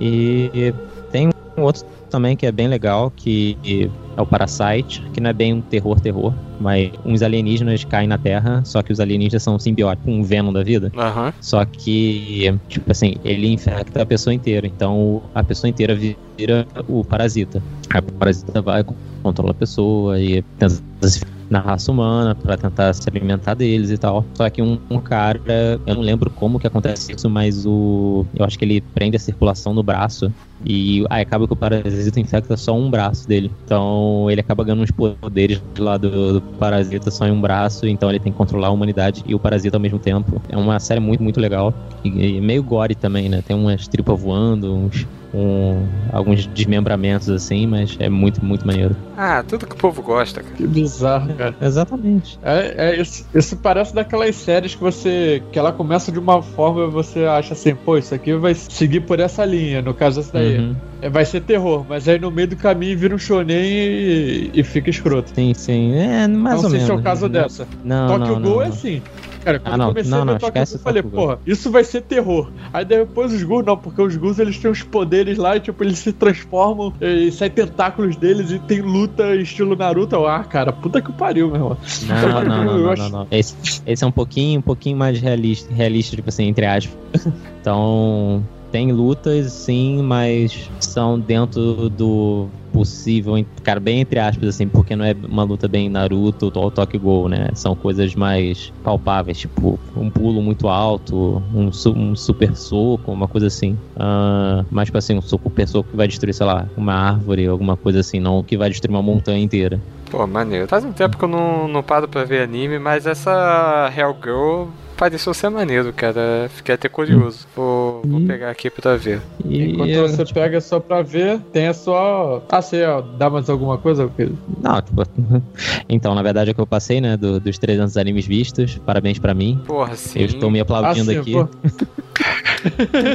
e 0.00 0.74
tem 1.10 1.28
um 1.58 1.62
outro 1.62 1.82
também 2.08 2.36
que 2.36 2.46
é 2.46 2.52
bem 2.52 2.68
legal, 2.68 3.10
que 3.10 3.90
é 4.16 4.22
o 4.22 4.26
Parasite, 4.26 5.02
que 5.12 5.20
não 5.20 5.30
é 5.30 5.32
bem 5.32 5.54
um 5.54 5.60
terror-terror, 5.60 6.32
mas 6.60 6.90
uns 7.04 7.22
alienígenas 7.22 7.84
caem 7.84 8.08
na 8.08 8.18
Terra, 8.18 8.62
só 8.64 8.82
que 8.82 8.92
os 8.92 9.00
alienígenas 9.00 9.42
são 9.42 9.58
simbióticos, 9.58 10.12
um 10.12 10.22
Venom 10.22 10.52
da 10.52 10.62
vida. 10.62 10.90
Aham. 10.96 11.32
Só 11.40 11.64
que, 11.64 12.52
tipo 12.68 12.90
assim, 12.90 13.14
ele 13.24 13.48
infecta 13.48 14.02
a 14.02 14.06
pessoa 14.06 14.34
inteira, 14.34 14.66
então 14.66 15.22
a 15.34 15.42
pessoa 15.42 15.68
inteira 15.68 15.94
vira 15.94 16.66
o 16.88 17.04
parasita. 17.04 17.62
Aí 17.90 18.00
o 18.00 18.12
parasita 18.12 18.62
vai, 18.62 18.84
controla 19.22 19.50
a 19.50 19.54
pessoa 19.54 20.20
e 20.20 20.42
tenta 20.58 20.82
se 21.08 21.20
na 21.52 21.60
raça 21.60 21.92
humana 21.92 22.34
pra 22.34 22.56
tentar 22.56 22.94
se 22.94 23.02
alimentar 23.06 23.52
deles 23.52 23.90
e 23.90 23.98
tal. 23.98 24.24
Só 24.34 24.48
que 24.48 24.62
um, 24.62 24.78
um 24.90 24.98
cara, 24.98 25.78
eu 25.86 25.94
não 25.94 26.00
lembro 26.00 26.30
como 26.30 26.58
que 26.58 26.66
acontece 26.66 27.12
isso, 27.12 27.28
mas 27.28 27.66
o 27.66 28.24
eu 28.34 28.44
acho 28.44 28.58
que 28.58 28.64
ele 28.64 28.80
prende 28.80 29.16
a 29.16 29.20
circulação 29.20 29.74
no 29.74 29.82
braço 29.82 30.32
e 30.64 31.04
aí 31.10 31.22
acaba 31.22 31.46
que 31.46 31.52
o 31.52 31.56
parasita 31.56 32.20
infecta 32.20 32.56
só 32.56 32.74
um 32.76 32.90
braço 32.90 33.26
dele. 33.28 33.50
Então 33.64 34.30
ele 34.30 34.40
acaba 34.40 34.64
ganhando 34.64 34.82
uns 34.82 34.90
poderes 34.90 35.60
lá 35.78 35.96
do, 35.96 36.34
do 36.34 36.40
parasita 36.58 37.10
só 37.10 37.26
em 37.26 37.32
um 37.32 37.40
braço, 37.40 37.86
então 37.86 38.08
ele 38.08 38.20
tem 38.20 38.32
que 38.32 38.38
controlar 38.38 38.68
a 38.68 38.70
humanidade 38.70 39.22
e 39.26 39.34
o 39.34 39.38
parasita 39.38 39.76
ao 39.76 39.80
mesmo 39.80 39.98
tempo. 39.98 40.40
É 40.48 40.56
uma 40.56 40.78
série 40.80 41.00
muito, 41.00 41.22
muito 41.22 41.40
legal. 41.40 41.72
E, 42.04 42.08
e 42.36 42.40
meio 42.40 42.62
gore 42.62 42.94
também, 42.94 43.28
né? 43.28 43.42
Tem 43.46 43.56
umas 43.56 43.86
tripas 43.88 44.18
voando, 44.20 44.74
uns. 44.74 45.06
um- 45.34 45.86
alguns 46.12 46.46
desmembramentos 46.46 47.28
assim, 47.30 47.66
mas 47.66 47.96
é 47.98 48.08
muito, 48.10 48.44
muito 48.44 48.66
maneiro. 48.66 48.94
Ah, 49.16 49.42
tudo 49.42 49.66
que 49.66 49.74
o 49.74 49.78
povo 49.78 50.02
gosta, 50.02 50.42
cara. 50.42 50.54
Que 50.54 50.66
bizarro, 50.66 51.32
cara. 51.34 51.54
Exatamente. 51.60 52.38
É, 52.42 52.90
é 52.90 53.00
isso, 53.00 53.26
isso 53.34 53.56
parece 53.56 53.94
daquelas 53.94 54.36
séries 54.36 54.74
que 54.74 54.80
você. 54.82 55.42
que 55.50 55.58
ela 55.58 55.72
começa 55.72 56.12
de 56.12 56.18
uma 56.18 56.42
forma 56.42 56.84
e 56.84 56.90
você 56.90 57.24
acha 57.24 57.54
assim, 57.54 57.74
pô, 57.74 57.96
isso 57.96 58.14
aqui 58.14 58.34
vai 58.34 58.54
seguir 58.54 59.00
por 59.00 59.20
essa 59.20 59.42
linha. 59.44 59.80
No 59.80 59.94
caso 59.94 60.20
essa 60.20 60.32
daí. 60.34 60.51
Uhum. 60.60 60.76
É, 61.00 61.08
vai 61.08 61.24
ser 61.24 61.40
terror, 61.40 61.84
mas 61.88 62.06
aí 62.08 62.18
no 62.18 62.30
meio 62.30 62.46
do 62.48 62.56
caminho 62.56 62.96
vira 62.96 63.14
um 63.14 63.18
shonen 63.18 63.56
e, 63.64 64.50
e 64.54 64.62
fica 64.62 64.88
escroto. 64.88 65.30
Sim, 65.34 65.52
sim. 65.54 65.94
É, 65.96 66.28
mais 66.28 66.56
não 66.56 66.64
ou 66.64 66.70
sei 66.70 66.78
menos. 66.78 66.84
se 66.86 66.90
é 66.90 66.94
o 66.94 67.02
caso 67.02 67.28
né? 67.28 67.42
dessa. 67.42 67.66
Não, 67.84 68.06
Tokyo 68.08 68.34
não, 68.34 68.42
Ghoul 68.42 68.54
não, 68.56 68.62
é 68.62 68.66
não. 68.68 68.72
assim. 68.74 69.02
Cara, 69.44 69.58
quando 69.58 69.74
Ah, 69.74 69.76
não. 69.76 69.84
eu 69.86 69.90
comecei 69.90 70.10
Não, 70.12 70.18
a 70.18 70.24
ver 70.24 70.30
não, 70.30 70.38
Tokyo 70.38 70.52
Ghoul, 70.54 70.66
eu 70.72 70.76
o 70.76 70.78
falei, 70.78 71.02
porra, 71.02 71.38
isso 71.44 71.70
vai 71.72 71.82
ser 71.82 72.02
terror. 72.02 72.52
Aí 72.72 72.84
depois 72.84 73.32
os 73.32 73.42
Ghouls 73.42 73.66
não, 73.66 73.76
porque 73.76 74.00
os 74.00 74.16
Ghouls 74.16 74.38
eles 74.38 74.56
têm 74.58 74.70
uns 74.70 74.84
poderes 74.84 75.36
lá 75.36 75.56
e 75.56 75.60
tipo, 75.60 75.82
eles 75.82 75.98
se 75.98 76.12
transformam 76.12 76.92
e 77.00 77.32
saem 77.32 77.50
tentáculos 77.50 78.14
deles 78.14 78.52
e 78.52 78.60
tem 78.60 78.80
luta 78.80 79.34
estilo 79.34 79.74
Naruto. 79.74 80.24
Ah, 80.24 80.44
cara, 80.44 80.72
puta 80.72 81.02
que 81.02 81.12
pariu, 81.12 81.48
meu 81.48 81.56
irmão. 81.56 81.76
Não, 82.06 82.44
não, 82.44 82.64
não, 82.64 82.78
não, 82.78 82.90
acho- 82.92 83.02
não, 83.02 83.10
não. 83.10 83.26
Esse, 83.32 83.56
esse 83.84 84.04
é 84.04 84.06
um 84.06 84.12
pouquinho, 84.12 84.60
um 84.60 84.62
pouquinho 84.62 84.96
mais 84.96 85.20
realista, 85.20 85.74
realista, 85.74 86.14
tipo 86.14 86.28
assim, 86.28 86.44
entre 86.46 86.64
aspas. 86.64 86.94
Então, 87.62 88.42
tem 88.72 88.90
lutas, 88.90 89.52
sim, 89.52 90.02
mas 90.02 90.70
são 90.80 91.20
dentro 91.20 91.90
do 91.90 92.48
possível, 92.72 93.34
cara, 93.62 93.78
bem 93.78 94.00
entre 94.00 94.18
aspas, 94.18 94.48
assim, 94.48 94.66
porque 94.66 94.96
não 94.96 95.04
é 95.04 95.14
uma 95.28 95.42
luta 95.44 95.68
bem 95.68 95.90
Naruto 95.90 96.50
ou 96.54 96.70
Tokyo 96.70 96.98
Ghoul, 96.98 97.28
né? 97.28 97.48
São 97.54 97.76
coisas 97.76 98.14
mais 98.14 98.72
palpáveis, 98.82 99.36
tipo 99.38 99.78
um 99.94 100.08
pulo 100.08 100.40
muito 100.40 100.68
alto, 100.68 101.42
um, 101.54 101.70
su- 101.70 101.92
um 101.92 102.16
super 102.16 102.56
soco, 102.56 103.12
uma 103.12 103.28
coisa 103.28 103.48
assim. 103.48 103.76
Ah, 103.94 104.64
mas, 104.70 104.86
tipo 104.86 104.96
assim, 104.96 105.18
um 105.18 105.22
super 105.22 105.68
soco 105.68 105.90
que 105.90 105.96
vai 105.96 106.08
destruir, 106.08 106.32
sei 106.32 106.46
lá, 106.46 106.66
uma 106.74 106.94
árvore, 106.94 107.46
alguma 107.46 107.76
coisa 107.76 108.00
assim, 108.00 108.18
não 108.18 108.42
que 108.42 108.56
vai 108.56 108.70
destruir 108.70 108.94
uma 108.94 109.02
montanha 109.02 109.42
inteira. 109.44 109.78
Pô, 110.10 110.26
maneiro. 110.26 110.66
Faz 110.66 110.82
um 110.82 110.92
tempo 110.92 111.18
que 111.18 111.24
eu 111.24 111.28
não, 111.28 111.68
não 111.68 111.82
paro 111.82 112.08
pra 112.08 112.24
ver 112.24 112.42
anime, 112.42 112.78
mas 112.78 113.06
essa 113.06 113.92
Hellgirl 113.94 114.68
pareceu 114.96 115.32
ser 115.34 115.48
maneiro, 115.48 115.92
cara. 115.92 116.48
Fiquei 116.54 116.74
até 116.74 116.88
curioso. 116.88 117.46
Vou, 117.56 118.02
vou 118.04 118.20
pegar 118.26 118.50
aqui 118.50 118.70
pra 118.70 118.96
ver. 118.96 119.20
E 119.44 119.70
Enquanto 119.72 120.16
você 120.16 120.24
pega 120.32 120.60
só 120.60 120.78
pra 120.80 121.02
ver, 121.02 121.38
tem 121.52 121.68
a 121.68 121.74
só. 121.74 122.42
Ah, 122.48 122.62
você 122.62 122.84
ó, 122.84 123.00
dá 123.00 123.28
mais 123.30 123.48
alguma 123.50 123.78
coisa? 123.78 124.08
Pedro? 124.16 124.36
Não, 124.62 124.80
tipo. 124.82 125.02
então, 125.88 126.14
na 126.14 126.22
verdade 126.22 126.50
é 126.50 126.54
que 126.54 126.60
eu 126.60 126.66
passei, 126.66 127.00
né? 127.00 127.16
do- 127.16 127.38
dos 127.40 127.58
300 127.58 127.96
animes 127.96 128.26
vistos. 128.26 128.78
Parabéns 128.84 129.18
pra 129.18 129.34
mim. 129.34 129.60
Porra, 129.66 129.94
sim. 129.96 130.20
Eu 130.20 130.26
estou 130.26 130.50
me 130.50 130.60
aplaudindo 130.60 131.10
Ah, 131.10 131.14
sim, 131.14 131.20
aqui. 131.20 131.34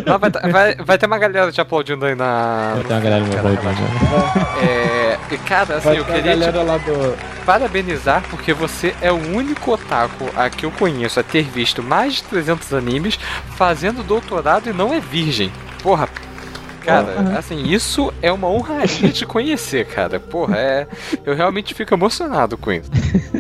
Não, 0.06 0.20
vai, 0.20 0.32
tá- 0.32 0.48
vai, 0.50 0.76
vai 0.76 0.98
ter 0.98 1.06
uma 1.06 1.18
galera 1.18 1.52
te 1.52 1.62
aplaudindo 1.62 2.06
aí 2.06 2.16
na. 2.16 2.74
Vai 2.76 2.84
ter 2.84 2.94
uma 2.94 3.00
galera 3.00 3.24
me 3.26 3.36
aplaudindo. 3.36 3.68
É. 4.64 5.17
Cara, 5.36 5.78
assim, 5.78 5.90
Vai 5.90 6.00
eu 6.00 6.06
queria 6.06 6.22
te 6.22 6.40
galera 6.40 6.64
lá 6.64 6.78
do. 6.78 7.18
parabenizar 7.46 8.24
porque 8.30 8.54
você 8.54 8.96
é 9.02 9.12
o 9.12 9.16
único 9.16 9.72
otaku 9.72 10.30
a 10.36 10.50
que 10.50 10.66
eu 10.66 10.72
conheço 10.72 11.20
a 11.20 11.24
ter 11.24 11.44
visto 11.44 11.82
mais 11.82 12.16
de 12.16 12.24
300 12.24 12.74
animes 12.74 13.20
fazendo 13.56 14.04
doutorado 14.04 14.70
e 14.70 14.74
não 14.74 14.94
é 14.94 15.00
virgem. 15.00 15.52
Porra. 15.82 16.08
Cara, 16.88 17.38
assim, 17.38 17.64
isso 17.64 18.14
é 18.22 18.32
uma 18.32 18.48
honraria 18.48 19.12
te 19.12 19.26
conhecer, 19.26 19.86
cara. 19.88 20.22
Porra, 20.22 20.58
é. 20.58 20.88
Eu 21.26 21.36
realmente 21.36 21.74
fico 21.74 21.94
emocionado 21.94 22.58
com 22.58 22.72
isso. 22.72 22.90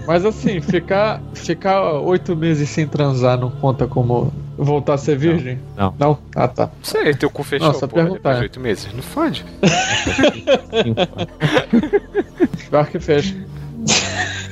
Mas 0.05 0.25
assim, 0.25 0.59
ficar, 0.59 1.21
ficar 1.33 1.93
oito 1.93 2.35
meses 2.35 2.69
sem 2.69 2.85
transar 2.85 3.37
não 3.37 3.49
conta 3.49 3.87
como 3.87 4.33
voltar 4.57 4.95
a 4.95 4.97
ser 4.97 5.17
virgem? 5.17 5.59
Não. 5.75 5.93
Não? 5.99 6.17
Ah, 6.35 6.47
tá. 6.47 6.63
Não 6.65 6.71
sei, 6.83 7.13
teu 7.13 7.29
cu 7.29 7.43
fechou, 7.43 7.67
Nossa, 7.67 7.87
porra, 7.87 8.03
perguntar. 8.03 8.33
depois 8.33 8.37
de 8.37 8.43
oito 8.43 8.59
meses. 8.59 8.89
Não 8.93 9.03
fode. 9.03 9.45
Pior 12.69 12.87
que 12.87 12.99
fecha. 12.99 13.35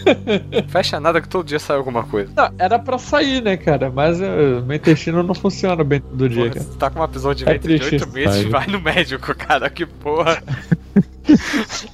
Fecha 0.69 0.99
nada 0.99 1.19
que 1.19 1.27
todo 1.27 1.47
dia 1.47 1.57
sai 1.57 1.77
alguma 1.77 2.03
coisa. 2.03 2.31
Não, 2.35 2.51
era 2.59 2.77
pra 2.77 2.97
sair, 2.99 3.41
né, 3.41 3.57
cara? 3.57 3.89
Mas 3.89 4.21
eh, 4.21 4.61
meu 4.65 4.75
intestino 4.75 5.23
não 5.23 5.33
funciona 5.33 5.83
bem 5.83 5.99
todo 5.99 6.29
dia, 6.29 6.51
Porra, 6.51 6.65
tá 6.77 6.89
com 6.91 6.99
uma 6.99 7.07
prisão 7.07 7.33
de 7.33 7.43
É 7.43 7.53
ventre 7.53 7.73
de 7.73 7.79
triste 7.79 7.93
oito 7.95 8.05
isso, 8.05 8.13
meses, 8.13 8.43
pai. 8.43 8.51
vai 8.51 8.67
no 8.67 8.79
médico, 8.79 9.33
cara. 9.35 9.67
Que 9.69 9.85
porra. 9.85 10.41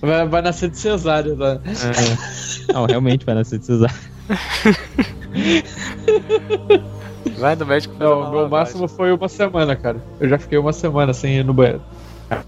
Vai, 0.01 0.27
vai 0.27 0.41
nascer 0.41 0.69
de 0.69 0.77
cesárea, 0.77 1.33
tá? 1.37 1.61
É. 1.65 2.73
Não, 2.73 2.85
realmente 2.85 3.25
vai 3.25 3.33
nascer 3.33 3.59
de 3.59 3.65
cesárea. 3.65 3.95
Vai 7.37 7.55
no 7.55 7.65
médico 7.65 7.95
Não, 7.99 8.21
o 8.21 8.31
meu 8.31 8.49
máximo 8.49 8.87
foi 8.87 9.11
uma 9.11 9.29
semana, 9.29 9.75
cara. 9.75 9.97
Eu 10.19 10.29
já 10.29 10.37
fiquei 10.37 10.57
uma 10.57 10.73
semana 10.73 11.13
sem 11.13 11.37
ir 11.37 11.45
no 11.45 11.53
banheiro. 11.53 11.81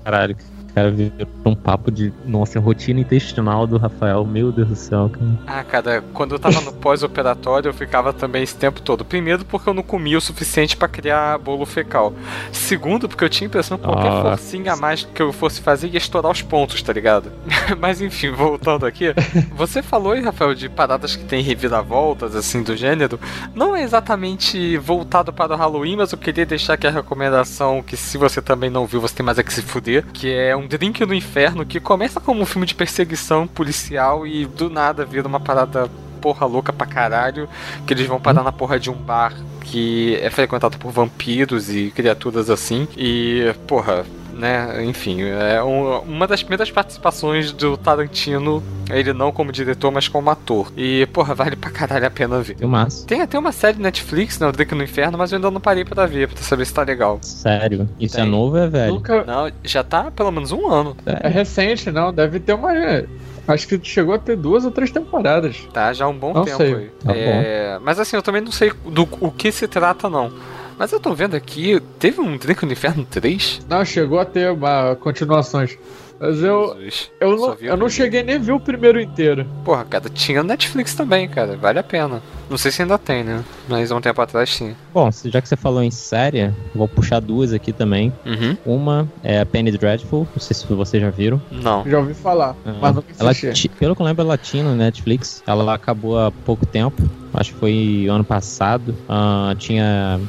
Caralho, 0.03 0.35
cara 0.73 0.91
virou 0.91 1.27
um 1.45 1.55
papo 1.55 1.91
de. 1.91 2.13
Nossa, 2.25 2.59
rotina 2.59 2.99
intestinal 2.99 3.67
do 3.67 3.77
Rafael. 3.77 4.25
Meu 4.25 4.51
Deus 4.51 4.69
do 4.69 4.75
céu, 4.75 5.09
cara. 5.09 5.59
Ah, 5.59 5.63
cara, 5.63 6.03
quando 6.13 6.35
eu 6.35 6.39
tava 6.39 6.61
no 6.61 6.73
pós-operatório, 6.73 7.69
eu 7.69 7.73
ficava 7.73 8.11
também 8.13 8.43
esse 8.43 8.55
tempo 8.55 8.81
todo. 8.81 9.05
Primeiro, 9.05 9.45
porque 9.45 9.69
eu 9.69 9.73
não 9.73 9.83
comia 9.83 10.17
o 10.17 10.21
suficiente 10.21 10.75
pra 10.75 10.87
criar 10.87 11.37
bolo 11.37 11.65
fecal. 11.65 12.13
Segundo, 12.51 13.07
porque 13.07 13.23
eu 13.23 13.29
tinha 13.29 13.47
a 13.47 13.49
impressão 13.49 13.77
que 13.77 13.83
qualquer 13.83 14.09
Nossa. 14.09 14.29
forcinha 14.29 14.73
a 14.73 14.75
mais 14.75 15.03
que 15.03 15.21
eu 15.21 15.31
fosse 15.31 15.61
fazer 15.61 15.87
ia 15.87 15.97
estourar 15.97 16.31
os 16.31 16.41
pontos, 16.41 16.81
tá 16.81 16.93
ligado? 16.93 17.31
Mas 17.79 18.01
enfim, 18.01 18.31
voltando 18.31 18.85
aqui. 18.85 19.13
Você 19.55 19.81
falou 19.81 20.13
aí, 20.13 20.21
Rafael, 20.21 20.55
de 20.55 20.69
paradas 20.69 21.15
que 21.15 21.23
tem 21.25 21.41
reviravoltas, 21.41 22.35
assim, 22.35 22.63
do 22.63 22.75
gênero. 22.75 23.19
Não 23.53 23.75
é 23.75 23.83
exatamente 23.83 24.77
voltado 24.77 25.31
para 25.31 25.53
o 25.53 25.57
Halloween, 25.57 25.97
mas 25.97 26.11
eu 26.11 26.17
queria 26.17 26.45
deixar 26.45 26.73
aqui 26.73 26.87
a 26.87 26.91
recomendação 26.91 27.81
que 27.83 27.95
se 27.95 28.17
você 28.17 28.41
também 28.41 28.69
não 28.69 28.85
viu, 28.85 29.01
você 29.01 29.15
tem 29.15 29.25
mais 29.25 29.37
é 29.37 29.43
que 29.43 29.53
se 29.53 29.61
fuder. 29.61 30.05
Que 30.13 30.31
é 30.31 30.55
um 30.55 30.62
Drink 30.67 31.05
no 31.05 31.13
Inferno, 31.13 31.65
que 31.65 31.79
começa 31.79 32.19
como 32.19 32.41
um 32.41 32.45
filme 32.45 32.65
de 32.65 32.75
perseguição 32.75 33.47
policial 33.47 34.25
e 34.25 34.45
do 34.45 34.69
nada 34.69 35.05
vira 35.05 35.27
uma 35.27 35.39
parada 35.39 35.89
porra 36.21 36.45
louca 36.45 36.71
pra 36.71 36.87
caralho, 36.87 37.49
que 37.85 37.93
eles 37.93 38.07
vão 38.07 38.19
parar 38.19 38.43
na 38.43 38.51
porra 38.51 38.79
de 38.79 38.89
um 38.89 38.93
bar 38.93 39.33
que 39.61 40.15
é 40.21 40.29
frequentado 40.29 40.77
por 40.77 40.91
vampiros 40.91 41.69
e 41.69 41.91
criaturas 41.91 42.49
assim. 42.49 42.87
E, 42.95 43.53
porra, 43.67 44.05
né, 44.33 44.83
enfim, 44.85 45.21
é 45.21 45.63
um- 45.63 45.99
uma 45.99 46.27
das 46.27 46.41
primeiras 46.41 46.69
participações 46.71 47.51
do 47.51 47.77
Tarantino, 47.77 48.61
ele 48.89 49.13
não 49.13 49.31
como 49.31 49.51
diretor, 49.51 49.91
mas 49.91 50.07
como 50.07 50.29
ator. 50.29 50.71
E, 50.75 51.05
porra, 51.13 51.33
vale 51.35 51.55
pra 51.55 51.69
caralho 51.69 52.05
a 52.05 52.09
pena 52.09 52.39
ver. 52.41 52.57
Filmaço. 52.57 53.05
Tem 53.05 53.21
até 53.21 53.37
uma 53.37 53.51
série 53.51 53.79
Netflix, 53.79 54.39
né, 54.39 54.47
o 54.47 54.51
Drink 54.51 54.73
no 54.75 54.83
Inferno, 54.83 55.17
mas 55.17 55.31
eu 55.31 55.37
ainda 55.37 55.49
não 55.51 55.61
parei 55.61 55.85
pra 55.85 56.05
ver, 56.05 56.27
pra 56.27 56.37
saber 56.41 56.65
se 56.65 56.73
tá 56.73 56.83
legal. 56.83 57.19
Sério. 57.21 57.87
Isso 57.99 58.15
Tem. 58.15 58.25
é 58.25 58.27
novo 58.27 58.57
ou 58.57 58.63
é 58.63 58.67
velho? 58.67 58.93
Nunca. 58.95 59.23
Não, 59.23 59.51
já 59.63 59.83
tá 59.83 60.09
pelo 60.11 60.31
menos 60.31 60.51
um 60.51 60.67
ano, 60.67 60.95
É 61.05 61.27
recente, 61.27 61.91
não. 61.91 62.11
Deve 62.13 62.39
ter 62.39 62.53
uma. 62.53 62.71
Acho 63.45 63.67
que 63.67 63.79
chegou 63.83 64.13
a 64.15 64.17
ter 64.17 64.37
duas 64.37 64.63
ou 64.63 64.71
três 64.71 64.89
temporadas. 64.89 65.67
tá? 65.73 65.91
Já 65.91 66.05
há 66.05 66.07
um 66.07 66.17
bom 66.17 66.33
Não 66.33 66.45
tempo 66.45 66.57
sei. 66.57 66.73
aí. 66.75 66.89
Tá 67.03 67.13
É, 67.13 67.77
mas 67.83 67.99
assim, 67.99 68.15
eu 68.15 68.21
também 68.21 68.41
não 68.41 68.51
sei 68.51 68.71
do 68.85 69.07
o 69.19 69.29
que 69.31 69.51
se 69.51 69.67
trata, 69.67 70.09
não. 70.09 70.31
Mas 70.77 70.91
eu 70.91 70.99
tô 70.99 71.13
vendo 71.13 71.35
aqui, 71.35 71.79
teve 71.99 72.19
um 72.19 72.37
Drink 72.37 72.65
no 72.65 72.71
Inferno 72.71 73.05
3? 73.05 73.61
Não, 73.69 73.85
chegou 73.85 74.19
a 74.19 74.25
ter 74.25 74.51
uma 74.51 74.95
continuações. 74.95 75.77
Mas 76.25 76.41
eu. 76.41 76.75
Jesus. 76.79 77.11
Eu 77.19 77.37
Só 77.37 77.47
não, 77.47 77.57
eu 77.59 77.75
não 77.77 77.89
cheguei 77.89 78.23
nem 78.23 78.35
a 78.35 78.39
ver 78.39 78.53
o 78.53 78.59
primeiro 78.59 78.99
inteiro. 79.01 79.45
Porra, 79.65 79.83
cara, 79.83 80.09
tinha 80.09 80.41
no 80.41 80.47
Netflix 80.47 80.95
também, 80.95 81.27
cara. 81.27 81.57
Vale 81.57 81.79
a 81.79 81.83
pena. 81.83 82.21
Não 82.49 82.57
sei 82.57 82.71
se 82.71 82.81
ainda 82.81 82.97
tem, 82.97 83.23
né? 83.25 83.43
Mas 83.67 83.91
há 83.91 83.95
um 83.95 84.01
tempo 84.01 84.21
atrás 84.21 84.55
tinha. 84.55 84.73
Bom, 84.93 85.11
se- 85.11 85.29
já 85.29 85.41
que 85.41 85.49
você 85.49 85.55
falou 85.57 85.83
em 85.83 85.91
série, 85.91 86.49
vou 86.73 86.87
puxar 86.87 87.19
duas 87.19 87.51
aqui 87.51 87.73
também. 87.73 88.13
Uhum. 88.25 88.57
Uma 88.65 89.09
é 89.21 89.41
a 89.41 89.45
Penny 89.45 89.71
Dreadful, 89.71 90.25
não 90.33 90.39
sei 90.41 90.55
se 90.55 90.65
vocês 90.67 91.01
já 91.03 91.09
viram. 91.09 91.41
Não. 91.51 91.83
Já 91.89 91.99
ouvi 91.99 92.13
falar, 92.13 92.55
Ah, 92.65 92.73
mas 92.79 92.95
nunca 92.95 93.07
ela, 93.19 93.33
pelo 93.77 93.95
que 93.95 94.01
eu 94.01 94.05
lembro, 94.05 94.21
ela 94.23 94.37
tinha 94.37 94.63
no 94.63 94.75
Netflix. 94.75 95.43
Ela 95.45 95.73
acabou 95.73 96.17
há 96.19 96.31
pouco 96.31 96.65
tempo. 96.65 97.01
Acho 97.33 97.51
que 97.53 97.59
foi 97.59 98.07
ano 98.09 98.23
passado. 98.23 98.95
Ah, 99.09 99.53
tinha. 99.57 100.19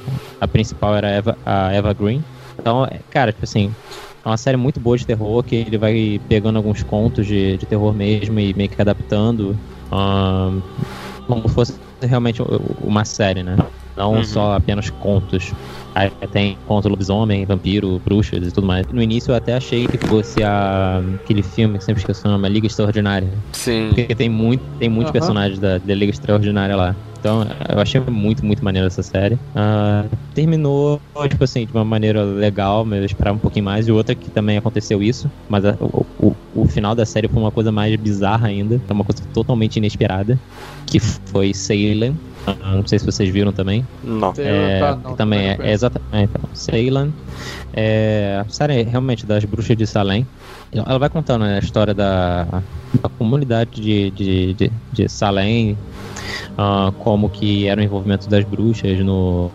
A 0.41 0.49
principal 0.49 0.97
era 0.97 1.07
a 1.07 1.11
Eva, 1.11 1.39
a 1.47 1.73
Eva 1.73 1.93
Green. 1.93 2.25
Então, 2.59 2.85
é- 2.85 2.99
cara, 3.11 3.31
tipo 3.33 3.45
assim. 3.45 3.73
É 4.25 4.29
uma 4.29 4.37
série 4.37 4.57
muito 4.57 4.81
boa 4.81 4.97
de 4.97 5.07
terror 5.07 5.43
que 5.43 5.55
ele 5.57 5.77
vai 5.77 6.21
pegando 6.29 6.57
alguns 6.57 6.83
contos 6.83 7.27
de, 7.27 7.57
de 7.59 7.67
terror 7.67 7.93
mesmo 7.95 8.39
e 8.41 8.55
meio 8.55 8.69
que 8.69 8.81
adaptando. 8.81 9.57
ah, 9.93 10.51
como 11.27 11.49
se 11.49 11.55
fosse 11.55 11.75
realmente 12.03 12.43
uma 12.83 13.05
série, 13.05 13.43
né? 13.43 13.57
Não 13.97 14.15
Uhum. 14.17 14.25
só 14.25 14.55
apenas 14.55 14.91
contos. 14.91 15.53
Aí 15.95 16.11
tem 16.33 16.57
conto 16.67 16.89
lobisomem, 16.89 17.47
vampiro, 17.47 18.01
bruxas 18.05 18.49
e 18.49 18.51
tudo 18.53 18.67
mais. 18.67 18.85
No 18.93 19.01
início 19.01 19.31
eu 19.31 19.37
até 19.37 19.55
achei 19.55 19.87
que 19.87 19.97
fosse 20.09 20.43
a, 20.43 21.01
aquele 21.23 21.43
filme 21.43 21.79
que 21.79 21.85
sempre 21.85 22.01
esqueci 22.01 22.27
o 22.27 22.31
nome, 22.31 22.47
a 22.47 22.51
Liga 22.51 22.67
Extraordinária. 22.67 23.31
Sim. 23.53 23.87
Porque 23.89 24.15
tem, 24.15 24.29
muito, 24.29 24.65
tem 24.79 24.89
muitos 24.89 25.11
Aham. 25.11 25.21
personagens 25.21 25.59
da, 25.61 25.79
da 25.79 25.95
Liga 25.95 26.11
Extraordinária 26.11 26.75
lá. 26.75 26.97
Então 27.25 27.41
eu 27.75 27.81
achei 27.81 27.99
muito, 28.03 28.45
muito 28.45 28.63
maneiro 28.63 28.87
essa 28.87 29.03
série. 29.03 29.39
Ah, 29.55 30.05
terminou, 30.35 31.01
tipo 31.27 31.43
assim, 31.43 31.65
de 31.65 31.73
uma 31.73 31.83
maneira 31.83 32.23
legal, 32.23 32.85
mas 32.85 32.99
eu 32.99 33.07
esperava 33.07 33.39
um 33.39 33.41
pouquinho 33.41 33.65
mais. 33.65 33.89
E 33.89 33.91
outra 33.91 34.15
que 34.15 34.31
também 34.31 34.59
aconteceu 34.59 35.03
isso, 35.03 35.31
mas 35.49 35.65
a- 35.65 35.75
o, 35.81 36.05
o, 36.19 36.37
o 36.55 36.69
final 36.69 36.95
da 36.95 37.07
série 37.07 37.27
foi 37.27 37.41
uma 37.41 37.51
coisa 37.51 37.73
mais 37.73 37.97
bizarra 37.97 38.49
ainda. 38.49 38.79
Foi 38.87 38.95
uma 38.95 39.05
coisa 39.05 39.23
totalmente 39.33 39.77
inesperada. 39.77 40.39
Que 40.85 41.01
foi 41.01 41.55
Salem. 41.55 42.15
Ah, 42.47 42.77
não 42.77 42.87
sei 42.87 42.99
se 42.99 43.07
vocês 43.07 43.31
viram 43.31 43.55
também. 43.55 43.83
Não. 44.05 44.35
Sei, 44.35 44.45
É, 44.47 44.81
tá, 44.81 44.97
não, 44.97 45.13
que 45.13 45.17
também 45.17 45.57
não 45.57 45.65
é, 45.65 45.71
é 45.71 45.73
exatamente. 45.73 46.05
É, 46.13 46.23
então, 46.25 46.51
Salem. 46.53 47.15
É, 47.73 48.43
a 48.45 48.49
série 48.51 48.83
realmente 48.83 49.25
das 49.25 49.43
bruxas 49.47 49.75
de 49.79 49.87
Salem. 49.87 50.27
Ela 50.75 50.99
vai 50.99 51.09
contando 51.09 51.45
né, 51.45 51.57
a 51.57 51.59
história 51.59 51.95
da, 51.95 52.45
da 53.03 53.09
comunidade 53.19 53.81
de, 53.81 54.11
de, 54.11 54.55
de, 54.55 54.73
de 54.93 55.09
Salem, 55.09 55.79
ah, 56.59 56.93
como 56.99 57.31
que 57.31 57.67
era 57.67 57.81
o 57.81 57.85
envolvimento 57.85 58.29
das 58.29 58.45
bruxas 58.45 58.99
no, 59.01 59.51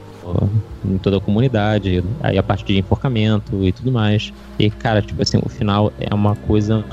em 0.86 0.98
toda 0.98 1.18
a 1.18 1.22
comunidade, 1.22 2.04
aí 2.22 2.38
a 2.38 2.44
parte 2.44 2.66
de 2.66 2.78
enforcamento 2.78 3.64
e 3.66 3.72
tudo 3.72 3.92
mais. 3.92 4.32
E, 4.58 4.70
cara, 4.70 5.02
tipo 5.02 5.22
assim, 5.22 5.40
o 5.44 5.50
final 5.50 5.92
é 6.00 6.14
uma 6.14 6.36
coisa 6.36 6.84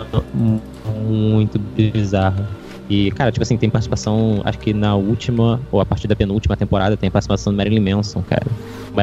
muito 1.08 1.58
bizarra. 1.58 2.48
E, 2.88 3.10
cara, 3.12 3.32
tipo 3.32 3.42
assim, 3.42 3.56
tem 3.56 3.68
participação, 3.68 4.40
acho 4.44 4.58
que 4.58 4.72
na 4.72 4.94
última, 4.94 5.60
ou 5.72 5.80
a 5.80 5.84
partir 5.84 6.06
da 6.06 6.14
penúltima 6.14 6.56
temporada, 6.56 6.96
tem 6.96 7.10
participação 7.10 7.52
do 7.52 7.56
Marilyn 7.56 7.80
Manson, 7.94 8.22
cara. 8.22 8.46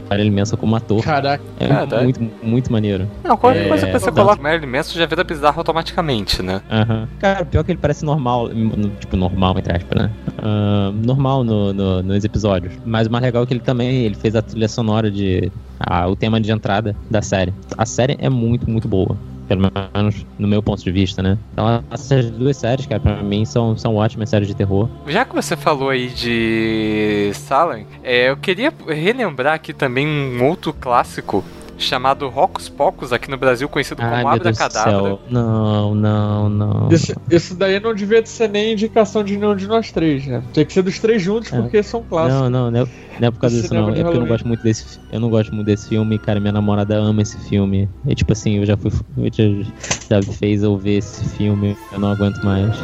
Marilyn 0.09 0.31
Manson 0.31 0.55
como 0.57 0.75
ator. 0.75 1.03
Caraca, 1.03 1.43
É 1.59 1.67
Caraca. 1.67 2.01
muito, 2.01 2.21
muito 2.41 2.71
maneiro. 2.71 3.07
Não, 3.23 3.35
qualquer 3.37 3.65
É, 3.65 3.67
coisa 3.67 3.85
que 3.85 3.91
você 3.93 4.05
tanto- 4.05 4.15
coloca 4.15 4.41
Marilyn 4.41 4.67
Manson 4.69 4.97
já 4.97 5.05
vira 5.05 5.23
bizarro 5.23 5.59
automaticamente, 5.59 6.41
né? 6.41 6.61
Aham. 6.71 7.07
Cara, 7.19 7.45
pior 7.45 7.63
que 7.63 7.71
ele 7.71 7.79
parece 7.79 8.05
normal, 8.05 8.47
no- 8.49 8.89
tipo, 8.91 9.15
normal, 9.17 9.57
entre 9.59 9.75
aspas, 9.75 10.01
né? 10.01 10.09
Ah, 10.41 10.91
normal 11.03 11.43
no, 11.43 11.73
no- 11.73 12.01
nos 12.03 12.23
episódios. 12.23 12.73
Mas 12.85 13.07
o 13.07 13.11
mais 13.11 13.23
legal 13.23 13.43
é 13.43 13.45
que 13.45 13.53
ele 13.53 13.59
também 13.59 14.03
ele 14.05 14.15
fez 14.15 14.35
a 14.35 14.41
trilha 14.41 14.67
sonora 14.67 15.11
de. 15.11 15.51
ah, 15.79 16.07
o 16.07 16.15
tema 16.15 16.39
de 16.39 16.51
entrada 16.51 16.95
da 17.11 17.21
série. 17.21 17.53
A 17.77 17.85
série 17.85 18.15
é 18.19 18.29
muito, 18.29 18.69
muito 18.69 18.87
boa. 18.87 19.17
Pelo 19.55 19.89
menos 19.93 20.25
no 20.37 20.47
meu 20.47 20.61
ponto 20.61 20.83
de 20.83 20.91
vista, 20.91 21.21
né? 21.21 21.37
Então, 21.53 21.83
essas 21.91 22.29
duas 22.29 22.57
séries, 22.57 22.85
cara, 22.85 22.99
pra 22.99 23.23
mim 23.23 23.45
são, 23.45 23.77
são 23.77 23.95
ótimas 23.95 24.29
séries 24.29 24.47
de 24.47 24.55
terror. 24.55 24.89
Já 25.07 25.25
que 25.25 25.33
você 25.33 25.55
falou 25.55 25.89
aí 25.89 26.09
de 26.09 27.31
Salem, 27.33 27.85
é, 28.03 28.29
eu 28.29 28.37
queria 28.37 28.73
relembrar 28.87 29.53
aqui 29.53 29.73
também 29.73 30.07
um 30.07 30.43
outro 30.43 30.73
clássico 30.73 31.43
chamado 31.77 32.27
Rocos 32.29 32.69
Pocos, 32.69 33.11
aqui 33.11 33.29
no 33.29 33.37
Brasil 33.37 33.67
conhecido 33.67 34.01
como 34.01 34.13
Ai, 34.13 34.23
Abracadabra. 34.23 34.91
céu. 34.91 35.19
Não, 35.29 35.95
não, 35.95 36.49
não. 36.49 36.89
isso, 36.91 37.13
isso 37.29 37.55
daí 37.55 37.79
não 37.79 37.93
devia 37.93 38.25
ser 38.25 38.49
nem 38.49 38.73
indicação 38.73 39.23
de 39.23 39.35
nenhum 39.37 39.55
de 39.55 39.67
nós 39.67 39.91
três, 39.91 40.25
né? 40.25 40.43
Tem 40.53 40.65
que 40.65 40.73
ser 40.73 40.81
dos 40.81 40.99
três 40.99 41.21
juntos, 41.21 41.51
É. 41.51 41.61
porque 41.61 41.81
são 41.83 42.03
clássicos. 42.03 42.41
Não, 42.41 42.49
não, 42.49 42.71
não 42.71 42.81
é, 42.81 42.87
não 43.19 43.27
é 43.27 43.31
por 43.31 43.39
causa 43.39 43.55
Esse 43.55 43.63
disso, 43.63 43.73
não. 43.73 43.89
É 43.89 44.03
porque 44.03 44.17
eu 44.17 44.21
não 44.21 44.27
gosto 44.27 44.47
muito 44.47 44.63
desse 44.63 44.99
Eu 45.11 45.19
não 45.19 45.29
gosto 45.29 45.53
muito 45.53 45.65
desse 45.67 45.89
filme, 45.89 46.17
cara. 46.17 46.39
Minha 46.39 46.53
namorada 46.53 46.95
ama 46.95 47.21
esse 47.21 47.37
filme. 47.49 47.89
E 48.07 48.15
tipo 48.15 48.31
assim, 48.33 48.57
eu 48.57 48.65
já 48.65 48.75
fui. 48.77 48.91
Eu 49.17 49.29
já, 49.31 50.19
já 50.21 50.33
fez 50.33 50.63
eu 50.63 50.77
ver 50.77 50.97
esse 50.97 51.23
filme. 51.29 51.75
Eu 51.91 51.99
não 51.99 52.09
aguento 52.11 52.43
mais. 52.43 52.75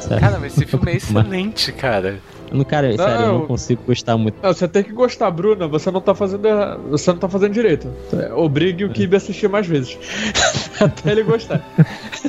Sério. 0.00 0.20
Cara, 0.20 0.38
mas 0.38 0.52
esse 0.56 0.66
filme 0.66 0.92
é 0.92 0.96
excelente, 0.96 1.72
cara. 1.72 2.18
Não- 2.50 2.64
cara, 2.64 2.94
sério, 2.96 3.14
eu 3.14 3.20
Não. 3.26 3.38
não 3.40 3.46
consigo 3.46 3.82
gostar 3.86 4.16
muito. 4.16 4.36
Não, 4.42 4.52
você 4.52 4.66
tem 4.68 4.82
que 4.82 4.92
gostar, 4.92 5.30
Bruna. 5.30 5.66
Você 5.68 5.90
não 5.90 6.00
tá 6.00 6.14
fazendo. 6.14 6.42
Você 6.90 7.10
não 7.12 7.18
tá 7.18 7.28
fazendo 7.28 7.52
direito. 7.52 7.92
É, 8.12 8.32
Obrigue 8.32 8.84
o 8.84 8.90
Kibe 8.90 9.14
a 9.14 9.18
assistir 9.18 9.48
mais 9.48 9.66
vezes. 9.66 9.96
Até 10.80 11.12
ele 11.12 11.22
gostar. 11.22 11.60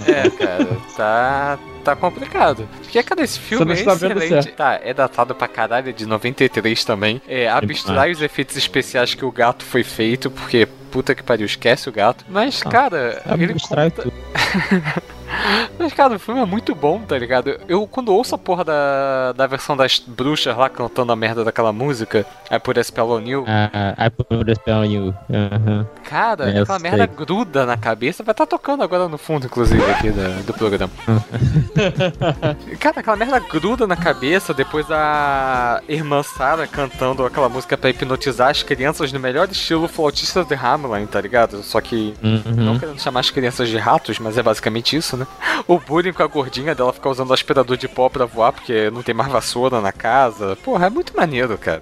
É, 0.07 0.29
cara, 0.29 0.67
tá. 0.95 1.59
Tá 1.83 1.95
complicado. 1.95 2.69
Porque, 2.83 3.01
cara, 3.01 3.23
esse 3.23 3.39
filme 3.39 3.65
não 3.65 3.71
é 3.73 3.95
vendo 3.95 4.21
excelente. 4.21 4.51
Tá, 4.51 4.79
é 4.83 4.93
datado 4.93 5.33
pra 5.33 5.47
caralho, 5.47 5.89
é 5.89 5.91
de 5.91 6.05
93 6.05 6.85
também. 6.85 7.19
É, 7.27 7.49
abstrai 7.49 8.11
os 8.11 8.21
efeitos 8.21 8.55
especiais 8.55 9.15
que 9.15 9.25
o 9.25 9.31
gato 9.31 9.65
foi 9.65 9.83
feito, 9.83 10.29
porque 10.29 10.67
puta 10.91 11.15
que 11.15 11.23
pariu, 11.23 11.45
esquece 11.47 11.89
o 11.89 11.91
gato. 11.91 12.23
Mas, 12.29 12.61
Ah, 12.63 12.69
cara, 12.69 13.23
ele 13.39 13.53
Abstrai 13.53 13.89
conta-. 13.89 14.11
Mas, 15.79 15.93
cara, 15.93 16.15
o 16.15 16.19
filme 16.19 16.41
é 16.41 16.45
muito 16.45 16.75
bom, 16.75 16.99
tá 17.01 17.17
ligado? 17.17 17.59
Eu, 17.67 17.87
quando 17.87 18.13
ouço 18.13 18.35
a 18.35 18.37
porra 18.37 18.63
da, 18.63 19.31
da 19.33 19.47
versão 19.47 19.75
das 19.75 19.99
bruxas 19.99 20.55
lá 20.55 20.69
cantando 20.69 21.11
a 21.11 21.15
merda 21.15 21.43
daquela 21.43 21.71
música, 21.73 22.25
I 22.51 22.59
Put 22.59 22.79
a 22.79 22.83
Spell 22.83 23.09
on 23.09 23.21
You, 23.21 23.45
Ah, 23.47 23.95
I 24.05 24.09
put 24.09 24.51
a 24.51 24.55
spell 24.55 24.77
on 24.79 24.85
you. 24.85 25.15
Aham. 25.29 25.87
cara, 26.03 26.45
É, 26.51 26.61
aquela 26.61 26.79
sei. 26.79 26.89
merda 26.91 27.05
gruda 27.07 27.65
na 27.65 27.77
cabeça. 27.77 28.23
Vai 28.23 28.33
estar 28.33 28.45
tocando 28.45 28.83
agora 28.83 29.07
no 29.07 29.17
fundo, 29.17 29.45
inclusive, 29.45 29.83
aqui 29.91 30.11
da- 30.11 30.41
do 30.45 30.53
programa. 30.53 30.91
cara, 32.79 32.99
aquela 32.99 33.15
merda 33.15 33.39
gruda 33.39 33.87
na 33.87 33.95
cabeça, 33.95 34.53
depois 34.53 34.85
a 34.91 35.81
irmã 35.87 36.21
Sarah 36.23 36.67
cantando 36.67 37.25
aquela 37.25 37.49
música 37.49 37.77
pra 37.77 37.89
hipnotizar 37.89 38.49
as 38.49 38.63
crianças 38.63 39.11
no 39.11 39.19
melhor 39.19 39.47
estilo 39.49 39.87
flautista 39.87 40.43
de 40.43 40.53
Hamelin, 40.55 41.05
tá 41.05 41.19
ligado? 41.21 41.61
Só 41.63 41.79
que 41.81 42.13
Não 42.21 42.73
Uhum. 42.73 42.79
querendo 42.79 42.99
chamar 42.99 43.19
as 43.21 43.29
crianças 43.29 43.69
de 43.69 43.77
ratos, 43.77 44.19
mas 44.19 44.37
é 44.37 44.43
basicamente 44.43 44.95
isso, 44.95 45.15
né? 45.17 45.20
O 45.67 45.79
bullying 45.79 46.11
com 46.13 46.23
a 46.23 46.27
gordinha 46.27 46.73
dela 46.75 46.91
ficar 46.93 47.09
usando 47.09 47.33
aspirador 47.33 47.77
de 47.77 47.87
pó 47.87 48.09
pra 48.09 48.25
voar 48.25 48.51
porque 48.51 48.89
não 48.91 49.01
tem 49.03 49.13
mais 49.15 49.31
vassoura 49.31 49.79
na 49.81 49.91
casa. 49.91 50.55
Porra, 50.63 50.87
é 50.87 50.89
muito 50.89 51.15
maneiro, 51.15 51.57
cara. 51.57 51.81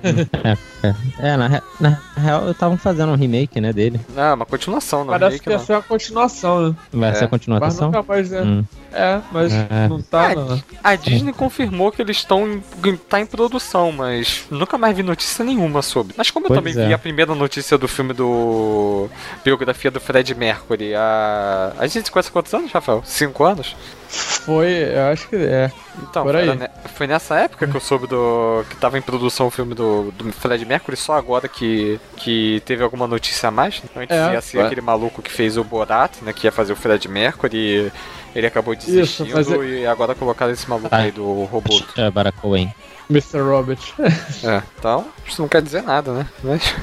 É, 1.19 1.35
na, 1.37 1.47
re- 1.47 1.61
na 1.79 1.99
real, 2.17 2.51
estavam 2.51 2.77
fazendo 2.77 3.11
um 3.11 3.15
remake, 3.15 3.59
né, 3.59 3.73
dele. 3.73 3.99
Não, 4.15 4.23
é 4.23 4.33
uma 4.33 4.45
continuação, 4.45 4.99
não 4.99 5.07
Parece 5.07 5.25
remake, 5.37 5.43
que 5.43 5.49
ia 5.49 5.57
não. 5.57 5.65
ser 5.65 5.73
uma 5.73 5.81
continuação, 5.83 6.69
né? 6.69 6.75
Vai 6.93 7.09
É. 7.09 7.13
ser 7.13 7.19
a 7.19 7.21
Mas 7.23 7.29
continuação? 7.29 7.87
nunca 7.87 8.03
mais 8.03 8.31
é. 8.31 8.41
Hum. 8.41 8.63
É, 8.91 9.19
mas 9.31 9.53
É. 9.53 9.87
não 9.87 10.01
tá, 10.01 10.31
Ah, 10.31 10.35
não. 10.35 10.63
A 10.83 10.95
Disney 10.95 11.33
confirmou 11.33 11.91
que 11.91 12.01
eles 12.01 12.17
estão 12.17 12.47
em, 12.47 12.63
tá 13.07 13.19
em 13.19 13.25
produção, 13.25 13.91
mas 13.91 14.45
nunca 14.49 14.77
mais 14.77 14.95
vi 14.95 15.03
notícia 15.03 15.43
nenhuma 15.45 15.81
sobre. 15.81 16.13
Mas 16.17 16.31
como 16.31 16.45
eu 16.45 16.49
Pois 16.49 16.59
também 16.59 16.73
é. 16.83 16.87
vi 16.87 16.93
a 16.93 16.97
primeira 16.97 17.33
notícia 17.35 17.77
do 17.77 17.87
filme 17.87 18.13
do 18.13 19.09
biografia 19.43 19.91
do 19.91 19.99
Fred 19.99 20.33
Mercury, 20.35 20.93
a 20.95 21.73
a 21.77 21.87
gente 21.87 22.05
se 22.05 22.11
conhece 22.11 22.31
quantos 22.31 22.53
anos, 22.53 22.71
Rafael? 22.71 23.01
Cinco 23.05 23.43
anos? 23.43 23.75
Foi, 24.11 24.67
eu 24.71 25.03
acho 25.11 25.27
que 25.27 25.35
é. 25.35 25.71
Então, 26.01 26.23
Por 26.23 26.33
foi, 26.33 26.49
aí. 26.49 26.55
ne- 26.57 26.69
foi 26.95 27.05
nessa 27.05 27.35
época 27.35 27.67
que 27.67 27.75
eu 27.75 27.79
soube 27.81 28.07
do 28.07 28.63
que 28.69 28.75
tava 28.77 28.97
em 28.97 29.01
produção 29.01 29.47
o 29.47 29.51
filme 29.51 29.75
do, 29.75 30.11
do 30.11 30.31
Fred 30.33 30.65
Mercury, 30.65 30.97
só 30.97 31.13
agora 31.13 31.47
que, 31.47 31.99
que 32.17 32.59
teve 32.65 32.83
alguma 32.83 33.05
notícia 33.05 33.49
a 33.49 33.51
mais. 33.51 33.81
Antes 33.95 34.15
É, 34.17 34.33
ia 34.33 34.41
ser 34.41 34.57
foi. 34.57 34.65
aquele 34.65 34.81
maluco 34.81 35.21
que 35.21 35.31
fez 35.31 35.57
o 35.57 35.63
Borat, 35.63 36.11
né, 36.23 36.33
que 36.33 36.47
ia 36.47 36.51
fazer 36.51 36.73
o 36.73 36.75
Fred 36.75 37.07
Mercury, 37.07 37.57
e 37.57 37.91
ele 38.35 38.47
acabou 38.47 38.75
desistindo 38.75 39.29
mas 39.33 39.51
é- 39.51 39.57
e 39.57 39.85
agora 39.87 40.13
colocaram 40.15 40.51
esse 40.51 40.69
maluco 40.69 40.89
Ah. 40.91 40.97
aí 40.97 41.11
do 41.11 41.43
robô. 41.45 41.81
É, 41.97 42.09
Barack 42.11 42.37
Cohen. 42.39 42.73
Mr. 43.09 43.39
Robert. 43.41 43.79
É, 44.43 44.61
então, 44.77 45.05
isso 45.27 45.41
não 45.41 45.49
quer 45.49 45.61
dizer 45.61 45.81
nada, 45.83 46.11
né? 46.13 46.25
Mas. 46.43 46.73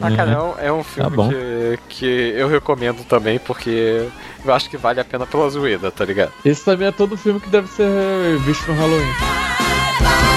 Ah, 0.00 0.08
Uhum. 0.08 0.16
cara, 0.16 0.30
é 0.32 0.38
um, 0.40 0.54
é 0.68 0.72
um 0.72 0.82
filme 0.82 1.16
bom. 1.16 1.28
que, 1.28 1.78
que 1.88 2.06
eu 2.36 2.48
recomendo 2.48 3.04
também, 3.04 3.38
porque 3.38 4.08
eu 4.44 4.52
acho 4.52 4.68
que 4.68 4.76
vale 4.76 4.98
a 5.00 5.04
pena 5.04 5.24
pela 5.26 5.48
zoeira, 5.48 5.90
tá 5.92 6.04
ligado? 6.04 6.32
Esse 6.44 6.64
também 6.64 6.88
é 6.88 6.92
todo 6.92 7.16
filme 7.16 7.38
que 7.38 7.48
deve 7.48 7.68
ser 7.68 8.38
visto 8.40 8.66
no 8.72 8.78
Halloween. 8.78 10.31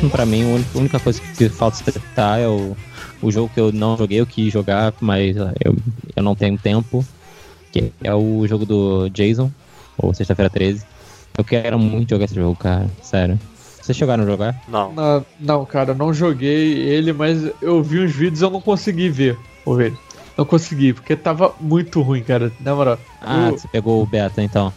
Por 0.00 0.04
último, 0.06 0.10
pra 0.10 0.24
mim, 0.26 0.42
a 0.74 0.78
única- 0.78 0.98
coisa 0.98 1.20
que 1.36 1.48
falta 1.50 1.76
citar 1.76 2.40
é 2.40 2.48
o, 2.48 2.74
o 3.20 3.30
jogo 3.30 3.50
que 3.52 3.60
eu 3.60 3.70
não 3.70 3.96
joguei, 3.98 4.18
eu 4.20 4.26
quis 4.26 4.50
jogar, 4.52 4.94
mas 5.00 5.36
eu, 5.36 5.50
eu 6.16 6.22
não 6.22 6.34
tenho 6.34 6.56
tempo. 6.56 7.04
Que 7.70 7.92
é 8.02 8.12
o 8.14 8.46
jogo 8.48 8.64
do 8.66 9.08
Jason, 9.10 9.50
ou 9.98 10.12
Sexta-feira 10.14 10.48
13. 10.50 10.82
Eu 11.36 11.44
quero 11.44 11.78
muito 11.78 12.10
jogar 12.10 12.24
esse 12.24 12.34
jogo, 12.34 12.56
cara. 12.56 12.86
Sério. 13.02 13.38
Vocês 13.80 13.96
chegaram 13.96 14.24
a 14.24 14.26
jogar? 14.26 14.60
Não. 14.68 14.92
Na- 14.92 15.22
não, 15.38 15.64
cara, 15.64 15.90
eu 15.92 15.94
não 15.94 16.12
joguei 16.14 16.78
ele, 16.78 17.12
mas 17.12 17.50
eu 17.62 17.82
vi 17.82 18.00
uns 18.00 18.10
vídeos 18.12 18.40
e 18.40 18.44
eu 18.44 18.50
não 18.50 18.60
consegui 18.60 19.08
ver 19.10 19.38
o 19.64 19.74
vídeo. 19.76 19.98
Não 20.36 20.44
consegui, 20.46 20.92
porque 20.94 21.14
tava 21.14 21.54
muito 21.60 22.00
ruim, 22.00 22.22
cara. 22.22 22.50
Na 22.60 22.74
moral. 22.74 22.98
Ah, 23.20 23.48
Eu- 23.48 23.58
você 23.58 23.68
pegou 23.68 24.02
o 24.02 24.06
beta 24.06 24.42
então. 24.42 24.72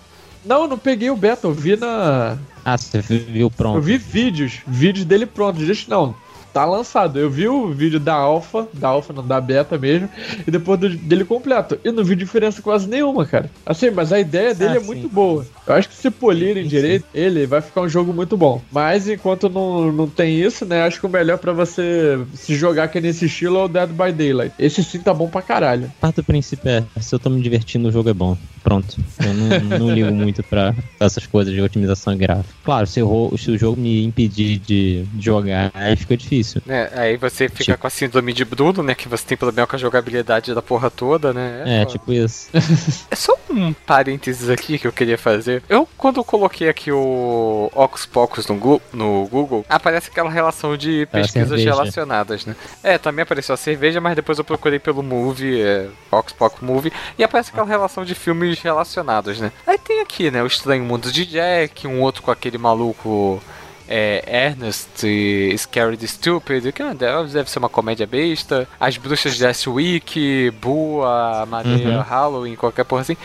Não, 0.46 0.64
eu 0.64 0.68
não 0.68 0.78
peguei 0.78 1.10
o 1.10 1.16
beta, 1.16 1.48
eu 1.48 1.54
vi 1.54 1.76
na. 1.76 2.38
Ah, 2.66 2.78
você 2.78 3.02
viu 3.02 3.50
pronto. 3.52 3.78
Eu 3.78 3.82
vi 3.82 3.98
vídeos, 3.98 4.62
vídeos 4.68 5.06
dele 5.06 5.26
pronto. 5.26 5.60
Gente, 5.64 5.90
não, 5.90 6.16
tá 6.54 6.66
lançado. 6.66 7.20
Eu 7.20 7.30
vi 7.30 7.48
o 7.48 7.72
vídeo 7.74 8.00
da 8.00 8.14
alfa, 8.14 8.68
da 8.74 8.90
alfa 8.90 9.12
não, 9.14 9.26
da 9.26 9.40
beta 9.42 9.78
mesmo, 9.78 10.10
e 10.48 10.52
depois 10.52 10.80
do- 10.80 10.90
dele 10.98 11.26
completo. 11.26 11.78
E 11.84 11.92
não 11.92 12.04
vi 12.04 12.16
diferença 12.16 12.62
quase 12.62 12.88
nenhuma, 12.90 13.26
cara. 13.26 13.50
Assim, 13.66 13.90
mas 13.90 14.12
a 14.14 14.20
ideia 14.20 14.54
dele 14.54 14.74
Ah, 14.74 14.78
é 14.78 14.80
sim. 14.80 14.86
muito 14.86 15.10
boa. 15.10 15.46
Eu 15.66 15.74
acho 15.76 15.90
que 15.90 15.96
se 15.96 16.12
polirem 16.12 16.64
Sim, 16.64 16.70
direito, 16.70 17.06
ele 17.14 17.48
vai 17.48 17.62
ficar 17.62 17.82
um 17.82 17.88
jogo 17.90 18.14
muito 18.14 18.38
bom. 18.38 18.62
Mas 18.72 19.08
enquanto 19.08 19.50
não, 19.50 19.92
não 19.92 20.08
tem 20.10 20.40
isso, 20.42 20.66
né, 20.66 20.84
acho 20.84 21.00
que 21.00 21.06
o 21.06 21.10
melhor 21.10 21.38
pra 21.38 21.54
você 21.54 22.18
se 22.34 22.54
jogar 22.56 22.88
que 22.90 22.98
é 22.98 23.02
nesse 23.02 23.26
estilo 23.26 23.58
é 23.60 23.64
o 23.64 23.68
Dead 23.70 23.90
by 23.92 24.12
Daylight. 24.12 24.54
Esse 24.60 24.84
sim 24.84 25.00
tá 25.00 25.14
bom 25.14 25.30
pra 25.30 25.42
caralho. 25.42 25.92
Parte 26.02 26.18
do 26.18 26.24
princípio 26.26 26.70
é, 26.70 26.86
se 27.02 27.16
eu 27.16 27.20
tô 27.20 27.30
me 27.30 27.42
divertindo, 27.42 27.88
o 27.88 27.92
jogo 27.92 28.10
é 28.10 28.14
bom. 28.14 28.38
Pronto. 28.64 28.96
Eu 29.24 29.34
não, 29.34 29.80
não 29.80 29.92
ligo 29.92 30.12
muito 30.14 30.42
pra, 30.44 30.74
pra 30.98 31.06
essas 31.06 31.26
coisas 31.28 31.54
de 31.54 31.62
otimização 31.62 32.16
gráfica. 32.18 32.54
Claro, 32.64 32.88
se, 32.88 33.02
o 33.02 33.08
ro- 33.08 33.38
se 33.38 33.52
o 33.52 33.58
jogo 33.58 33.80
me 33.80 34.04
impedir 34.06 34.58
de 34.60 35.06
jogar, 35.20 35.70
aí 35.74 35.96
fica 35.98 36.16
difícil. 36.16 36.62
É, 36.68 36.90
aí 36.96 37.18
você 37.18 37.50
fica 37.50 37.64
Tipo- 37.66 37.78
com 37.80 37.88
a 37.88 37.90
síndrome 37.90 38.32
de 38.32 38.46
Bruno, 38.46 38.82
né? 38.82 38.96
Que 38.96 39.10
você 39.10 39.26
tem 39.26 39.38
problema 39.38 39.68
com 39.68 39.76
a 39.76 39.80
jogabilidade 39.80 40.54
da 40.54 40.62
porra 40.62 40.90
toda, 40.90 41.34
né? 41.34 41.64
É, 41.66 41.80
foda. 41.80 41.92
tipo 41.92 42.14
isso. 42.14 42.50
É 43.12 43.16
só 43.16 43.38
um 43.50 43.74
parênteses 43.74 44.50
aqui 44.50 44.80
que 44.80 44.88
eu 44.88 44.92
queria 44.94 45.18
fazer. 45.18 45.62
Eu, 45.68 45.88
quando 45.98 46.18
eu 46.18 46.24
coloquei 46.24 46.70
aqui 46.70 46.92
o 46.92 47.70
Ocus 47.76 48.06
Pocus 48.06 48.48
no, 48.48 48.56
Gu- 48.56 48.82
no 48.94 49.28
Google, 49.30 49.66
aparece 49.68 50.10
aquela 50.10 50.30
relação 50.30 50.78
de 50.78 51.02
É, 51.02 51.06
pesquisas 51.06 51.62
relacionadas, 51.62 52.46
né? 52.46 52.56
É, 52.82 52.98
também 52.98 53.24
apareceu 53.24 53.54
a 53.54 53.58
cerveja, 53.58 54.00
mas 54.00 54.16
depois 54.16 54.38
eu 54.38 54.44
procurei 54.44 54.80
pelo 54.80 55.04
Movie, 55.04 55.62
é, 55.62 55.88
Ocus 56.10 56.34
Pocus 56.34 56.62
Movie, 56.62 56.94
e 57.18 57.24
aparece 57.24 57.50
aquela 57.52 57.68
relação 57.68 58.06
de 58.06 58.16
filmes 58.16 58.53
relacionados, 58.60 59.40
né? 59.40 59.52
Aí 59.66 59.78
tem 59.78 60.02
aqui, 60.02 60.32
né? 60.32 60.44
O 60.44 60.48
Estranho 60.48 60.84
Mundo 60.84 61.12
de 61.12 61.26
Jack, 61.26 61.88
um 61.88 62.02
outro 62.02 62.22
com 62.22 62.32
aquele 62.32 62.58
maluco. 62.58 63.42
É, 63.88 64.48
Ernest 64.48 65.06
e 65.06 65.56
Scared 65.58 66.08
Stupid, 66.08 66.72
que 66.72 66.82
ah, 66.82 66.94
deve 66.94 67.50
ser 67.50 67.60
uma 67.60 67.70
comédia 67.70 68.06
besta. 68.08 68.68
As 68.80 68.98
Bruxas 68.98 69.36
de 69.36 69.70
Week, 69.70 70.52
Bua, 70.62 71.46
Madeira, 71.46 71.98
Uhum. 71.98 72.02
Halloween, 72.02 72.56
qualquer 72.56 72.84
porra 72.86 73.02
assim. 73.02 73.18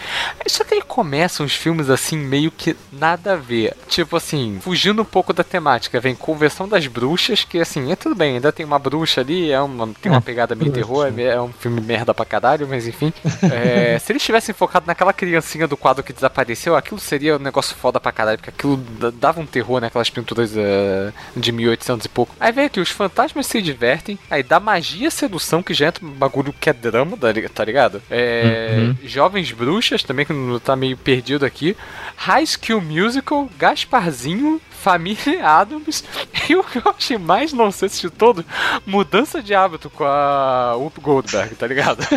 Só 0.47 0.65
que 0.65 0.75
aí 0.75 0.83
começam 0.83 1.45
os 1.47 1.53
filmes 1.53 1.89
assim, 1.91 2.17
meio 2.17 2.51
que 2.51 2.77
nada 2.93 3.35
a 3.35 3.37
ver. 3.37 3.75
Tipo 3.89 4.17
assim, 4.17 4.59
fugindo 4.61 5.03
um 5.03 5.05
pouco 5.05 5.33
da 5.33 5.45
temática. 5.45 6.01
Vem 6.01 6.15
Conversão 6.15 6.69
das 6.69 6.87
Bruxas, 6.87 7.45
que 7.45 7.59
assim, 7.61 7.91
é 7.93 7.97
tudo 7.97 8.15
bem, 8.15 8.35
ainda 8.35 8.53
tem 8.53 8.65
uma 8.67 8.79
bruxa 8.79 9.21
ali, 9.21 9.51
é 9.51 9.61
uma, 9.61 9.89
tem 10.01 10.11
uma 10.11 10.19
É, 10.19 10.21
pegada 10.21 10.55
meio 10.55 10.73
terror, 10.73 11.07
é, 11.17 11.23
é 11.23 11.41
um 11.41 11.53
filme 11.53 11.81
merda 11.81 12.13
pra 12.13 12.25
caralho, 12.25 12.67
mas 12.69 12.87
enfim. 12.87 13.13
É, 13.51 13.99
se 14.03 14.13
eles 14.13 14.23
tivessem 14.23 14.55
focado 14.55 14.87
naquela 14.87 15.13
criancinha 15.13 15.67
do 15.69 15.77
quadro 15.77 16.03
que 16.03 16.13
desapareceu, 16.13 16.77
aquilo 16.77 16.99
seria 17.01 17.37
um 17.37 17.39
negócio 17.39 17.77
foda 17.77 18.01
pra 18.01 18.13
caralho, 18.13 18.39
porque 18.39 18.51
aquilo 18.51 18.77
dava 19.15 19.41
um 19.41 19.47
terror 19.47 19.81
naquelas 19.81 20.11
pinturas 20.11 20.48
eh, 20.57 21.13
de 21.37 21.53
1800 21.53 22.07
e 22.07 22.09
pouco. 22.09 22.35
Aí 22.39 22.53
vem 22.53 22.65
aqui, 22.67 22.81
os 22.81 22.91
fantasmas 22.91 23.47
se 23.47 23.61
divertem, 23.63 24.19
aí 24.31 24.43
dá 24.43 24.59
magia 24.61 25.11
sedução, 25.11 25.63
que 25.63 25.75
já 25.75 25.89
entra 25.89 26.05
um 26.05 26.11
bagulho 26.11 26.55
que 26.59 26.71
é 26.71 26.73
drama, 26.73 27.17
tá 27.17 27.29
tá 27.55 27.65
ligado? 27.65 28.03
É, 28.11 28.77
Uhum. 28.79 28.97
Jovens 29.05 29.51
Bruxas, 29.53 30.03
também 30.03 30.25
que 30.27 30.33
não 30.33 30.59
tá 30.59 30.77
meio 30.77 30.97
perdido 30.97 31.45
aqui. 31.45 31.77
High 32.17 32.47
School 32.47 32.81
Musical, 32.81 33.49
Gasparzinho, 33.59 34.61
Família 34.83 35.45
Adams 35.47 36.05
e 36.49 36.55
o 36.57 36.63
que 36.65 36.79
eu 36.79 36.95
achei 36.97 37.19
mais 37.19 37.53
nonsense 37.53 38.01
de 38.01 38.11
todo, 38.11 38.45
mudança 38.87 39.43
de 39.43 39.55
hábito 39.55 39.91
com 39.91 40.05
a 40.05 40.75
Whoop 40.77 41.01
Goldberg, 41.01 41.55
tá 41.55 41.67
ligado? 41.67 41.99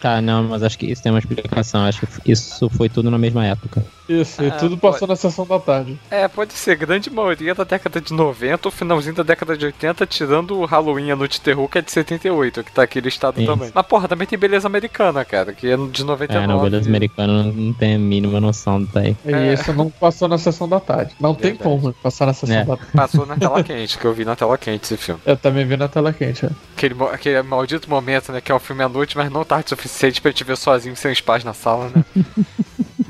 Tá, 0.00 0.20
não, 0.20 0.42
mas 0.42 0.64
acho 0.64 0.76
que 0.76 0.86
isso 0.86 1.00
tem 1.00 1.12
uma 1.12 1.20
explicação. 1.20 1.84
Acho 1.84 2.04
que 2.24 2.32
isso 2.32 2.68
foi 2.70 2.88
tudo 2.88 3.08
na 3.08 3.16
mesma 3.18 3.46
época. 3.46 3.84
Isso, 4.08 4.42
e 4.42 4.48
Ah, 4.48 4.50
tudo 4.52 4.76
passou 4.76 5.06
na 5.06 5.14
sessão 5.14 5.46
da 5.46 5.60
tarde. 5.60 5.96
É, 6.10 6.26
pode 6.26 6.54
ser. 6.54 6.74
Grande 6.74 7.08
maioria 7.08 7.54
da 7.54 7.62
década 7.62 8.00
de 8.00 8.12
90 8.12 8.66
ou 8.66 8.72
finalzinho 8.72 9.14
da 9.14 9.22
década 9.22 9.56
de 9.56 9.64
80, 9.64 10.04
tirando 10.06 10.58
o 10.58 10.64
Halloween 10.64 11.12
a 11.12 11.16
Noite 11.16 11.40
Terror, 11.40 11.68
que 11.68 11.78
é 11.78 11.82
de 11.82 11.92
78, 11.92 12.64
que 12.64 12.72
tá 12.72 12.82
aqui 12.82 13.00
listado 13.00 13.40
Isso. 13.40 13.48
também. 13.48 13.70
Mas 13.72 13.86
porra, 13.86 14.08
também 14.08 14.26
tem 14.26 14.36
Beleza 14.36 14.66
Americana, 14.66 15.24
cara, 15.24 15.52
que 15.52 15.68
é 15.68 15.76
de 15.76 16.02
99. 16.04 16.36
É, 16.44 16.46
não, 16.48 16.60
beleza 16.60 16.88
americano 16.88 17.52
não- 17.52 17.72
tem 17.72 17.94
a 17.94 17.98
mínima 17.98 18.40
noção 18.40 18.82
daí. 18.92 19.16
E 19.24 19.32
É. 19.32 19.54
isso 19.54 19.72
não 19.72 19.88
passou 19.88 20.26
na 20.26 20.36
sessão 20.36 20.68
da 20.68 20.80
tarde. 20.80 21.14
Não 21.22 21.34
tem 21.34 21.52
Verdade. 21.52 21.62
como 21.80 21.92
passar 21.94 22.26
na 22.26 22.34
sessão 22.34 22.56
É. 22.56 22.66
Passou 22.94 23.24
na 23.24 23.36
tela 23.36 23.62
quente, 23.62 23.96
que 23.96 24.04
eu 24.04 24.12
vi 24.12 24.24
na 24.24 24.34
tela 24.36 24.58
quente 24.58 24.84
esse 24.84 24.96
filme. 24.96 25.20
Eu 25.24 25.36
também 25.36 25.64
vi 25.64 25.76
na 25.76 25.88
tela 25.88 26.12
quente. 26.12 26.44
é. 26.46 26.50
Aquele, 26.76 26.94
aquele 27.12 27.42
maldito 27.42 27.88
momento, 27.88 28.32
né, 28.32 28.40
que 28.40 28.50
é 28.50 28.54
um 28.54 28.58
filme 28.58 28.82
à 28.82 28.88
noite, 28.88 29.16
mas 29.16 29.30
não 29.30 29.44
tarde 29.44 29.66
o 29.66 29.68
suficiente 29.70 30.20
pra 30.20 30.30
gente 30.30 30.42
ver 30.44 30.56
sozinho 30.56 30.96
sem 30.96 31.12
os 31.12 31.20
pais 31.20 31.44
na 31.44 31.52
sala, 31.54 31.90
né? 31.94 32.04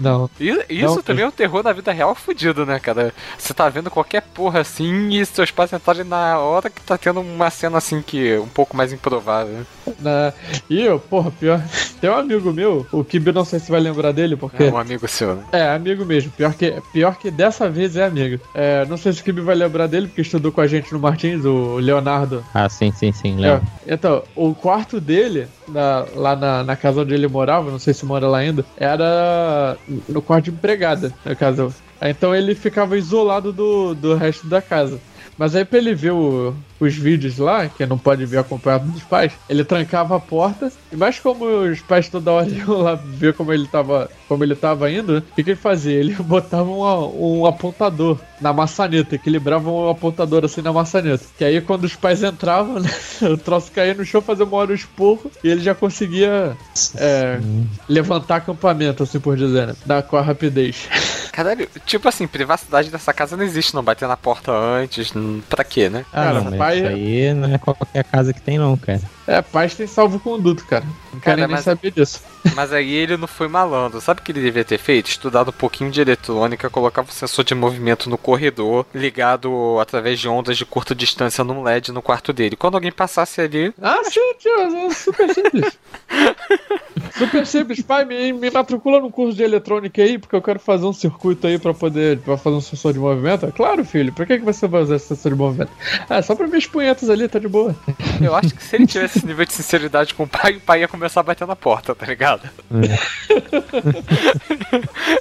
Não. 0.02 0.28
E 0.40 0.48
isso 0.68 0.96
Não, 0.96 1.02
também 1.02 1.24
é 1.24 1.28
um 1.28 1.32
terror 1.32 1.62
na 1.62 1.72
vida 1.72 1.92
real 1.92 2.14
fudido, 2.14 2.66
né, 2.66 2.78
cara? 2.78 3.12
Você 3.38 3.54
tá 3.54 3.68
vendo 3.68 3.90
qualquer 3.90 4.22
porra 4.22 4.60
assim 4.60 5.10
e 5.10 5.24
seus 5.24 5.50
pais 5.50 5.72
entrarem 5.72 6.04
na 6.04 6.38
hora 6.38 6.68
que 6.68 6.80
tá 6.80 6.98
tendo 6.98 7.20
uma 7.20 7.50
cena 7.50 7.78
assim 7.78 8.02
que 8.02 8.32
é 8.32 8.40
um 8.40 8.48
pouco 8.48 8.76
mais 8.76 8.92
improvável. 8.92 9.64
Na... 10.00 10.32
E 10.68 10.80
eu, 10.80 10.98
porra, 10.98 11.30
pior. 11.30 11.60
Tem 12.00 12.10
um 12.10 12.14
amigo 12.16 12.52
meu, 12.52 12.86
o 12.92 13.04
Kibi, 13.04 13.32
não 13.32 13.44
sei 13.44 13.58
se 13.60 13.70
vai 13.70 13.80
lembrar 13.80 14.12
dele, 14.12 14.36
porque. 14.36 14.64
É 14.64 14.70
um 14.72 14.78
amigo 14.78 15.06
seu, 15.08 15.36
né? 15.36 15.44
É, 15.52 15.68
amigo 15.74 16.04
mesmo. 16.04 16.30
Pior 16.32 16.52
que, 16.54 16.74
pior 16.92 17.16
que 17.16 17.30
dessa 17.30 17.68
vez 17.70 17.96
é 17.96 18.04
amigo. 18.04 18.40
É, 18.54 18.84
não 18.86 18.96
sei 18.96 19.12
se 19.12 19.20
o 19.20 19.24
Kibi 19.24 19.40
vai 19.40 19.54
lembrar 19.54 19.86
dele, 19.86 20.08
porque 20.08 20.22
estudou 20.22 20.50
com 20.50 20.60
a 20.60 20.66
gente 20.66 20.92
no 20.92 20.98
Martins, 20.98 21.44
o 21.44 21.76
Leonardo. 21.76 22.44
Ah, 22.54 22.68
sim, 22.68 22.90
sim, 22.92 23.12
sim, 23.12 23.34
É, 23.44 23.52
lembro. 23.52 23.66
então, 23.86 24.22
o 24.34 24.54
quarto 24.54 25.00
dele, 25.00 25.46
na- 25.68 26.04
lá 26.14 26.34
na, 26.36 26.64
na 26.64 26.76
casa 26.76 27.02
onde 27.02 27.14
ele 27.14 27.28
morava, 27.28 27.70
não 27.70 27.78
sei 27.78 27.94
se 27.94 28.04
mora 28.04 28.26
lá 28.26 28.38
ainda, 28.38 28.64
era 28.76 29.76
no 30.08 30.22
quarto 30.22 30.44
de 30.46 30.50
empregada, 30.50 31.14
no 31.24 31.36
caso. 31.36 31.74
Então 32.00 32.34
ele 32.34 32.54
ficava 32.54 32.96
isolado 32.98 33.52
do, 33.52 33.94
do 33.94 34.14
resto 34.14 34.46
da 34.48 34.60
casa. 34.60 35.00
Mas 35.36 35.54
aí 35.54 35.64
pra 35.64 35.78
ele 35.78 35.94
ver 35.94 36.12
o- 36.12 36.54
os 36.80 36.94
vídeos 36.96 37.38
lá, 37.38 37.68
que 37.68 37.86
não 37.86 37.98
pode 37.98 38.26
ver 38.26 38.38
acompanhado 38.38 38.90
dos 38.90 39.04
pais, 39.04 39.38
ele 39.48 39.64
trancava 39.64 40.16
a 40.16 40.20
porta, 40.20 40.72
e 40.90 40.96
mais 40.96 41.18
como 41.20 41.44
os 41.46 41.80
pais 41.80 42.08
toda 42.08 42.32
hora 42.32 42.48
iam 42.50 42.78
lá 42.82 42.94
ver 42.96 43.34
como 43.34 43.52
ele 43.52 43.68
tava, 43.68 44.10
como 44.26 44.42
ele 44.42 44.56
tava 44.56 44.90
indo, 44.90 45.18
o 45.18 45.22
que, 45.22 45.44
que 45.44 45.50
ele 45.50 45.56
fazia? 45.56 45.94
Ele 45.98 46.14
botava 46.22 46.68
um 46.70 47.46
apontador 47.46 48.20
na 48.42 48.52
maçaneta, 48.52 49.14
equilibrava 49.14 49.70
um 49.70 49.88
apontador 49.88 50.44
assim 50.44 50.60
na 50.60 50.72
maçaneta. 50.72 51.24
Que 51.38 51.44
aí 51.44 51.60
quando 51.60 51.84
os 51.84 51.94
pais 51.94 52.22
entravam, 52.22 52.80
né, 52.80 52.90
o 53.22 53.36
troço 53.38 53.70
caía 53.72 53.94
no 53.94 54.04
chão, 54.04 54.20
fazia 54.20 54.44
uma 54.44 54.56
hora 54.56 54.72
o 54.72 54.74
esporro, 54.74 55.30
e 55.42 55.48
ele 55.48 55.60
já 55.62 55.74
conseguia 55.74 56.56
é, 56.96 57.40
levantar 57.88 58.36
acampamento, 58.36 59.02
assim 59.02 59.20
por 59.20 59.36
dizer, 59.36 59.68
né, 59.68 59.74
da, 59.86 60.02
com 60.02 60.16
a 60.16 60.22
rapidez. 60.22 60.88
Caralho, 61.32 61.66
tipo 61.86 62.06
assim, 62.08 62.26
privacidade 62.26 62.90
dessa 62.90 63.10
casa 63.12 63.38
não 63.38 63.44
existe, 63.44 63.74
não 63.74 63.82
bater 63.82 64.06
na 64.06 64.18
porta 64.18 64.52
antes, 64.52 65.12
pra 65.48 65.64
quê, 65.64 65.88
né? 65.88 66.04
Ah, 66.12 66.24
Cara, 66.24 66.34
não, 66.34 66.44
mas 66.50 66.58
pai- 66.58 66.76
isso 66.78 66.86
aí 66.88 67.32
não 67.34 67.54
é 67.54 67.56
qualquer 67.58 68.04
casa 68.04 68.34
que 68.34 68.42
tem, 68.42 68.58
não, 68.58 68.76
cara. 68.76 69.00
É, 69.26 69.40
pais 69.40 69.74
tem 69.76 69.86
salvo-conduto, 69.86 70.64
cara. 70.66 70.84
Não 71.12 71.20
Cara, 71.20 71.36
querem 71.36 71.46
nem 71.46 71.54
mas- 71.56 71.64
saber 71.64 71.90
disso. 71.92 72.20
Mas 72.56 72.72
aí 72.72 72.92
ele 72.92 73.16
não 73.16 73.28
foi 73.28 73.46
malandro. 73.46 74.00
Sabe 74.00 74.20
o 74.20 74.24
que 74.24 74.32
ele 74.32 74.42
devia 74.42 74.64
ter 74.64 74.76
feito? 74.76 75.08
Estudado 75.08 75.50
um 75.50 75.52
pouquinho 75.52 75.92
de 75.92 76.00
eletrônica, 76.00 76.68
colocava 76.68 77.08
o 77.08 77.12
sensor 77.12 77.44
de 77.44 77.54
movimento 77.54 78.10
no 78.10 78.18
corredor, 78.18 78.84
ligado 78.92 79.78
através 79.80 80.18
de 80.18 80.28
ondas 80.28 80.58
de 80.58 80.66
curta 80.66 80.92
distância 80.92 81.44
num 81.44 81.62
LED 81.62 81.92
no 81.92 82.02
quarto 82.02 82.32
dele. 82.32 82.56
Quando 82.56 82.74
alguém 82.74 82.90
passasse 82.90 83.40
ali, 83.40 83.72
Ah, 83.80 84.00
sim, 84.02 84.34
tio, 84.40 84.50
é 84.58 84.90
super 84.90 85.32
simples. 85.32 85.78
super 87.16 87.46
simples. 87.46 87.80
Pai, 87.82 88.04
me, 88.04 88.32
me 88.32 88.50
matricula 88.50 89.00
no 89.00 89.10
curso 89.10 89.36
de 89.36 89.44
eletrônica 89.44 90.02
aí, 90.02 90.18
porque 90.18 90.34
eu 90.34 90.42
quero 90.42 90.58
fazer 90.58 90.84
um 90.86 90.92
circuito 90.92 91.46
aí 91.46 91.60
pra 91.60 91.72
poder 91.72 92.18
pra 92.18 92.36
fazer 92.36 92.56
um 92.56 92.60
sensor 92.60 92.92
de 92.92 92.98
movimento. 92.98 93.46
É 93.46 93.52
Claro, 93.52 93.84
filho. 93.84 94.12
Pra 94.12 94.26
que, 94.26 94.38
que 94.38 94.44
você 94.44 94.66
vai 94.66 94.82
usar 94.82 94.96
esse 94.96 95.06
sensor 95.08 95.32
de 95.32 95.38
movimento? 95.38 95.70
Ah, 96.10 96.20
só 96.22 96.34
pra 96.34 96.46
minhas 96.48 96.66
punhetas 96.66 97.08
ali, 97.08 97.28
tá 97.28 97.38
de 97.38 97.48
boa. 97.48 97.74
eu 98.20 98.34
acho 98.34 98.52
que 98.54 98.62
se 98.64 98.74
ele 98.76 98.86
tivesse 98.86 99.11
esse 99.14 99.26
nível 99.26 99.44
de 99.44 99.52
sinceridade 99.52 100.14
com 100.14 100.24
o 100.24 100.28
pai, 100.28 100.56
o 100.56 100.60
pai 100.60 100.80
ia 100.80 100.88
começar 100.88 101.20
a 101.20 101.22
bater 101.22 101.46
na 101.46 101.56
porta, 101.56 101.94
tá 101.94 102.06
ligado? 102.06 102.48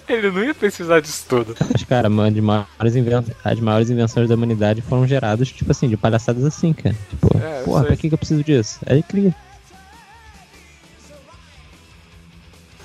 ele 0.07 0.31
não 0.31 0.43
ia 0.43 0.53
precisar 0.53 0.99
disso 0.99 1.25
tudo. 1.27 1.55
Mas, 1.71 1.83
cara, 1.83 2.07
uma 2.09 2.31
de 2.31 2.41
maiores 2.41 2.95
inven- 2.95 3.25
as 3.43 3.59
maiores 3.59 3.89
invenções 3.89 4.29
da 4.29 4.35
humanidade 4.35 4.81
foram 4.81 5.07
geradas, 5.07 5.49
tipo 5.49 5.71
assim, 5.71 5.89
de 5.89 5.97
palhaçadas 5.97 6.43
assim, 6.45 6.73
cara. 6.73 6.95
Tipo, 7.09 7.37
É, 7.37 7.63
porra, 7.63 7.83
pra 7.85 7.95
que, 7.95 8.07
que 8.09 8.13
eu 8.13 8.17
preciso 8.17 8.43
disso? 8.43 8.79
Aí 8.85 9.01
cria. 9.03 9.33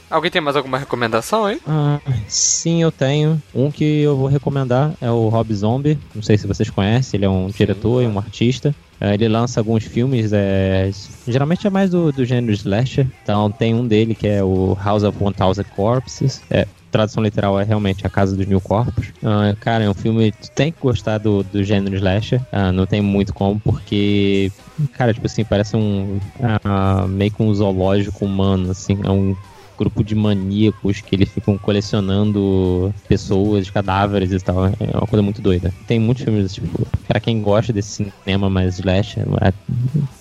Alguém 0.08 0.30
tem 0.30 0.40
mais 0.40 0.56
alguma 0.56 0.78
recomendação 0.78 1.44
aí? 1.46 1.60
Ah, 1.66 1.98
sim, 2.28 2.80
eu 2.80 2.92
tenho. 2.92 3.42
Um 3.52 3.72
que 3.72 4.02
eu 4.02 4.16
vou 4.16 4.28
recomendar 4.28 4.92
é 5.00 5.10
o 5.10 5.28
Rob 5.28 5.52
Zombie. 5.52 5.98
Não 6.14 6.22
sei 6.22 6.38
se 6.38 6.46
vocês 6.46 6.70
conhecem, 6.70 7.18
ele 7.18 7.24
é 7.24 7.28
um 7.28 7.48
diretor 7.48 8.02
e 8.02 8.06
um 8.06 8.16
artista. 8.16 8.72
Eh, 9.00 9.14
Ele 9.14 9.28
lança 9.28 9.60
alguns 9.60 9.84
filmes, 9.84 10.32
é, 10.32 10.90
geralmente 11.26 11.66
é 11.66 11.70
mais 11.70 11.90
do, 11.90 12.12
do 12.12 12.24
gênero 12.24 12.52
slasher. 12.52 13.06
Então 13.22 13.50
tem 13.50 13.74
um 13.74 13.86
dele 13.86 14.14
que 14.14 14.26
é 14.26 14.42
o 14.42 14.76
House 14.82 15.02
of 15.02 15.16
One 15.22 15.34
Thousand 15.34 15.64
Corpses. 15.64 16.42
É, 16.50 16.66
tradução 16.90 17.22
literal 17.22 17.60
é 17.60 17.64
realmente 17.64 18.06
A 18.06 18.10
Casa 18.10 18.36
dos 18.36 18.46
Mil 18.46 18.60
Corpos. 18.60 19.12
Ah, 19.22 19.54
cara, 19.60 19.84
é 19.84 19.90
um 19.90 19.94
filme. 19.94 20.32
Tu 20.32 20.50
tem 20.52 20.72
que 20.72 20.78
gostar 20.80 21.18
do, 21.18 21.42
do 21.42 21.62
gênero 21.62 21.96
slasher. 21.96 22.40
Ah, 22.50 22.72
não 22.72 22.86
tem 22.86 23.00
muito 23.00 23.34
como, 23.34 23.60
porque. 23.60 24.50
Cara, 24.92 25.12
tipo 25.12 25.26
assim, 25.26 25.44
parece 25.44 25.76
um. 25.76 26.18
ah, 26.64 27.06
meio 27.08 27.30
que 27.30 27.42
um 27.42 27.52
zoológico 27.52 28.24
humano, 28.24 28.70
assim. 28.70 28.98
É 29.04 29.10
um 29.10 29.36
grupo 29.76 30.02
de 30.02 30.14
maníacos 30.14 31.00
que 31.00 31.14
eles 31.14 31.28
ficam 31.28 31.56
colecionando 31.58 32.94
pessoas, 33.08 33.70
cadáveres 33.70 34.32
e 34.32 34.40
tal. 34.40 34.66
É 34.66 34.96
uma 34.96 35.06
coisa 35.06 35.22
muito 35.22 35.40
doida. 35.40 35.72
Tem 35.86 35.98
muitos 35.98 36.24
filmes, 36.24 36.54
tipo, 36.54 36.86
pra 37.06 37.20
quem 37.20 37.40
gosta 37.40 37.72
desse 37.72 38.04
cinema 38.24 38.48
mais 38.50 38.78
slash, 38.78 39.20
é, 39.20 39.52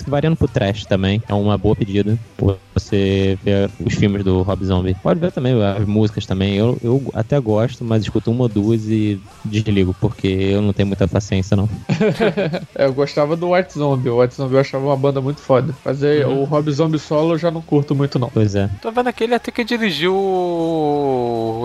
variando 0.07 0.35
pro 0.35 0.47
trash 0.47 0.85
também, 0.85 1.21
é 1.27 1.33
uma 1.33 1.57
boa 1.57 1.75
pedida. 1.75 2.17
Você 2.73 3.37
ver 3.43 3.69
os 3.83 3.93
filmes 3.93 4.23
do 4.23 4.41
Rob 4.41 4.65
Zombie. 4.65 4.95
Pode 5.01 5.19
ver 5.19 5.31
também 5.31 5.61
as 5.63 5.85
músicas 5.85 6.25
também. 6.25 6.55
Eu, 6.55 6.77
eu 6.83 7.11
até 7.13 7.39
gosto, 7.39 7.83
mas 7.83 8.03
escuto 8.03 8.31
uma 8.31 8.43
ou 8.43 8.49
duas 8.49 8.85
e 8.87 9.19
desligo, 9.43 9.95
porque 9.99 10.27
eu 10.27 10.61
não 10.61 10.73
tenho 10.73 10.87
muita 10.87 11.07
paciência, 11.07 11.55
não. 11.55 11.69
É, 12.75 12.85
eu 12.85 12.93
gostava 12.93 13.35
do 13.35 13.51
White 13.51 13.73
Zombie. 13.73 14.09
O 14.09 14.21
White 14.21 14.35
Zombie 14.35 14.55
eu 14.55 14.59
achava 14.59 14.85
uma 14.85 14.97
banda 14.97 15.21
muito 15.21 15.39
foda. 15.39 15.73
Mas 15.83 16.03
aí, 16.03 16.23
o 16.23 16.43
Rob 16.43 16.71
Zombie 16.71 16.99
solo 16.99 17.33
eu 17.33 17.37
já 17.37 17.49
não 17.51 17.61
curto 17.61 17.95
muito, 17.95 18.19
não. 18.19 18.29
Pois 18.29 18.55
é. 18.55 18.69
Tô 18.81 18.91
vendo 18.91 19.07
aqui, 19.07 19.23
ele 19.23 19.33
até 19.45 19.51
que 19.51 19.63
dirigiu 19.63 20.15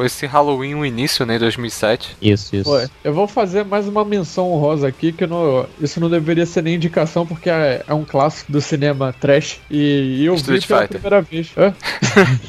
esse 0.05 0.26
Halloween, 0.26 0.74
o 0.74 0.85
início, 0.85 1.24
né, 1.24 1.37
em 1.37 1.39
2007. 1.39 2.16
Isso, 2.20 2.55
isso. 2.55 2.70
Pô, 2.70 2.78
eu 3.03 3.14
vou 3.14 3.26
fazer 3.26 3.64
mais 3.64 3.89
uma 3.89 4.05
menção 4.05 4.53
honrosa 4.53 4.87
aqui, 4.87 5.12
que 5.12 5.26
não, 5.26 5.66
isso 5.81 5.99
não 5.99 6.11
deveria 6.11 6.45
ser 6.45 6.62
nem 6.62 6.74
indicação, 6.74 7.26
porque 7.26 7.49
é, 7.49 7.83
é 7.87 7.95
um 7.95 8.05
clássico 8.05 8.53
do 8.53 8.61
cinema 8.61 9.14
trash. 9.18 9.61
E, 9.70 10.18
e 10.20 10.26
eu 10.26 10.35
Street 10.35 10.62
vi 10.62 10.68
pela 10.68 10.81
Fighter. 10.83 11.01
primeira 11.01 11.22
vez. 11.22 11.53
Hã? 11.57 11.74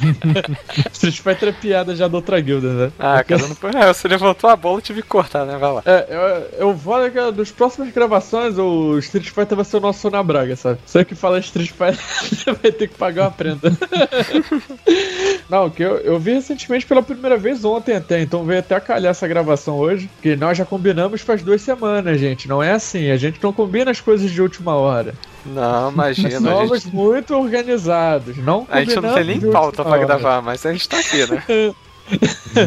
Street 0.92 1.18
Fighter 1.18 1.48
é 1.48 1.52
piada 1.52 1.96
já 1.96 2.06
da 2.08 2.16
outra 2.16 2.38
guilda, 2.38 2.72
né? 2.74 2.92
Ah, 2.98 3.24
cara, 3.24 3.42
não... 3.48 3.80
é, 3.80 3.86
você 3.92 4.06
levantou 4.08 4.50
a 4.50 4.56
bola 4.56 4.80
e 4.80 4.82
tive 4.82 5.00
que 5.00 5.08
cortar, 5.08 5.46
né? 5.46 5.56
Vai 5.56 5.72
lá. 5.72 5.82
É, 5.86 6.06
eu, 6.10 6.68
eu 6.68 6.74
vou 6.74 6.92
que 7.10 7.20
nos 7.32 7.50
próximas 7.50 7.90
gravações 7.90 8.58
o 8.58 8.98
Street 8.98 9.30
Fighter 9.30 9.56
vai 9.56 9.64
ser 9.64 9.78
o 9.78 9.80
nosso 9.80 10.00
Sônia 10.00 10.22
Braga, 10.22 10.56
sabe? 10.56 10.78
Você 10.84 11.04
que 11.06 11.14
fala 11.14 11.38
Street 11.38 11.70
Fighter 11.70 12.54
vai 12.62 12.70
ter 12.70 12.88
que 12.88 12.94
pagar 12.94 13.24
uma 13.24 13.30
prenda. 13.30 13.72
Não, 15.48 15.68
que 15.68 15.82
eu, 15.82 15.98
eu 15.98 16.18
vi 16.18 16.32
recentemente 16.34 16.86
pela 16.86 17.02
primeira 17.02 17.36
vez 17.36 17.64
ontem 17.64 17.96
até, 17.96 18.20
então 18.20 18.44
veio 18.44 18.60
até 18.60 18.78
calhar 18.80 19.10
essa 19.10 19.28
gravação 19.28 19.76
hoje, 19.76 20.08
que 20.20 20.34
nós 20.36 20.56
já 20.56 20.64
combinamos 20.64 21.20
faz 21.20 21.42
duas 21.42 21.60
semanas, 21.62 22.18
gente. 22.18 22.48
Não 22.48 22.62
é 22.62 22.72
assim, 22.72 23.10
a 23.10 23.16
gente 23.16 23.42
não 23.42 23.52
combina 23.52 23.90
as 23.90 24.00
coisas 24.00 24.30
de 24.30 24.40
última 24.40 24.74
hora. 24.74 25.14
Não, 25.44 25.90
imagina, 25.90 26.36
a 26.36 26.56
Somos 26.56 26.82
gente, 26.82 26.94
muito 26.94 27.34
organizados, 27.34 28.36
não 28.38 28.66
a 28.70 28.84
gente 28.84 29.00
não 29.00 29.14
tem 29.14 29.24
nem 29.24 29.40
pauta 29.40 29.82
pra 29.82 29.92
hora. 29.92 30.06
gravar, 30.06 30.40
mas 30.40 30.64
a 30.64 30.72
gente 30.72 30.88
tá 30.88 30.98
aqui, 30.98 31.26
né? 31.30 31.42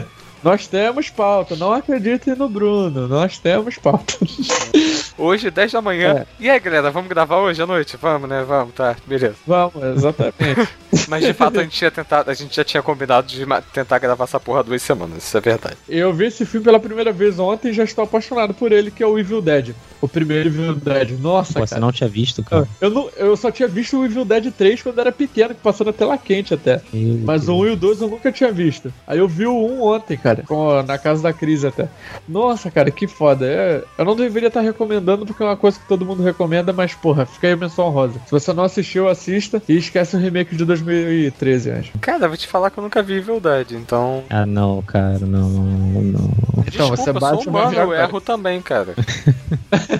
Nós 0.46 0.68
temos 0.68 1.10
pauta, 1.10 1.56
não 1.56 1.74
acreditem 1.74 2.36
no 2.36 2.48
Bruno, 2.48 3.08
nós 3.08 3.40
temos 3.40 3.80
pauta. 3.80 4.14
Hoje, 5.18 5.50
10 5.50 5.72
da 5.72 5.82
manhã. 5.82 6.14
É. 6.20 6.26
E 6.40 6.50
aí, 6.50 6.60
galera, 6.60 6.92
vamos 6.92 7.08
gravar 7.10 7.38
hoje 7.38 7.62
à 7.62 7.66
noite? 7.66 7.98
Vamos, 8.02 8.28
né? 8.30 8.44
Vamos, 8.48 8.74
tá, 8.76 8.96
beleza. 9.08 9.36
Vamos, 9.48 9.76
exatamente. 9.96 10.68
Mas 11.08 11.24
de 11.26 11.34
fato 11.34 11.60
a 11.60 11.64
gente 11.64 11.76
tinha 11.78 11.92
tentado, 11.92 12.30
a 12.32 12.34
gente 12.34 12.56
já 12.56 12.64
tinha 12.64 12.82
combinado 12.82 13.28
de 13.28 13.46
tentar 13.74 14.00
gravar 14.00 14.24
essa 14.26 14.40
porra 14.40 14.64
duas 14.64 14.82
semanas, 14.82 15.24
isso 15.24 15.38
é 15.38 15.42
verdade. 15.42 15.76
Eu 15.90 16.14
vi 16.14 16.26
esse 16.28 16.46
filme 16.46 16.64
pela 16.66 16.80
primeira 16.80 17.12
vez 17.12 17.38
ontem 17.38 17.70
e 17.70 17.74
já 17.74 17.84
estou 17.84 18.04
apaixonado 18.04 18.54
por 18.54 18.72
ele, 18.72 18.90
que 18.92 19.04
é 19.04 19.08
o 19.08 19.18
Evil 19.20 19.42
Dead. 19.42 19.74
O 20.02 20.08
primeiro 20.08 20.48
Evil 20.50 20.74
Dead. 20.76 21.12
Nossa, 21.20 21.54
Pô, 21.54 21.60
você 21.68 21.76
cara. 21.76 21.82
não 21.86 21.92
tinha 21.92 22.10
visto, 22.10 22.44
cara. 22.44 22.68
Eu, 22.80 22.90
não, 22.90 23.10
eu 23.18 23.36
só 23.36 23.52
tinha 23.52 23.68
visto 23.68 23.98
o 24.00 24.06
Evil 24.06 24.24
Dead 24.26 24.52
3 24.52 24.82
quando 24.84 25.00
era 25.00 25.12
pequeno, 25.12 25.50
que 25.56 25.62
passou 25.62 25.86
na 25.86 25.94
tela 25.94 26.18
quente 26.18 26.54
até. 26.54 26.82
Meu 26.94 27.20
Mas 27.26 27.46
Deus. 27.46 27.58
o 27.58 27.62
1 27.64 27.68
e 27.68 27.72
o 27.72 27.76
2 27.76 28.02
eu 28.02 28.08
nunca 28.10 28.32
tinha 28.32 28.52
visto. 28.52 28.94
Aí 29.06 29.18
eu 29.20 29.28
vi 29.28 29.46
o 29.46 29.54
1 29.54 29.82
ontem, 29.84 30.18
cara, 30.18 30.44
com- 30.48 30.82
na 30.84 30.98
casa 30.98 31.24
da 31.24 31.34
Cris 31.34 31.64
até. 31.66 31.88
Nossa, 32.28 32.70
cara, 32.72 32.90
que 32.92 33.08
foda. 33.08 33.46
É, 33.46 33.84
eu 33.98 34.06
não 34.06 34.16
deveria 34.16 34.48
estar 34.48 34.62
recomendando 34.62 35.05
porque 35.26 35.44
é 35.44 35.46
uma 35.46 35.58
coisa 35.58 35.80
que 35.80 35.88
todo 35.88 36.06
mundo 36.06 36.24
recomenda, 36.24 36.72
mas 36.74 36.94
porra, 36.94 37.26
fica 37.26 37.48
aí 37.48 37.54
a 37.54 37.58
menção 37.58 37.90
rosa. 37.90 38.20
Se 38.26 38.32
você 38.32 38.54
não 38.54 38.64
assistiu, 38.64 39.08
assista 39.10 39.62
e 39.68 39.78
esquece 39.78 40.16
o 40.16 40.20
remake 40.20 40.56
de 40.56 40.66
2013, 40.66 41.72
acho. 41.72 41.92
Cara, 42.00 42.28
vou 42.28 42.38
te 42.38 42.48
falar 42.48 42.70
que 42.70 42.78
eu 42.78 42.84
nunca 42.84 43.02
vi 43.04 43.22
Dead, 43.40 43.72
então. 43.72 44.24
Ah, 44.30 44.46
não, 44.46 44.82
cara, 44.82 45.20
não, 45.20 45.50
não, 45.50 46.02
não. 46.02 46.32
Então, 46.68 46.90
Desculpa, 46.90 46.98
você 46.98 47.10
eu 47.10 47.14
bate 47.14 47.44
sou 47.44 47.54
uma 47.54 47.62
humano, 47.62 47.78
eu 47.78 47.94
erro 47.94 48.22
também, 48.22 48.62
cara. 48.62 48.94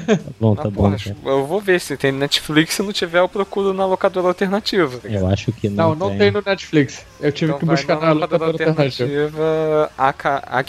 Tá 0.06 0.18
bom, 0.40 0.56
tá 0.56 0.64
bom. 0.64 0.72
porra, 0.72 0.98
cara. 0.98 1.16
eu 1.26 1.46
vou 1.46 1.60
ver 1.60 1.80
se 1.80 1.98
tem 1.98 2.12
Netflix, 2.12 2.76
se 2.76 2.84
não 2.84 2.92
tiver, 2.94 3.20
eu 3.20 3.30
procuro 3.30 3.74
na 3.74 3.86
locadora 3.86 4.28
alternativa. 4.28 5.00
Eu 5.04 5.28
acho 5.28 5.52
que 5.52 5.68
Não, 5.70 5.96
não. 5.96 6.10
não, 6.10 6.18
tem 6.18 6.32
no 6.32 6.42
Netflix. 6.46 7.06
Eu 7.20 7.32
tive 7.32 7.52
Então 7.52 7.60
que 7.60 7.66
buscar 7.66 8.00
na 8.00 8.12
locadora 8.12 8.52
alternativa. 8.52 9.04
alternativa, 9.04 9.92
aka 9.98 10.64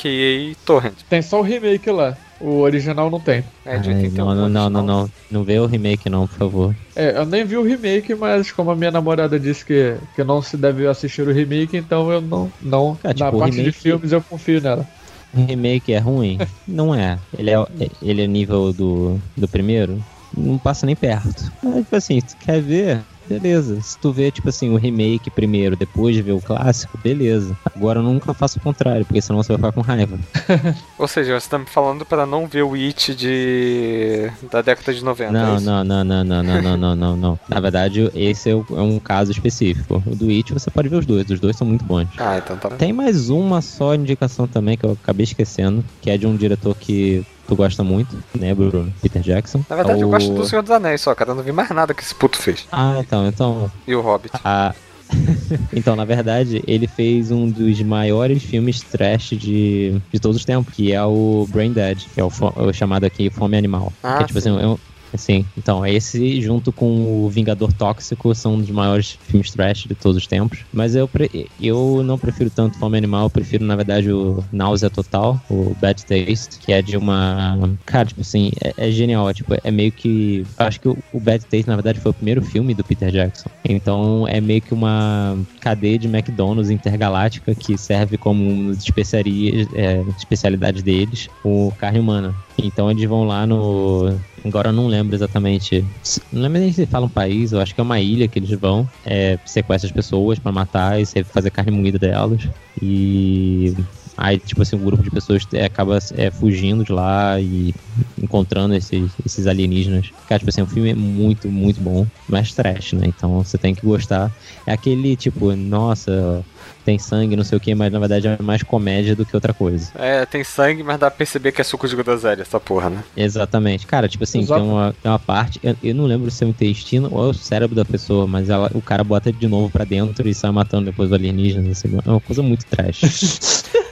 Torrent. 0.65 0.95
Tem 1.09 1.21
só 1.23 1.41
o 1.41 1.43
remake 1.43 1.91
lá. 1.91 2.17
O 2.41 2.61
original 2.61 3.11
não 3.11 3.21
tem. 3.21 3.45
É 3.65 3.79
de 3.79 3.89
Ai, 3.89 3.95
81. 3.97 4.25
não, 4.25 4.35
não, 4.35 4.49
não, 4.49 4.71
não, 4.71 4.83
não. 4.83 5.11
Não 5.31 5.45
vê 5.45 5.59
o 5.59 5.67
remake 5.67 6.09
não, 6.11 6.27
por 6.27 6.37
favor. 6.37 6.77
É, 6.95 7.19
eu 7.19 7.27
nem 7.27 7.45
vi 7.45 7.57
o 7.57 7.63
remake, 7.63 8.15
mas 8.15 8.53
como 8.53 8.71
a 8.71 8.77
minha 8.77 8.91
namorada 8.91 9.39
disse 9.41 9.65
que, 9.65 9.97
que 10.15 10.23
não 10.23 10.43
se 10.43 10.57
deve 10.57 10.87
assistir 10.87 11.27
o 11.27 11.33
remake, 11.33 11.77
então 11.77 12.11
eu 12.11 12.21
não. 12.21 12.53
não 12.61 12.99
É, 13.03 13.13
tipo, 13.13 13.25
na 13.25 13.33
parte 13.33 13.63
de 13.63 13.73
filmes 13.73 14.13
eu 14.13 14.23
confio 14.23 14.61
nela. 14.61 14.87
O 15.35 15.45
remake 15.45 15.93
é 15.93 15.99
ruim? 15.99 16.39
Não 16.67 16.95
é. 16.95 17.19
Ele 17.37 17.51
é, 17.51 17.57
ele 18.01 18.23
é 18.23 18.27
nível 18.27 18.73
do, 18.73 19.21
do 19.37 19.47
primeiro? 19.47 20.03
Não 20.35 20.57
passa 20.59 20.87
nem 20.87 20.97
perto. 20.97 21.53
Mas, 21.63 21.77
tipo 21.77 21.97
assim, 21.97 22.21
tu 22.21 22.37
quer 22.39 22.63
ver, 22.63 23.05
beleza. 23.29 23.81
Se 23.81 23.99
tu 23.99 24.13
vê, 24.13 24.31
tipo 24.31 24.49
assim, 24.49 24.71
o 24.71 24.77
remake 24.77 25.31
primeiro, 25.31 25.77
depois 25.77 26.15
de 26.15 26.23
ver 26.23 26.33
o 26.33 26.41
clássico, 26.41 26.99
beleza. 27.03 27.57
Agora 27.75 27.99
eu 28.01 28.03
nunca 28.03 28.33
faço 28.35 28.59
o 28.59 28.63
contrário, 28.63 29.05
porque 29.05 29.21
senão 29.21 29.43
você 29.43 29.53
vai 29.57 29.59
ficar 29.59 29.73
com 29.73 29.81
raiva. 29.81 30.19
Ou 30.99 31.09
seja, 31.09 31.39
você 31.39 31.49
tá 31.49 31.59
me 31.59 31.67
falando 31.67 32.05
pra 32.05 32.27
não 32.27 32.47
ver 32.47 32.63
o 32.63 32.75
It 32.75 33.15
de. 33.15 34.31
da 34.51 34.63
década 34.63 34.93
de 34.95 35.05
90. 35.05 35.29
é 35.31 35.33
Não, 35.33 35.57
isso? 35.57 35.65
não, 35.65 35.85
não, 35.85 36.05
não, 36.05 36.25
não, 36.25 36.43
não, 36.43 36.63
não, 36.63 36.77
não, 36.77 36.97
não, 36.97 37.17
não. 37.17 37.39
Na 37.49 37.61
verdade, 37.61 38.11
esse 38.15 38.51
é 38.51 38.53
é 38.53 38.81
um 38.81 38.99
caso 38.99 39.31
específico. 39.33 40.03
O 40.07 40.15
do 40.15 40.29
It 40.29 40.53
você 40.53 40.71
pode 40.71 40.89
ver 40.89 40.97
os 40.97 41.07
dois, 41.07 41.29
os 41.29 41.41
dois 41.41 41.57
são 41.57 41.67
muito 41.67 41.85
bons. 41.85 42.09
Ah, 42.19 42.39
então 42.39 42.57
tá. 42.57 42.71
Tem 42.71 42.93
mais 42.93 43.29
uma 43.31 43.61
só 43.61 43.95
indicação 43.95 44.47
também 44.47 44.77
que 44.77 44.85
eu 44.85 44.93
acabei 44.93 45.25
esquecendo, 45.25 45.85
que 46.01 46.11
é 46.11 46.17
de 46.17 46.27
um 46.27 46.37
diretor 46.37 46.75
que 46.77 47.25
tu 47.47 47.57
gosta 47.57 47.83
muito, 47.85 48.17
né, 48.35 48.55
Bruno? 48.55 48.93
Peter 49.03 49.23
Jackson. 49.23 49.65
Na 49.69 49.77
verdade, 49.77 50.01
É 50.01 50.03
eu 50.03 50.09
o- 50.09 50.11
gosto 50.11 50.33
do 50.35 50.45
Senhor 50.47 50.63
dos 50.63 50.71
Anéis 50.71 51.01
só, 51.01 51.15
cara. 51.15 51.31
Eu 51.31 51.35
não 51.35 51.43
vi 51.43 51.53
mais 51.53 51.69
nada 51.71 51.95
que 51.95 52.03
esse 52.03 52.15
puto 52.15 52.37
fez. 52.39 52.67
Ah, 52.73 52.97
então, 53.01 53.27
então. 53.27 53.71
E 53.87 53.95
o 53.95 54.01
Hobbit. 54.01 54.35
a- 54.45 54.75
então, 55.73 55.95
na 55.95 56.05
verdade, 56.05 56.63
ele 56.67 56.87
fez 56.87 57.31
um 57.31 57.49
dos 57.49 57.81
maiores 57.83 58.43
filmes 58.43 58.81
trash 58.83 59.31
de, 59.31 60.01
de 60.13 60.19
todos 60.19 60.37
os 60.37 60.45
tempos, 60.45 60.75
que 60.75 60.93
é 60.93 61.03
o 61.05 61.47
Brain 61.51 61.73
Dead, 61.73 61.99
que 62.13 62.21
é 62.21 62.25
o, 62.25 62.31
fo- 62.31 62.53
o 62.57 62.73
chamado 62.73 63.05
aqui 63.05 63.31
Fome 63.31 63.57
Animal. 63.57 63.93
Ah, 64.03 64.17
que 64.19 64.25
é 64.25 64.27
tipo 64.27 64.39
assim, 64.39 64.49
é 64.61 64.67
um- 64.67 64.79
Assim, 65.13 65.45
então, 65.57 65.85
esse 65.87 66.41
junto 66.41 66.73
com 66.73 67.25
o 67.25 67.29
Vingador 67.31 67.73
Tóxico 67.73 68.35
são 68.35 68.55
um 68.55 68.61
dos 68.61 68.71
maiores 68.71 69.19
filmes 69.29 69.51
trash 69.51 69.85
de 69.85 69.95
todos 69.95 70.17
os 70.17 70.27
tempos. 70.27 70.65
Mas 70.73 70.95
eu, 70.95 71.09
pre- 71.09 71.49
eu 71.61 72.03
não 72.05 72.19
prefiro 72.19 72.51
tanto 72.51 72.79
Fome 72.79 72.99
Animal, 72.99 73.25
eu 73.25 73.31
prefiro, 73.31 73.65
na 73.65 73.77
verdade, 73.77 74.11
o 74.13 74.43
Náusea 74.53 74.91
Total, 74.91 75.41
o 75.51 75.75
Bad 75.81 76.05
Taste, 76.05 76.59
que 76.59 76.73
é 76.73 76.83
de 76.83 76.97
uma. 76.97 77.59
Cara, 77.87 78.07
tipo 78.07 78.21
assim, 78.21 78.51
é, 78.63 78.75
é 78.77 78.91
genial. 78.91 79.29
É, 79.31 79.35
tipo, 79.35 79.55
é 79.63 79.71
meio 79.71 79.93
que. 79.93 80.45
Acho 80.59 80.81
que 80.81 80.89
o, 80.89 80.97
o 81.13 81.21
Bad 81.21 81.45
Taste, 81.47 81.69
na 81.69 81.77
verdade, 81.77 82.01
foi 82.01 82.11
o 82.11 82.15
primeiro 82.15 82.43
filme 82.43 82.75
do 82.75 82.85
Peter 82.85 83.11
Jackson. 83.11 83.49
Então 83.65 84.27
é 84.29 84.41
meio 84.41 84.61
que 84.61 84.75
uma 84.75 85.37
cadeia 85.61 85.99
de 85.99 86.07
McDonald's 86.07 86.71
intergaláctica 86.71 87.55
que 87.55 87.77
serve 87.79 88.17
como 88.19 88.49
uma 88.49 88.75
das 88.75 88.83
especiarias, 88.85 89.69
é, 89.75 90.03
especialidades 90.19 90.83
deles, 90.83 91.29
o 91.45 91.73
carne 91.79 91.99
humana. 91.99 92.35
Então 92.63 92.91
eles 92.91 93.05
vão 93.09 93.25
lá 93.25 93.47
no. 93.47 94.15
Agora 94.45 94.69
eu 94.69 94.73
não 94.73 94.87
lembro 94.87 95.15
exatamente. 95.15 95.85
Não 96.33 96.43
lembro 96.43 96.61
nem 96.61 96.73
se 96.73 96.87
fala 96.87 97.07
um 97.07 97.11
país, 97.11 97.53
eu 97.53 97.61
acho 97.61 97.75
que 97.75 97.81
é 97.81 97.83
uma 97.83 98.01
ilha 98.01 98.29
que 98.29 98.39
eles 98.39 98.51
vão. 98.59 98.87
É, 99.05 99.39
sequestra 99.45 99.89
as 99.89 99.93
pessoas 99.93 100.39
pra 100.39 100.53
matar 100.53 101.01
e 101.01 101.07
fazer 101.25 101.51
carne 101.51 101.73
moída 101.73 101.99
delas. 101.99 102.49
E. 102.81 103.75
Aí, 104.17 104.39
tipo 104.39 104.63
assim, 104.63 104.77
um 104.77 104.85
grupo 104.85 105.03
de 105.03 105.11
pessoas 105.11 105.47
é, 105.53 105.65
acaba 105.65 105.99
é, 106.17 106.31
fugindo 106.31 106.85
de 106.85 106.93
lá 106.93 107.39
e 107.39 107.75
encontrando 108.21 108.75
esses, 108.75 109.11
esses 109.25 109.47
alienígenas. 109.47 110.11
Cara, 110.29 110.39
tipo 110.39 110.49
assim, 110.49 110.63
o 110.63 110.67
filme 110.67 110.91
é 110.91 110.95
muito, 110.95 111.49
muito 111.49 111.81
bom, 111.81 112.07
mas 112.29 112.53
trash, 112.53 112.95
né? 112.95 113.07
Então 113.07 113.43
você 113.43 113.59
tem 113.59 113.75
que 113.75 113.85
gostar. 113.85 114.33
É 114.67 114.73
aquele 114.73 115.17
tipo, 115.17 115.55
nossa, 115.55 116.45
tem 116.85 116.99
sangue, 116.99 117.37
não 117.37 117.45
sei 117.45 117.59
o 117.59 117.61
que, 117.61 117.75
mas 117.75 117.93
na 117.93 117.99
verdade 117.99 118.29
é 118.29 118.39
mais 118.41 118.63
comédia 118.63 119.17
do 119.17 119.27
que 119.27 119.35
outra 119.35 119.53
coisa. 119.53 119.91
É, 119.97 120.25
tem 120.25 120.45
sangue, 120.45 120.83
mas 120.83 120.99
dá 120.99 121.11
pra 121.11 121.19
perceber 121.19 121.53
que 121.53 121.61
é 121.61 121.65
suco 121.65 121.89
de 121.89 121.97
groselha, 121.97 122.43
essa 122.43 122.61
porra, 122.61 122.89
né? 122.89 123.05
Exatamente. 123.17 123.87
Cara, 123.87 124.09
tipo 124.09 124.25
assim, 124.25 124.41
Exato. 124.41 124.61
tem 124.61 124.71
uma, 124.71 124.95
tem 125.03 125.11
uma 125.11 125.19
parte, 125.19 125.61
eu, 125.63 125.77
eu 125.83 125.95
não 125.95 126.05
lembro 126.05 126.31
se 126.31 126.45
é 126.45 126.47
o 126.47 126.51
intestino 126.51 127.09
ou 127.13 127.27
é 127.27 127.31
o 127.31 127.35
cérebro 127.35 127.75
da 127.75 127.85
pessoa, 127.85 128.27
mas 128.27 128.49
ela, 128.49 128.71
o 128.73 128.81
cara 128.81 129.03
bota 129.03 129.33
de 129.33 129.49
novo 129.49 129.69
pra 129.69 129.85
dentro 129.85 130.29
e 130.29 130.35
sai 130.35 130.51
matando 130.51 130.87
depois 130.87 131.11
o 131.11 131.15
alienígena. 131.15 131.71
Assim, 131.71 131.89
é 132.05 132.11
uma 132.11 132.21
coisa 132.21 132.43
muito 132.43 132.65
trash. 132.67 133.65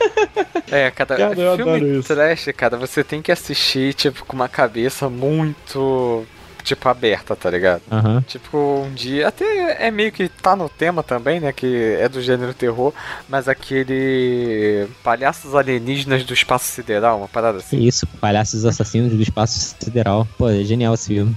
É, 0.70 0.91
cada 0.91 1.16
Cara, 1.16 1.37
filme 1.57 2.03
trash, 2.03 2.49
cara, 2.57 2.77
você 2.77 3.05
tem 3.05 3.22
que 3.22 3.31
assistir, 3.31 3.95
tipo, 3.95 4.25
com 4.25 4.35
uma 4.35 4.49
cabeça 4.49 5.09
muito, 5.09 6.27
tipo, 6.65 6.89
aberta, 6.89 7.37
tá 7.37 7.49
ligado? 7.51 7.83
Aham. 7.93 8.23
Tipo, 8.27 8.83
um 8.87 8.93
dia. 8.93 9.29
Até 9.29 9.87
é 9.87 9.91
meio 9.91 10.11
que 10.11 10.29
tá 10.29 10.57
no 10.57 10.69
tema 10.69 11.03
também, 11.03 11.39
né? 11.39 11.53
Que 11.53 11.97
é 12.01 12.09
do 12.09 12.21
gênero 12.21 12.53
terror. 12.55 12.93
Mas 13.29 13.47
aquele. 13.49 14.87
Palhaços 15.03 15.55
alienígenas 15.55 16.25
do 16.25 16.33
espaço 16.35 16.65
sideral, 16.73 17.19
uma 17.19 17.29
parada 17.29 17.59
assim. 17.59 17.81
isso, 17.83 18.07
palhaços 18.21 18.65
assassinos 18.65 19.12
do 19.12 19.23
espaço 19.23 19.77
sideral. 19.81 20.27
Pô, 20.39 20.49
é 20.49 20.62
genial 20.65 20.95
esse 20.95 21.09
filme. 21.09 21.37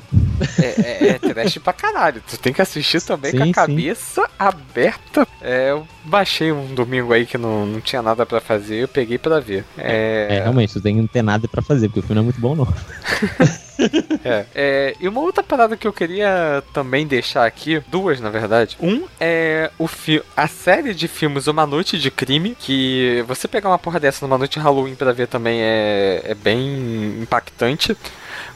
É, 0.60 0.66
é, 0.82 1.08
é 1.10 1.20
trash 1.20 1.58
pra 1.60 1.74
caralho. 1.74 2.22
Tu 2.28 2.38
tem 2.40 2.54
que 2.54 2.62
assistir 2.62 3.02
também 3.02 3.32
Sim, 3.32 3.38
com 3.38 3.44
a 3.44 3.46
sim. 3.48 3.52
cabeça 3.52 4.30
aberta. 4.40 5.28
É, 5.42 5.72
eu 5.72 5.88
baixei 6.06 6.52
um 6.52 6.74
domingo 6.74 7.12
aí 7.14 7.26
que 7.26 7.38
não, 7.38 7.66
não 7.66 7.82
tinha 7.82 8.02
nada 8.02 8.26
pra 8.26 8.40
fazer, 8.40 8.78
eu 8.84 8.88
peguei 8.88 9.18
pra 9.18 9.40
ver. 9.40 9.66
É, 9.78 10.28
É. 10.30 10.40
realmente, 10.42 10.74
tu 10.74 10.82
tem 10.82 10.96
que 10.96 11.02
não 11.02 11.08
ter 11.08 11.22
nada 11.22 11.48
pra 11.48 11.62
fazer, 11.62 11.88
porque 11.90 12.00
o 12.00 12.04
filme 12.04 12.16
não 12.16 12.22
é 12.22 12.26
muito 12.26 12.40
bom, 12.40 12.56
não. 12.56 12.68
É. 14.24 14.46
É, 14.54 14.96
e 15.00 15.08
uma 15.08 15.22
outra 15.22 15.44
parada 15.44 15.78
que 15.78 15.88
eu 15.88 15.94
queria 15.94 16.64
também 16.74 17.06
deixar 17.08 17.46
aqui, 17.46 17.82
duas 17.88 18.20
na 18.20 18.30
verdade. 18.30 18.78
Um 18.82 19.04
é 19.20 19.72
o 19.78 19.88
fi 19.88 20.22
a 20.36 20.48
série 20.48 20.94
de 20.94 21.08
filmes 21.08 21.48
Uma 21.48 21.66
Noite 21.66 21.98
de 21.98 22.12
Crime, 22.12 22.56
que 22.60 23.24
você 23.28 23.48
pegar 23.48 23.70
uma 23.70 23.80
porra 23.80 24.00
dessa 24.00 24.26
numa 24.26 24.38
noite 24.38 24.54
de 24.54 24.60
Halloween 24.60 24.96
pra 24.96 25.12
ver 25.14 25.28
também 25.28 25.62
é, 25.62 26.22
é 26.26 26.36
bem 26.36 27.22
impactante. 27.22 27.96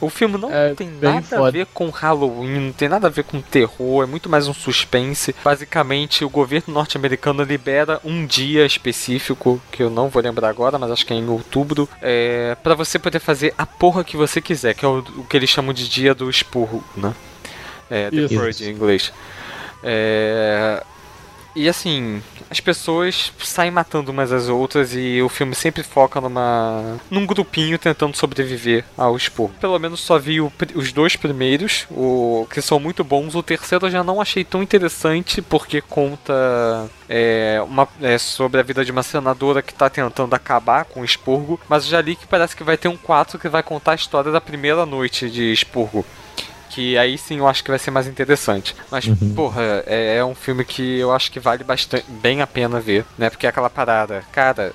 O 0.02 0.10
filme 0.10 0.36
não 0.36 0.52
É 0.52 0.74
tem 0.74 0.90
nada 1.00 1.18
a 1.18 1.22
foda. 1.22 1.50
ver 1.52 1.66
com 1.66 1.88
Halloween, 1.88 2.58
não 2.66 2.72
tem 2.72 2.88
nada 2.88 3.06
a 3.06 3.10
ver 3.10 3.22
com 3.24 3.40
terror, 3.40 4.02
é 4.02 4.06
muito 4.06 4.28
mais 4.28 4.48
um 4.48 4.52
suspense. 4.52 5.34
Basicamente, 5.44 6.24
o 6.24 6.28
governo 6.28 6.74
norte-americano 6.74 7.42
libera 7.44 8.00
um 8.04 8.26
dia 8.26 8.66
específico, 8.66 9.62
que 9.70 9.82
eu 9.82 9.88
não 9.88 10.08
vou 10.08 10.20
lembrar 10.22 10.48
agora, 10.48 10.78
mas 10.78 10.90
acho 10.90 11.06
que 11.06 11.12
é 11.12 11.16
em 11.16 11.28
outubro, 11.28 11.88
é, 12.02 12.56
para 12.62 12.74
você 12.74 12.98
poder 12.98 13.20
fazer 13.20 13.54
a 13.56 13.64
porra 13.64 14.02
que 14.02 14.16
você 14.16 14.40
quiser, 14.40 14.74
que 14.74 14.84
é 14.84 14.88
o, 14.88 14.98
o 14.98 15.24
que 15.24 15.36
eles 15.36 15.48
chamam 15.48 15.72
de 15.72 15.88
dia 15.88 16.14
do 16.14 16.28
expurgo, 16.28 16.82
né? 16.96 17.14
É, 17.90 18.10
The. 18.10 18.28
Purge 18.28 18.64
em 18.68 18.72
inglês. 18.72 19.12
É, 19.84 20.82
e 21.54 21.68
assim, 21.68 22.22
as 22.50 22.60
pessoas 22.60 23.32
saem 23.38 23.70
matando 23.70 24.10
umas 24.10 24.32
às 24.32 24.48
outras 24.48 24.94
e 24.94 25.20
o 25.22 25.28
filme 25.28 25.54
sempre 25.54 25.82
foca 25.82 26.20
numa 26.20 26.98
num 27.10 27.26
grupinho 27.26 27.78
tentando 27.78 28.16
sobreviver 28.16 28.84
ao 28.96 29.16
expurgo. 29.16 29.54
Pelo 29.60 29.78
menos 29.78 30.00
só 30.00 30.18
vi 30.18 30.40
o 30.40 30.52
os 30.74 30.92
dois 30.92 31.16
primeiros, 31.16 31.86
o 31.90 32.46
que 32.50 32.62
são 32.62 32.78
muito 32.78 33.02
bons. 33.04 33.34
O 33.34 33.42
terceiro 33.42 33.86
eu 33.86 33.90
já 33.90 34.04
não 34.04 34.20
achei 34.20 34.44
tão 34.44 34.62
interessante 34.62 35.42
porque 35.42 35.80
conta 35.80 36.88
é, 37.08 37.62
uma, 37.66 37.88
é, 38.00 38.16
sobre 38.18 38.60
a 38.60 38.62
vida 38.62 38.84
de 38.84 38.90
uma 38.90 39.02
senadora 39.02 39.62
que 39.62 39.74
tá 39.74 39.90
tentando 39.90 40.34
acabar 40.34 40.84
com 40.84 41.00
o 41.00 41.04
expurgo, 41.04 41.60
mas 41.68 41.86
já 41.86 42.00
li 42.00 42.16
que 42.16 42.26
parece 42.26 42.56
que 42.56 42.64
vai 42.64 42.76
ter 42.76 42.88
um 42.88 42.96
4 42.96 43.38
que 43.38 43.48
vai 43.48 43.62
contar 43.62 43.92
a 43.92 43.96
história 43.96 44.30
da 44.30 44.40
primeira 44.40 44.86
noite 44.86 45.30
de 45.30 45.52
expurgo. 45.52 46.04
Que 46.74 46.96
aí 46.96 47.18
sim 47.18 47.38
eu 47.38 47.46
acho 47.48 47.62
que 47.62 47.70
vai 47.70 47.78
ser 47.78 47.90
mais 47.90 48.06
interessante. 48.06 48.74
Mas, 48.90 49.06
Uhum. 49.06 49.34
porra, 49.34 49.62
é, 49.86 50.16
é 50.16 50.24
um 50.24 50.34
filme 50.34 50.64
que 50.64 50.98
eu 50.98 51.12
acho 51.12 51.30
que 51.30 51.38
vale 51.38 51.62
bastante, 51.62 52.04
bem 52.08 52.40
a 52.40 52.46
pena 52.46 52.80
ver, 52.80 53.04
né? 53.18 53.28
Porque 53.28 53.44
é 53.46 53.48
aquela 53.50 53.68
parada, 53.68 54.22
cara, 54.32 54.72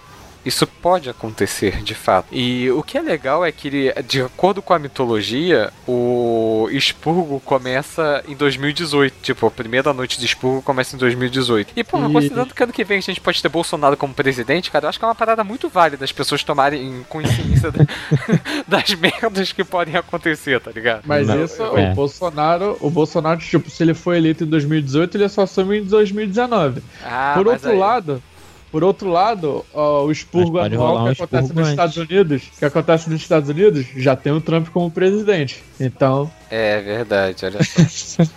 isso 0.48 0.66
pode 0.66 1.10
acontecer 1.10 1.82
de 1.84 1.94
fato. 1.94 2.28
E 2.32 2.70
o 2.72 2.82
que 2.82 2.98
é 2.98 3.02
legal 3.02 3.46
é 3.46 3.52
que, 3.52 3.68
ele, 3.68 3.94
de 4.04 4.22
acordo 4.22 4.62
com 4.62 4.74
a 4.74 4.80
mitologia, 4.80 5.72
o 5.88 6.68
Expurgo 6.72 7.40
começa 7.42 8.24
em 8.28 8.36
2018. 8.36 9.14
Tipo, 9.22 9.48
a 9.48 9.52
primeira 9.52 9.94
noite 9.94 10.20
de 10.20 10.26
Expurgo 10.26 10.62
começa 10.62 10.96
em 10.96 11.00
2018. 11.00 11.74
E, 11.76 11.84
porra, 11.84 12.10
E- 12.10 12.14
considerando 12.14 12.54
que 12.54 12.64
ano 12.64 12.74
que 12.74 12.84
vem 12.84 12.98
a 12.98 13.02
gente 13.02 13.20
pode 13.22 13.42
ter 13.42 13.50
Bolsonaro 13.50 13.98
como 13.98 14.14
presidente, 14.14 14.72
cara, 14.72 14.86
eu 14.86 14.90
acho 14.90 14.98
que 15.00 15.06
é 15.06 15.08
uma 15.08 15.16
parada 15.16 15.44
muito 15.44 15.70
válida 15.70 16.04
as 16.06 16.12
pessoas 16.12 16.44
tomarem 16.44 17.06
consciência 17.10 17.72
da- 17.72 17.86
das 18.68 18.94
merdas 18.96 19.52
que 19.52 19.64
podem 19.64 19.96
acontecer, 19.96 20.60
tá 20.60 20.72
ligado? 20.72 21.04
Mas 21.06 21.28
Não, 21.28 21.44
isso, 21.44 21.62
é. 21.62 21.92
o 21.92 21.96
Bolsonaro, 21.96 22.78
o 22.82 22.90
Bolsonaro, 22.90 23.40
tipo, 23.40 23.70
se 23.70 23.84
ele 23.84 23.94
foi 23.94 24.18
eleito 24.18 24.44
em 24.44 24.48
2018, 24.48 25.18
ele 25.18 25.30
só 25.30 25.42
assume 25.44 25.80
em 25.80 25.84
2019. 25.84 26.82
Ah, 27.04 27.34
por 27.36 27.48
outro 27.48 27.70
aí- 27.70 27.78
lado, 27.78 28.22
por 28.72 28.84
outro 28.84 29.10
lado, 29.10 29.66
ó, 29.74 30.04
o 30.06 30.12
expurgo 30.12 30.60
anual 30.60 30.96
que 30.98 31.04
um 31.04 31.12
acontece 31.12 31.50
nos 31.50 31.58
antes. 31.58 31.70
Estados 31.72 31.98
Unidos, 31.98 32.44
que 32.60 32.66
acontece 32.66 33.10
nos 33.10 33.22
Estados 33.22 33.50
Unidos, 33.50 33.86
já 33.96 34.16
tem 34.16 34.32
o 34.34 34.42
Trump 34.42 34.68
como 34.70 34.90
presidente. 34.92 35.64
Então, 35.80 36.30
É 36.50 36.82
verdade, 36.82 37.46
olha 37.46 37.60
só. 37.64 38.24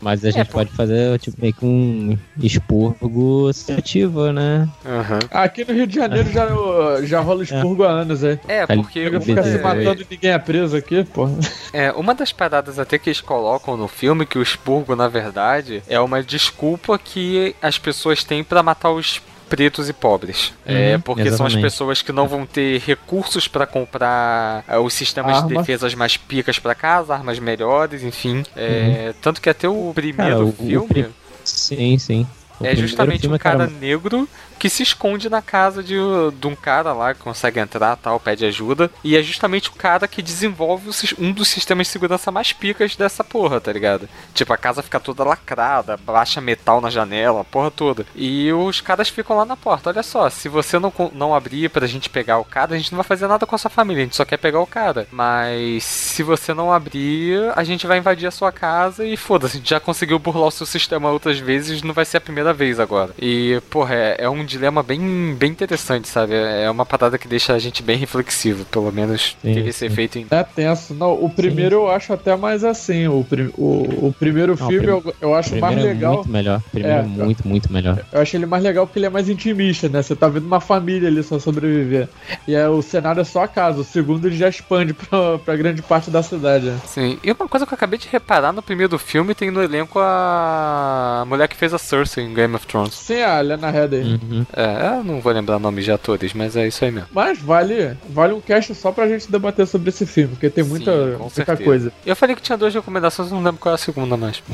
Mas 0.00 0.22
a 0.22 0.30
gente 0.30 0.48
pô. 0.48 0.58
pode 0.58 0.70
fazer 0.72 1.18
tipo, 1.18 1.40
meio 1.40 1.54
que 1.54 1.64
um 1.64 2.18
expurgo 2.38 3.50
seletivo, 3.54 4.30
né? 4.32 4.68
Aham. 4.84 5.18
aqui 5.30 5.64
no 5.64 5.72
Rio 5.72 5.86
de 5.86 5.94
Janeiro 5.94 6.30
já, 6.30 6.46
já 7.04 7.20
rola 7.20 7.42
expurgo 7.42 7.84
há 7.84 7.90
anos, 7.90 8.22
aí. 8.22 8.38
É, 8.46 8.66
Ali- 8.68 8.82
porque 8.82 9.06
o- 9.08 9.20
fica 9.22 9.42
se 9.42 9.56
É. 9.56 9.62
matando 9.62 10.02
e 10.02 10.06
ninguém 10.10 10.32
é 10.32 10.38
preso 10.38 10.76
aqui, 10.76 11.04
porra. 11.04 11.32
É, 11.72 11.90
uma 11.92 12.14
das 12.14 12.32
paradas 12.32 12.78
até 12.78 12.98
que 12.98 13.08
eles 13.08 13.22
colocam 13.22 13.78
no 13.78 13.88
filme, 13.88 14.26
que 14.26 14.38
o 14.38 14.42
expurgo, 14.42 14.94
na 14.94 15.08
verdade, 15.08 15.82
é 15.88 15.98
uma 15.98 16.22
desculpa 16.22 16.98
que 16.98 17.54
as 17.62 17.78
pessoas 17.78 18.22
têm 18.22 18.44
pra 18.44 18.62
matar 18.62 18.90
os 18.90 19.22
pretos 19.48 19.88
e 19.88 19.92
pobres. 19.92 20.52
é, 20.66 20.94
Uhum, 20.94 21.00
porque 21.00 21.22
são 21.24 21.46
as 21.46 21.52
exatamente. 21.52 21.62
pessoas 21.62 22.02
que 22.02 22.12
não 22.12 22.26
vão 22.28 22.44
ter 22.46 22.80
recursos 22.80 23.46
pra 23.48 23.66
comprar 23.66 24.64
é, 24.68 24.78
os 24.78 24.92
sistemas 24.94 25.32
de 25.36 25.42
Armas. 25.44 25.58
defesas 25.58 25.94
mais 25.94 26.16
picas 26.16 26.58
pra 26.58 26.74
casa, 26.74 27.14
armas 27.14 27.38
melhores, 27.38 28.02
enfim. 28.02 28.42
É, 28.56 29.12
Tanto 29.20 29.40
que 29.40 29.48
até 29.48 29.68
o 29.68 29.92
primeiro 29.94 30.32
Cara, 30.32 30.44
o- 30.44 30.48
o 30.48 30.52
filme 30.52 30.88
pri- 30.88 31.06
Sim, 31.44 31.98
sim. 31.98 32.26
O 32.60 32.66
é 32.66 32.74
justamente 32.76 33.22
filme, 33.22 33.36
um 33.36 33.38
cara 33.38 33.58
cara, 33.66 33.70
negro 33.80 34.28
que 34.64 34.70
se 34.70 34.82
esconde 34.82 35.28
na 35.28 35.42
casa 35.42 35.82
de, 35.82 35.94
de 36.40 36.46
um 36.46 36.56
cara 36.56 36.94
lá 36.94 37.12
que 37.12 37.20
consegue 37.20 37.60
entrar 37.60 37.96
tal, 37.96 38.18
pede 38.18 38.46
ajuda. 38.46 38.90
E 39.04 39.14
é 39.14 39.22
justamente 39.22 39.68
o 39.68 39.72
cara 39.72 40.08
que 40.08 40.22
desenvolve 40.22 40.88
um 41.18 41.32
dos 41.32 41.48
sistemas 41.48 41.86
de 41.86 41.92
segurança 41.92 42.32
mais 42.32 42.50
picas 42.54 42.96
dessa 42.96 43.22
porra, 43.22 43.60
tá 43.60 43.70
ligado? 43.70 44.08
Tipo, 44.32 44.54
a 44.54 44.56
casa 44.56 44.82
fica 44.82 44.98
toda 44.98 45.22
lacrada, 45.22 45.98
baixa 45.98 46.40
metal 46.40 46.80
na 46.80 46.88
janela, 46.88 47.42
a 47.42 47.44
porra 47.44 47.70
toda. 47.70 48.06
E 48.14 48.50
os 48.54 48.80
caras 48.80 49.10
ficam 49.10 49.36
lá 49.36 49.44
na 49.44 49.54
porta. 49.54 49.90
Olha 49.90 50.02
só, 50.02 50.30
se 50.30 50.48
você 50.48 50.78
não, 50.78 50.90
não 51.12 51.34
abrir 51.34 51.68
pra 51.68 51.86
gente 51.86 52.08
pegar 52.08 52.38
o 52.38 52.44
cara, 52.46 52.74
a 52.74 52.78
gente 52.78 52.90
não 52.90 52.96
vai 52.96 53.04
fazer 53.04 53.26
nada 53.26 53.44
com 53.44 53.54
a 53.54 53.58
sua 53.58 53.70
família, 53.70 54.00
a 54.00 54.06
gente 54.06 54.16
só 54.16 54.24
quer 54.24 54.38
pegar 54.38 54.60
o 54.60 54.66
cara. 54.66 55.06
Mas 55.12 55.84
se 55.84 56.22
você 56.22 56.54
não 56.54 56.72
abrir, 56.72 57.52
a 57.54 57.62
gente 57.64 57.86
vai 57.86 57.98
invadir 57.98 58.28
a 58.28 58.30
sua 58.30 58.50
casa 58.50 59.04
e 59.04 59.14
foda-se, 59.14 59.56
a 59.56 59.60
gente 59.60 59.68
já 59.68 59.78
conseguiu 59.78 60.18
burlar 60.18 60.48
o 60.48 60.50
seu 60.50 60.64
sistema 60.64 61.10
outras 61.10 61.38
vezes, 61.38 61.82
não 61.82 61.92
vai 61.92 62.06
ser 62.06 62.16
a 62.16 62.22
primeira 62.22 62.54
vez 62.54 62.80
agora. 62.80 63.12
E, 63.18 63.60
porra, 63.68 63.94
é, 63.94 64.16
é 64.20 64.30
um 64.30 64.42
dilema 64.54 64.82
bem, 64.82 65.34
bem 65.38 65.50
interessante, 65.50 66.08
sabe? 66.08 66.34
É 66.34 66.70
uma 66.70 66.86
parada 66.86 67.18
que 67.18 67.26
deixa 67.28 67.52
a 67.52 67.58
gente 67.58 67.82
bem 67.82 67.96
reflexivo, 67.96 68.64
pelo 68.66 68.90
menos 68.92 69.36
Sim, 69.42 69.54
teve 69.54 69.68
esse 69.70 69.80
sim. 69.80 69.86
efeito 69.86 70.18
em. 70.18 70.26
É 70.30 70.42
tenso. 70.42 70.94
Não, 70.94 71.12
o 71.12 71.28
primeiro 71.28 71.76
eu 71.76 71.90
acho 71.90 72.12
até 72.12 72.36
mais 72.36 72.64
assim. 72.64 73.06
O, 73.08 73.24
prim- 73.24 73.52
o, 73.58 74.06
o 74.08 74.14
primeiro 74.18 74.56
Não, 74.58 74.66
o 74.66 74.68
filme 74.70 74.86
prim- 74.86 74.90
eu, 75.06 75.14
eu 75.20 75.34
acho 75.34 75.56
mais 75.56 75.74
primeiro 75.74 75.90
é 75.90 75.94
legal. 75.94 76.14
muito 76.16 76.28
melhor. 76.30 76.62
Primeiro 76.70 76.96
É, 76.96 77.00
é, 77.00 77.02
muito, 77.04 77.46
muito 77.48 77.72
melhor. 77.72 77.98
Eu 78.12 78.20
acho 78.20 78.36
ele 78.36 78.46
mais 78.46 78.62
legal 78.62 78.86
porque 78.86 78.98
ele 78.98 79.06
é 79.06 79.10
mais 79.10 79.28
intimista, 79.28 79.88
né? 79.88 80.02
Você 80.02 80.14
tá 80.16 80.28
vendo 80.28 80.46
uma 80.46 80.60
família 80.60 81.08
ali 81.08 81.22
só 81.22 81.38
sobreviver. 81.38 82.08
E 82.46 82.54
é, 82.54 82.68
o 82.68 82.80
cenário 82.82 83.20
é 83.20 83.24
só 83.24 83.42
a 83.44 83.48
casa. 83.48 83.80
O 83.80 83.84
segundo 83.84 84.26
ele 84.26 84.36
já 84.36 84.48
expande 84.48 84.92
pra, 84.94 85.38
pra 85.38 85.56
grande 85.56 85.82
parte 85.82 86.10
da 86.10 86.22
cidade. 86.22 86.66
né? 86.66 86.78
Sim. 86.86 87.18
E 87.22 87.30
uma 87.32 87.48
coisa 87.48 87.66
que 87.66 87.72
eu 87.72 87.76
acabei 87.76 87.98
de 87.98 88.08
reparar 88.08 88.52
no 88.52 88.62
primeiro 88.62 88.98
filme 88.98 89.34
tem 89.34 89.50
no 89.50 89.62
elenco 89.62 89.98
a 90.00 91.24
mulher 91.26 91.48
que 91.48 91.56
fez 91.56 91.72
a 91.74 91.78
Cersei 91.78 92.24
em 92.24 92.34
Game 92.34 92.54
of 92.54 92.66
Thrones. 92.66 92.94
Sem 92.94 93.22
a 93.22 93.40
Lena 93.40 93.70
Headey. 93.70 94.02
Uhum. 94.02 94.43
É, 94.52 94.98
eu 94.98 95.04
não 95.04 95.20
vou 95.20 95.32
lembrar 95.32 95.58
nomes 95.58 95.84
de 95.84 95.92
atores, 95.92 96.32
mas 96.32 96.56
é 96.56 96.66
isso 96.66 96.84
aí 96.84 96.90
mesmo. 96.90 97.08
Mas 97.12 97.38
vale, 97.38 97.96
vale 98.08 98.32
um 98.32 98.40
cast 98.40 98.74
só 98.74 98.92
pra 98.92 99.08
gente 99.08 99.30
debater 99.30 99.66
sobre 99.66 99.88
esse 99.88 100.06
filme, 100.06 100.30
porque 100.30 100.50
tem 100.50 100.64
muita, 100.64 100.92
Sim, 101.12 101.30
muita 101.36 101.56
coisa. 101.56 101.92
Eu 102.04 102.16
falei 102.16 102.34
que 102.36 102.42
tinha 102.42 102.58
duas 102.58 102.74
recomendações, 102.74 103.30
não 103.30 103.42
lembro 103.42 103.60
qual 103.60 103.72
é 103.72 103.76
a 103.76 103.78
segunda 103.78 104.16
mais. 104.16 104.42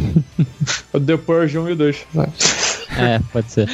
O 0.93 0.99
The 0.99 1.17
Purge 1.17 1.57
1 1.57 1.71
e 1.71 1.75
2. 1.77 2.07
sabe? 2.13 2.33
É, 2.99 3.21
pode 3.33 3.53
ser. 3.53 3.69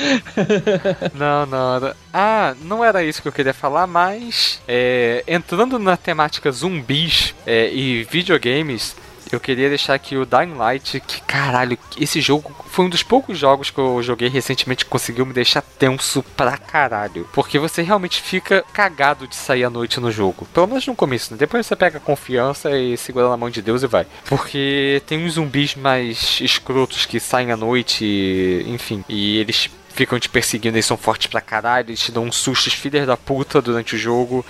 Não, 1.15 1.47
não. 1.47 1.77
Era... 1.77 1.97
Ah, 2.13 2.55
não 2.63 2.85
era 2.85 3.03
isso 3.03 3.23
que 3.23 3.29
eu 3.29 3.33
queria 3.33 3.55
falar, 3.55 3.87
mas 3.87 4.61
é, 4.69 5.25
entrando 5.27 5.79
na 5.79 5.97
temática 5.97 6.51
zumbis 6.51 7.35
é, 7.47 7.73
e 7.73 8.05
videogames, 8.05 8.95
eu 9.31 9.41
queria 9.41 9.69
deixar 9.69 9.95
aqui 9.95 10.17
o 10.17 10.27
Dying 10.27 10.55
Light, 10.55 11.01
que 11.01 11.21
caralho, 11.23 11.79
esse 11.99 12.21
jogo 12.21 12.55
foi 12.67 12.85
um 12.85 12.89
dos 12.89 13.03
poucos 13.03 13.39
jogos 13.39 13.71
que 13.71 13.79
eu 13.79 14.03
joguei 14.03 14.29
recentemente 14.29 14.85
que 14.85 14.91
conseguiu 14.91 15.27
me 15.27 15.33
deixar 15.33 15.63
tenso 15.63 16.23
pra 16.37 16.57
caralho. 16.57 17.29
Porque 17.33 17.59
você 17.59 17.83
realmente 17.83 18.21
fica 18.21 18.65
cagado 18.73 19.27
de 19.27 19.35
sair 19.35 19.65
à 19.65 19.71
noite 19.71 20.01
no 20.01 20.11
jogo. 20.11 20.47
Pelo 20.53 20.67
menos 20.67 20.87
no 20.87 20.95
começo, 20.95 21.33
né? 21.33 21.39
Depois 21.39 21.67
você 21.67 21.75
pega 21.75 21.99
confiança 21.99 22.77
e 22.79 22.97
segura 22.97 23.29
na 23.29 23.37
mão 23.37 23.51
de 23.51 23.63
Deus 23.63 23.83
e 23.83 23.87
vai. 23.87 24.07
Porque 24.27 25.03
tem 25.07 25.25
uns 25.25 25.35
zumbis 25.35 25.75
mais 25.75 26.39
escrotos 26.41 27.07
que 27.07 27.19
saem 27.19 27.51
à 27.51 27.57
noite, 27.57 28.05
e, 28.05 28.65
enfim, 28.69 29.05
e 29.09 29.39
eles 29.39 29.71
ficam 29.97 30.21
te 30.21 30.29
perseguindo, 30.29 30.77
eles 30.77 30.85
são 30.85 30.97
fortes 30.97 31.27
pra 31.27 31.41
caralho, 31.41 31.89
eles 31.89 32.01
te 32.01 32.13
dão 32.13 32.25
uns 32.25 32.37
sustos 32.37 32.75
filhos 32.75 33.07
da 33.07 33.17
puta 33.17 33.63
durante 33.63 33.95
o 33.95 33.99
jogo 33.99 34.45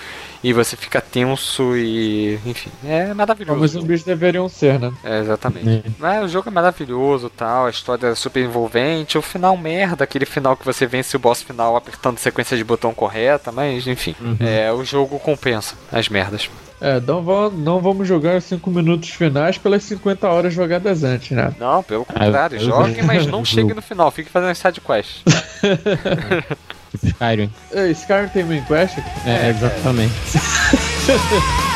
e 0.49 0.53
você 0.53 0.77
fica 0.77 1.01
tenso 1.01 1.77
e. 1.77 2.39
enfim, 2.47 2.71
é 2.85 3.13
maravilhoso. 3.15 3.53
Como 3.55 3.65
os 3.65 3.71
zumbis 3.73 4.03
deveriam 4.05 4.49
ser, 4.49 4.79
né? 4.79 4.93
É, 5.05 5.21
exatamente. 5.21 5.69
É. 5.69 5.83
Mas 5.99 6.25
o 6.25 6.29
jogo 6.29 6.49
é 6.49 6.53
maravilhoso 6.53 7.29
tal, 7.31 7.67
a 7.67 7.71
história 7.71 8.09
é 8.09 8.15
super 8.15 8.43
envolvente, 8.45 9.19
o 9.19 9.23
final 9.23 9.57
merda, 9.57 10.05
aquele 10.05 10.27
final 10.27 10.57
que 10.57 10.65
você 10.65 10.87
vence 10.87 11.17
o 11.17 11.19
boss 11.19 11.43
final 11.43 11.77
apertando 11.77 12.19
sequência 12.19 12.57
de 12.57 12.65
botão 12.65 12.95
correta, 12.95 13.51
mas 13.51 13.87
enfim, 13.87 14.15
Uhum. 14.21 14.37
é, 14.41 14.73
o 14.73 14.85
jogo 14.85 15.19
compensa 15.19 15.75
as 15.93 16.09
merdas. 16.09 16.49
É, 16.81 17.01
não, 17.01 17.23
va- 17.23 17.49
não 17.51 17.81
vamos 17.81 18.07
jogar 18.07 18.37
os 18.37 18.45
5 18.45 18.71
minutos 18.71 19.09
finais 19.09 19.57
pelas 19.57 19.83
50 19.85 20.29
horas 20.29 20.53
jogadas 20.53 21.03
antes, 21.05 21.31
né? 21.31 21.55
Não, 21.59 21.83
pelo 21.83 22.05
contrário, 22.05 22.57
eu- 22.59 22.65
jogue, 22.65 23.03
mas 23.03 23.27
não 23.27 23.39
eu- 23.39 23.45
chegue 23.47 23.73
no 23.73 23.81
final, 23.81 24.11
fique 24.11 24.29
fazendo 24.31 24.51
as 24.51 24.59
sidequests. 24.59 25.23
Tipo 26.97 27.07
Skyrim. 27.07 27.51
Ei, 27.73 27.91
Skyrim 27.93 28.29
tem 28.29 28.45
main 28.45 28.65
quest? 28.65 28.99
É, 29.27 29.51
exatamente. 29.51 30.15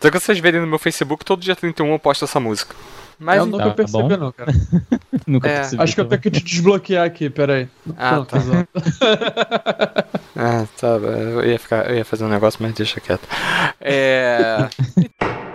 Então, 0.00 0.10
que 0.10 0.18
vocês 0.18 0.38
verem 0.38 0.62
no 0.62 0.66
meu 0.66 0.78
Facebook, 0.78 1.26
todo 1.26 1.42
dia 1.42 1.54
31 1.54 1.92
eu 1.92 1.98
posto 1.98 2.24
essa 2.24 2.40
música. 2.40 2.74
Mas 3.20 3.36
eu 3.38 3.46
nunca 3.46 3.64
tá 3.66 3.70
percebi, 3.74 4.02
bom. 4.02 4.16
não, 4.16 4.32
cara. 4.32 4.50
Nunca 5.26 5.48
É, 5.48 5.56
percebi. 5.60 5.82
Acho 5.82 5.94
que 5.94 6.00
eu 6.00 6.04
tenho 6.06 6.20
que 6.22 6.30
te 6.30 6.42
desbloquear 6.42 7.04
aqui, 7.06 7.28
peraí. 7.28 7.68
Ah, 7.96 8.12
Não, 8.16 8.24
tá. 8.24 8.38
Ah, 10.34 10.66
tá. 10.80 10.86
Eu 10.88 11.44
ia, 11.44 11.58
ficar, 11.58 11.90
eu 11.90 11.96
ia 11.98 12.04
fazer 12.04 12.24
um 12.24 12.28
negócio, 12.28 12.58
mas 12.62 12.72
deixa 12.72 12.98
quieto. 12.98 13.28
É. 13.80 14.68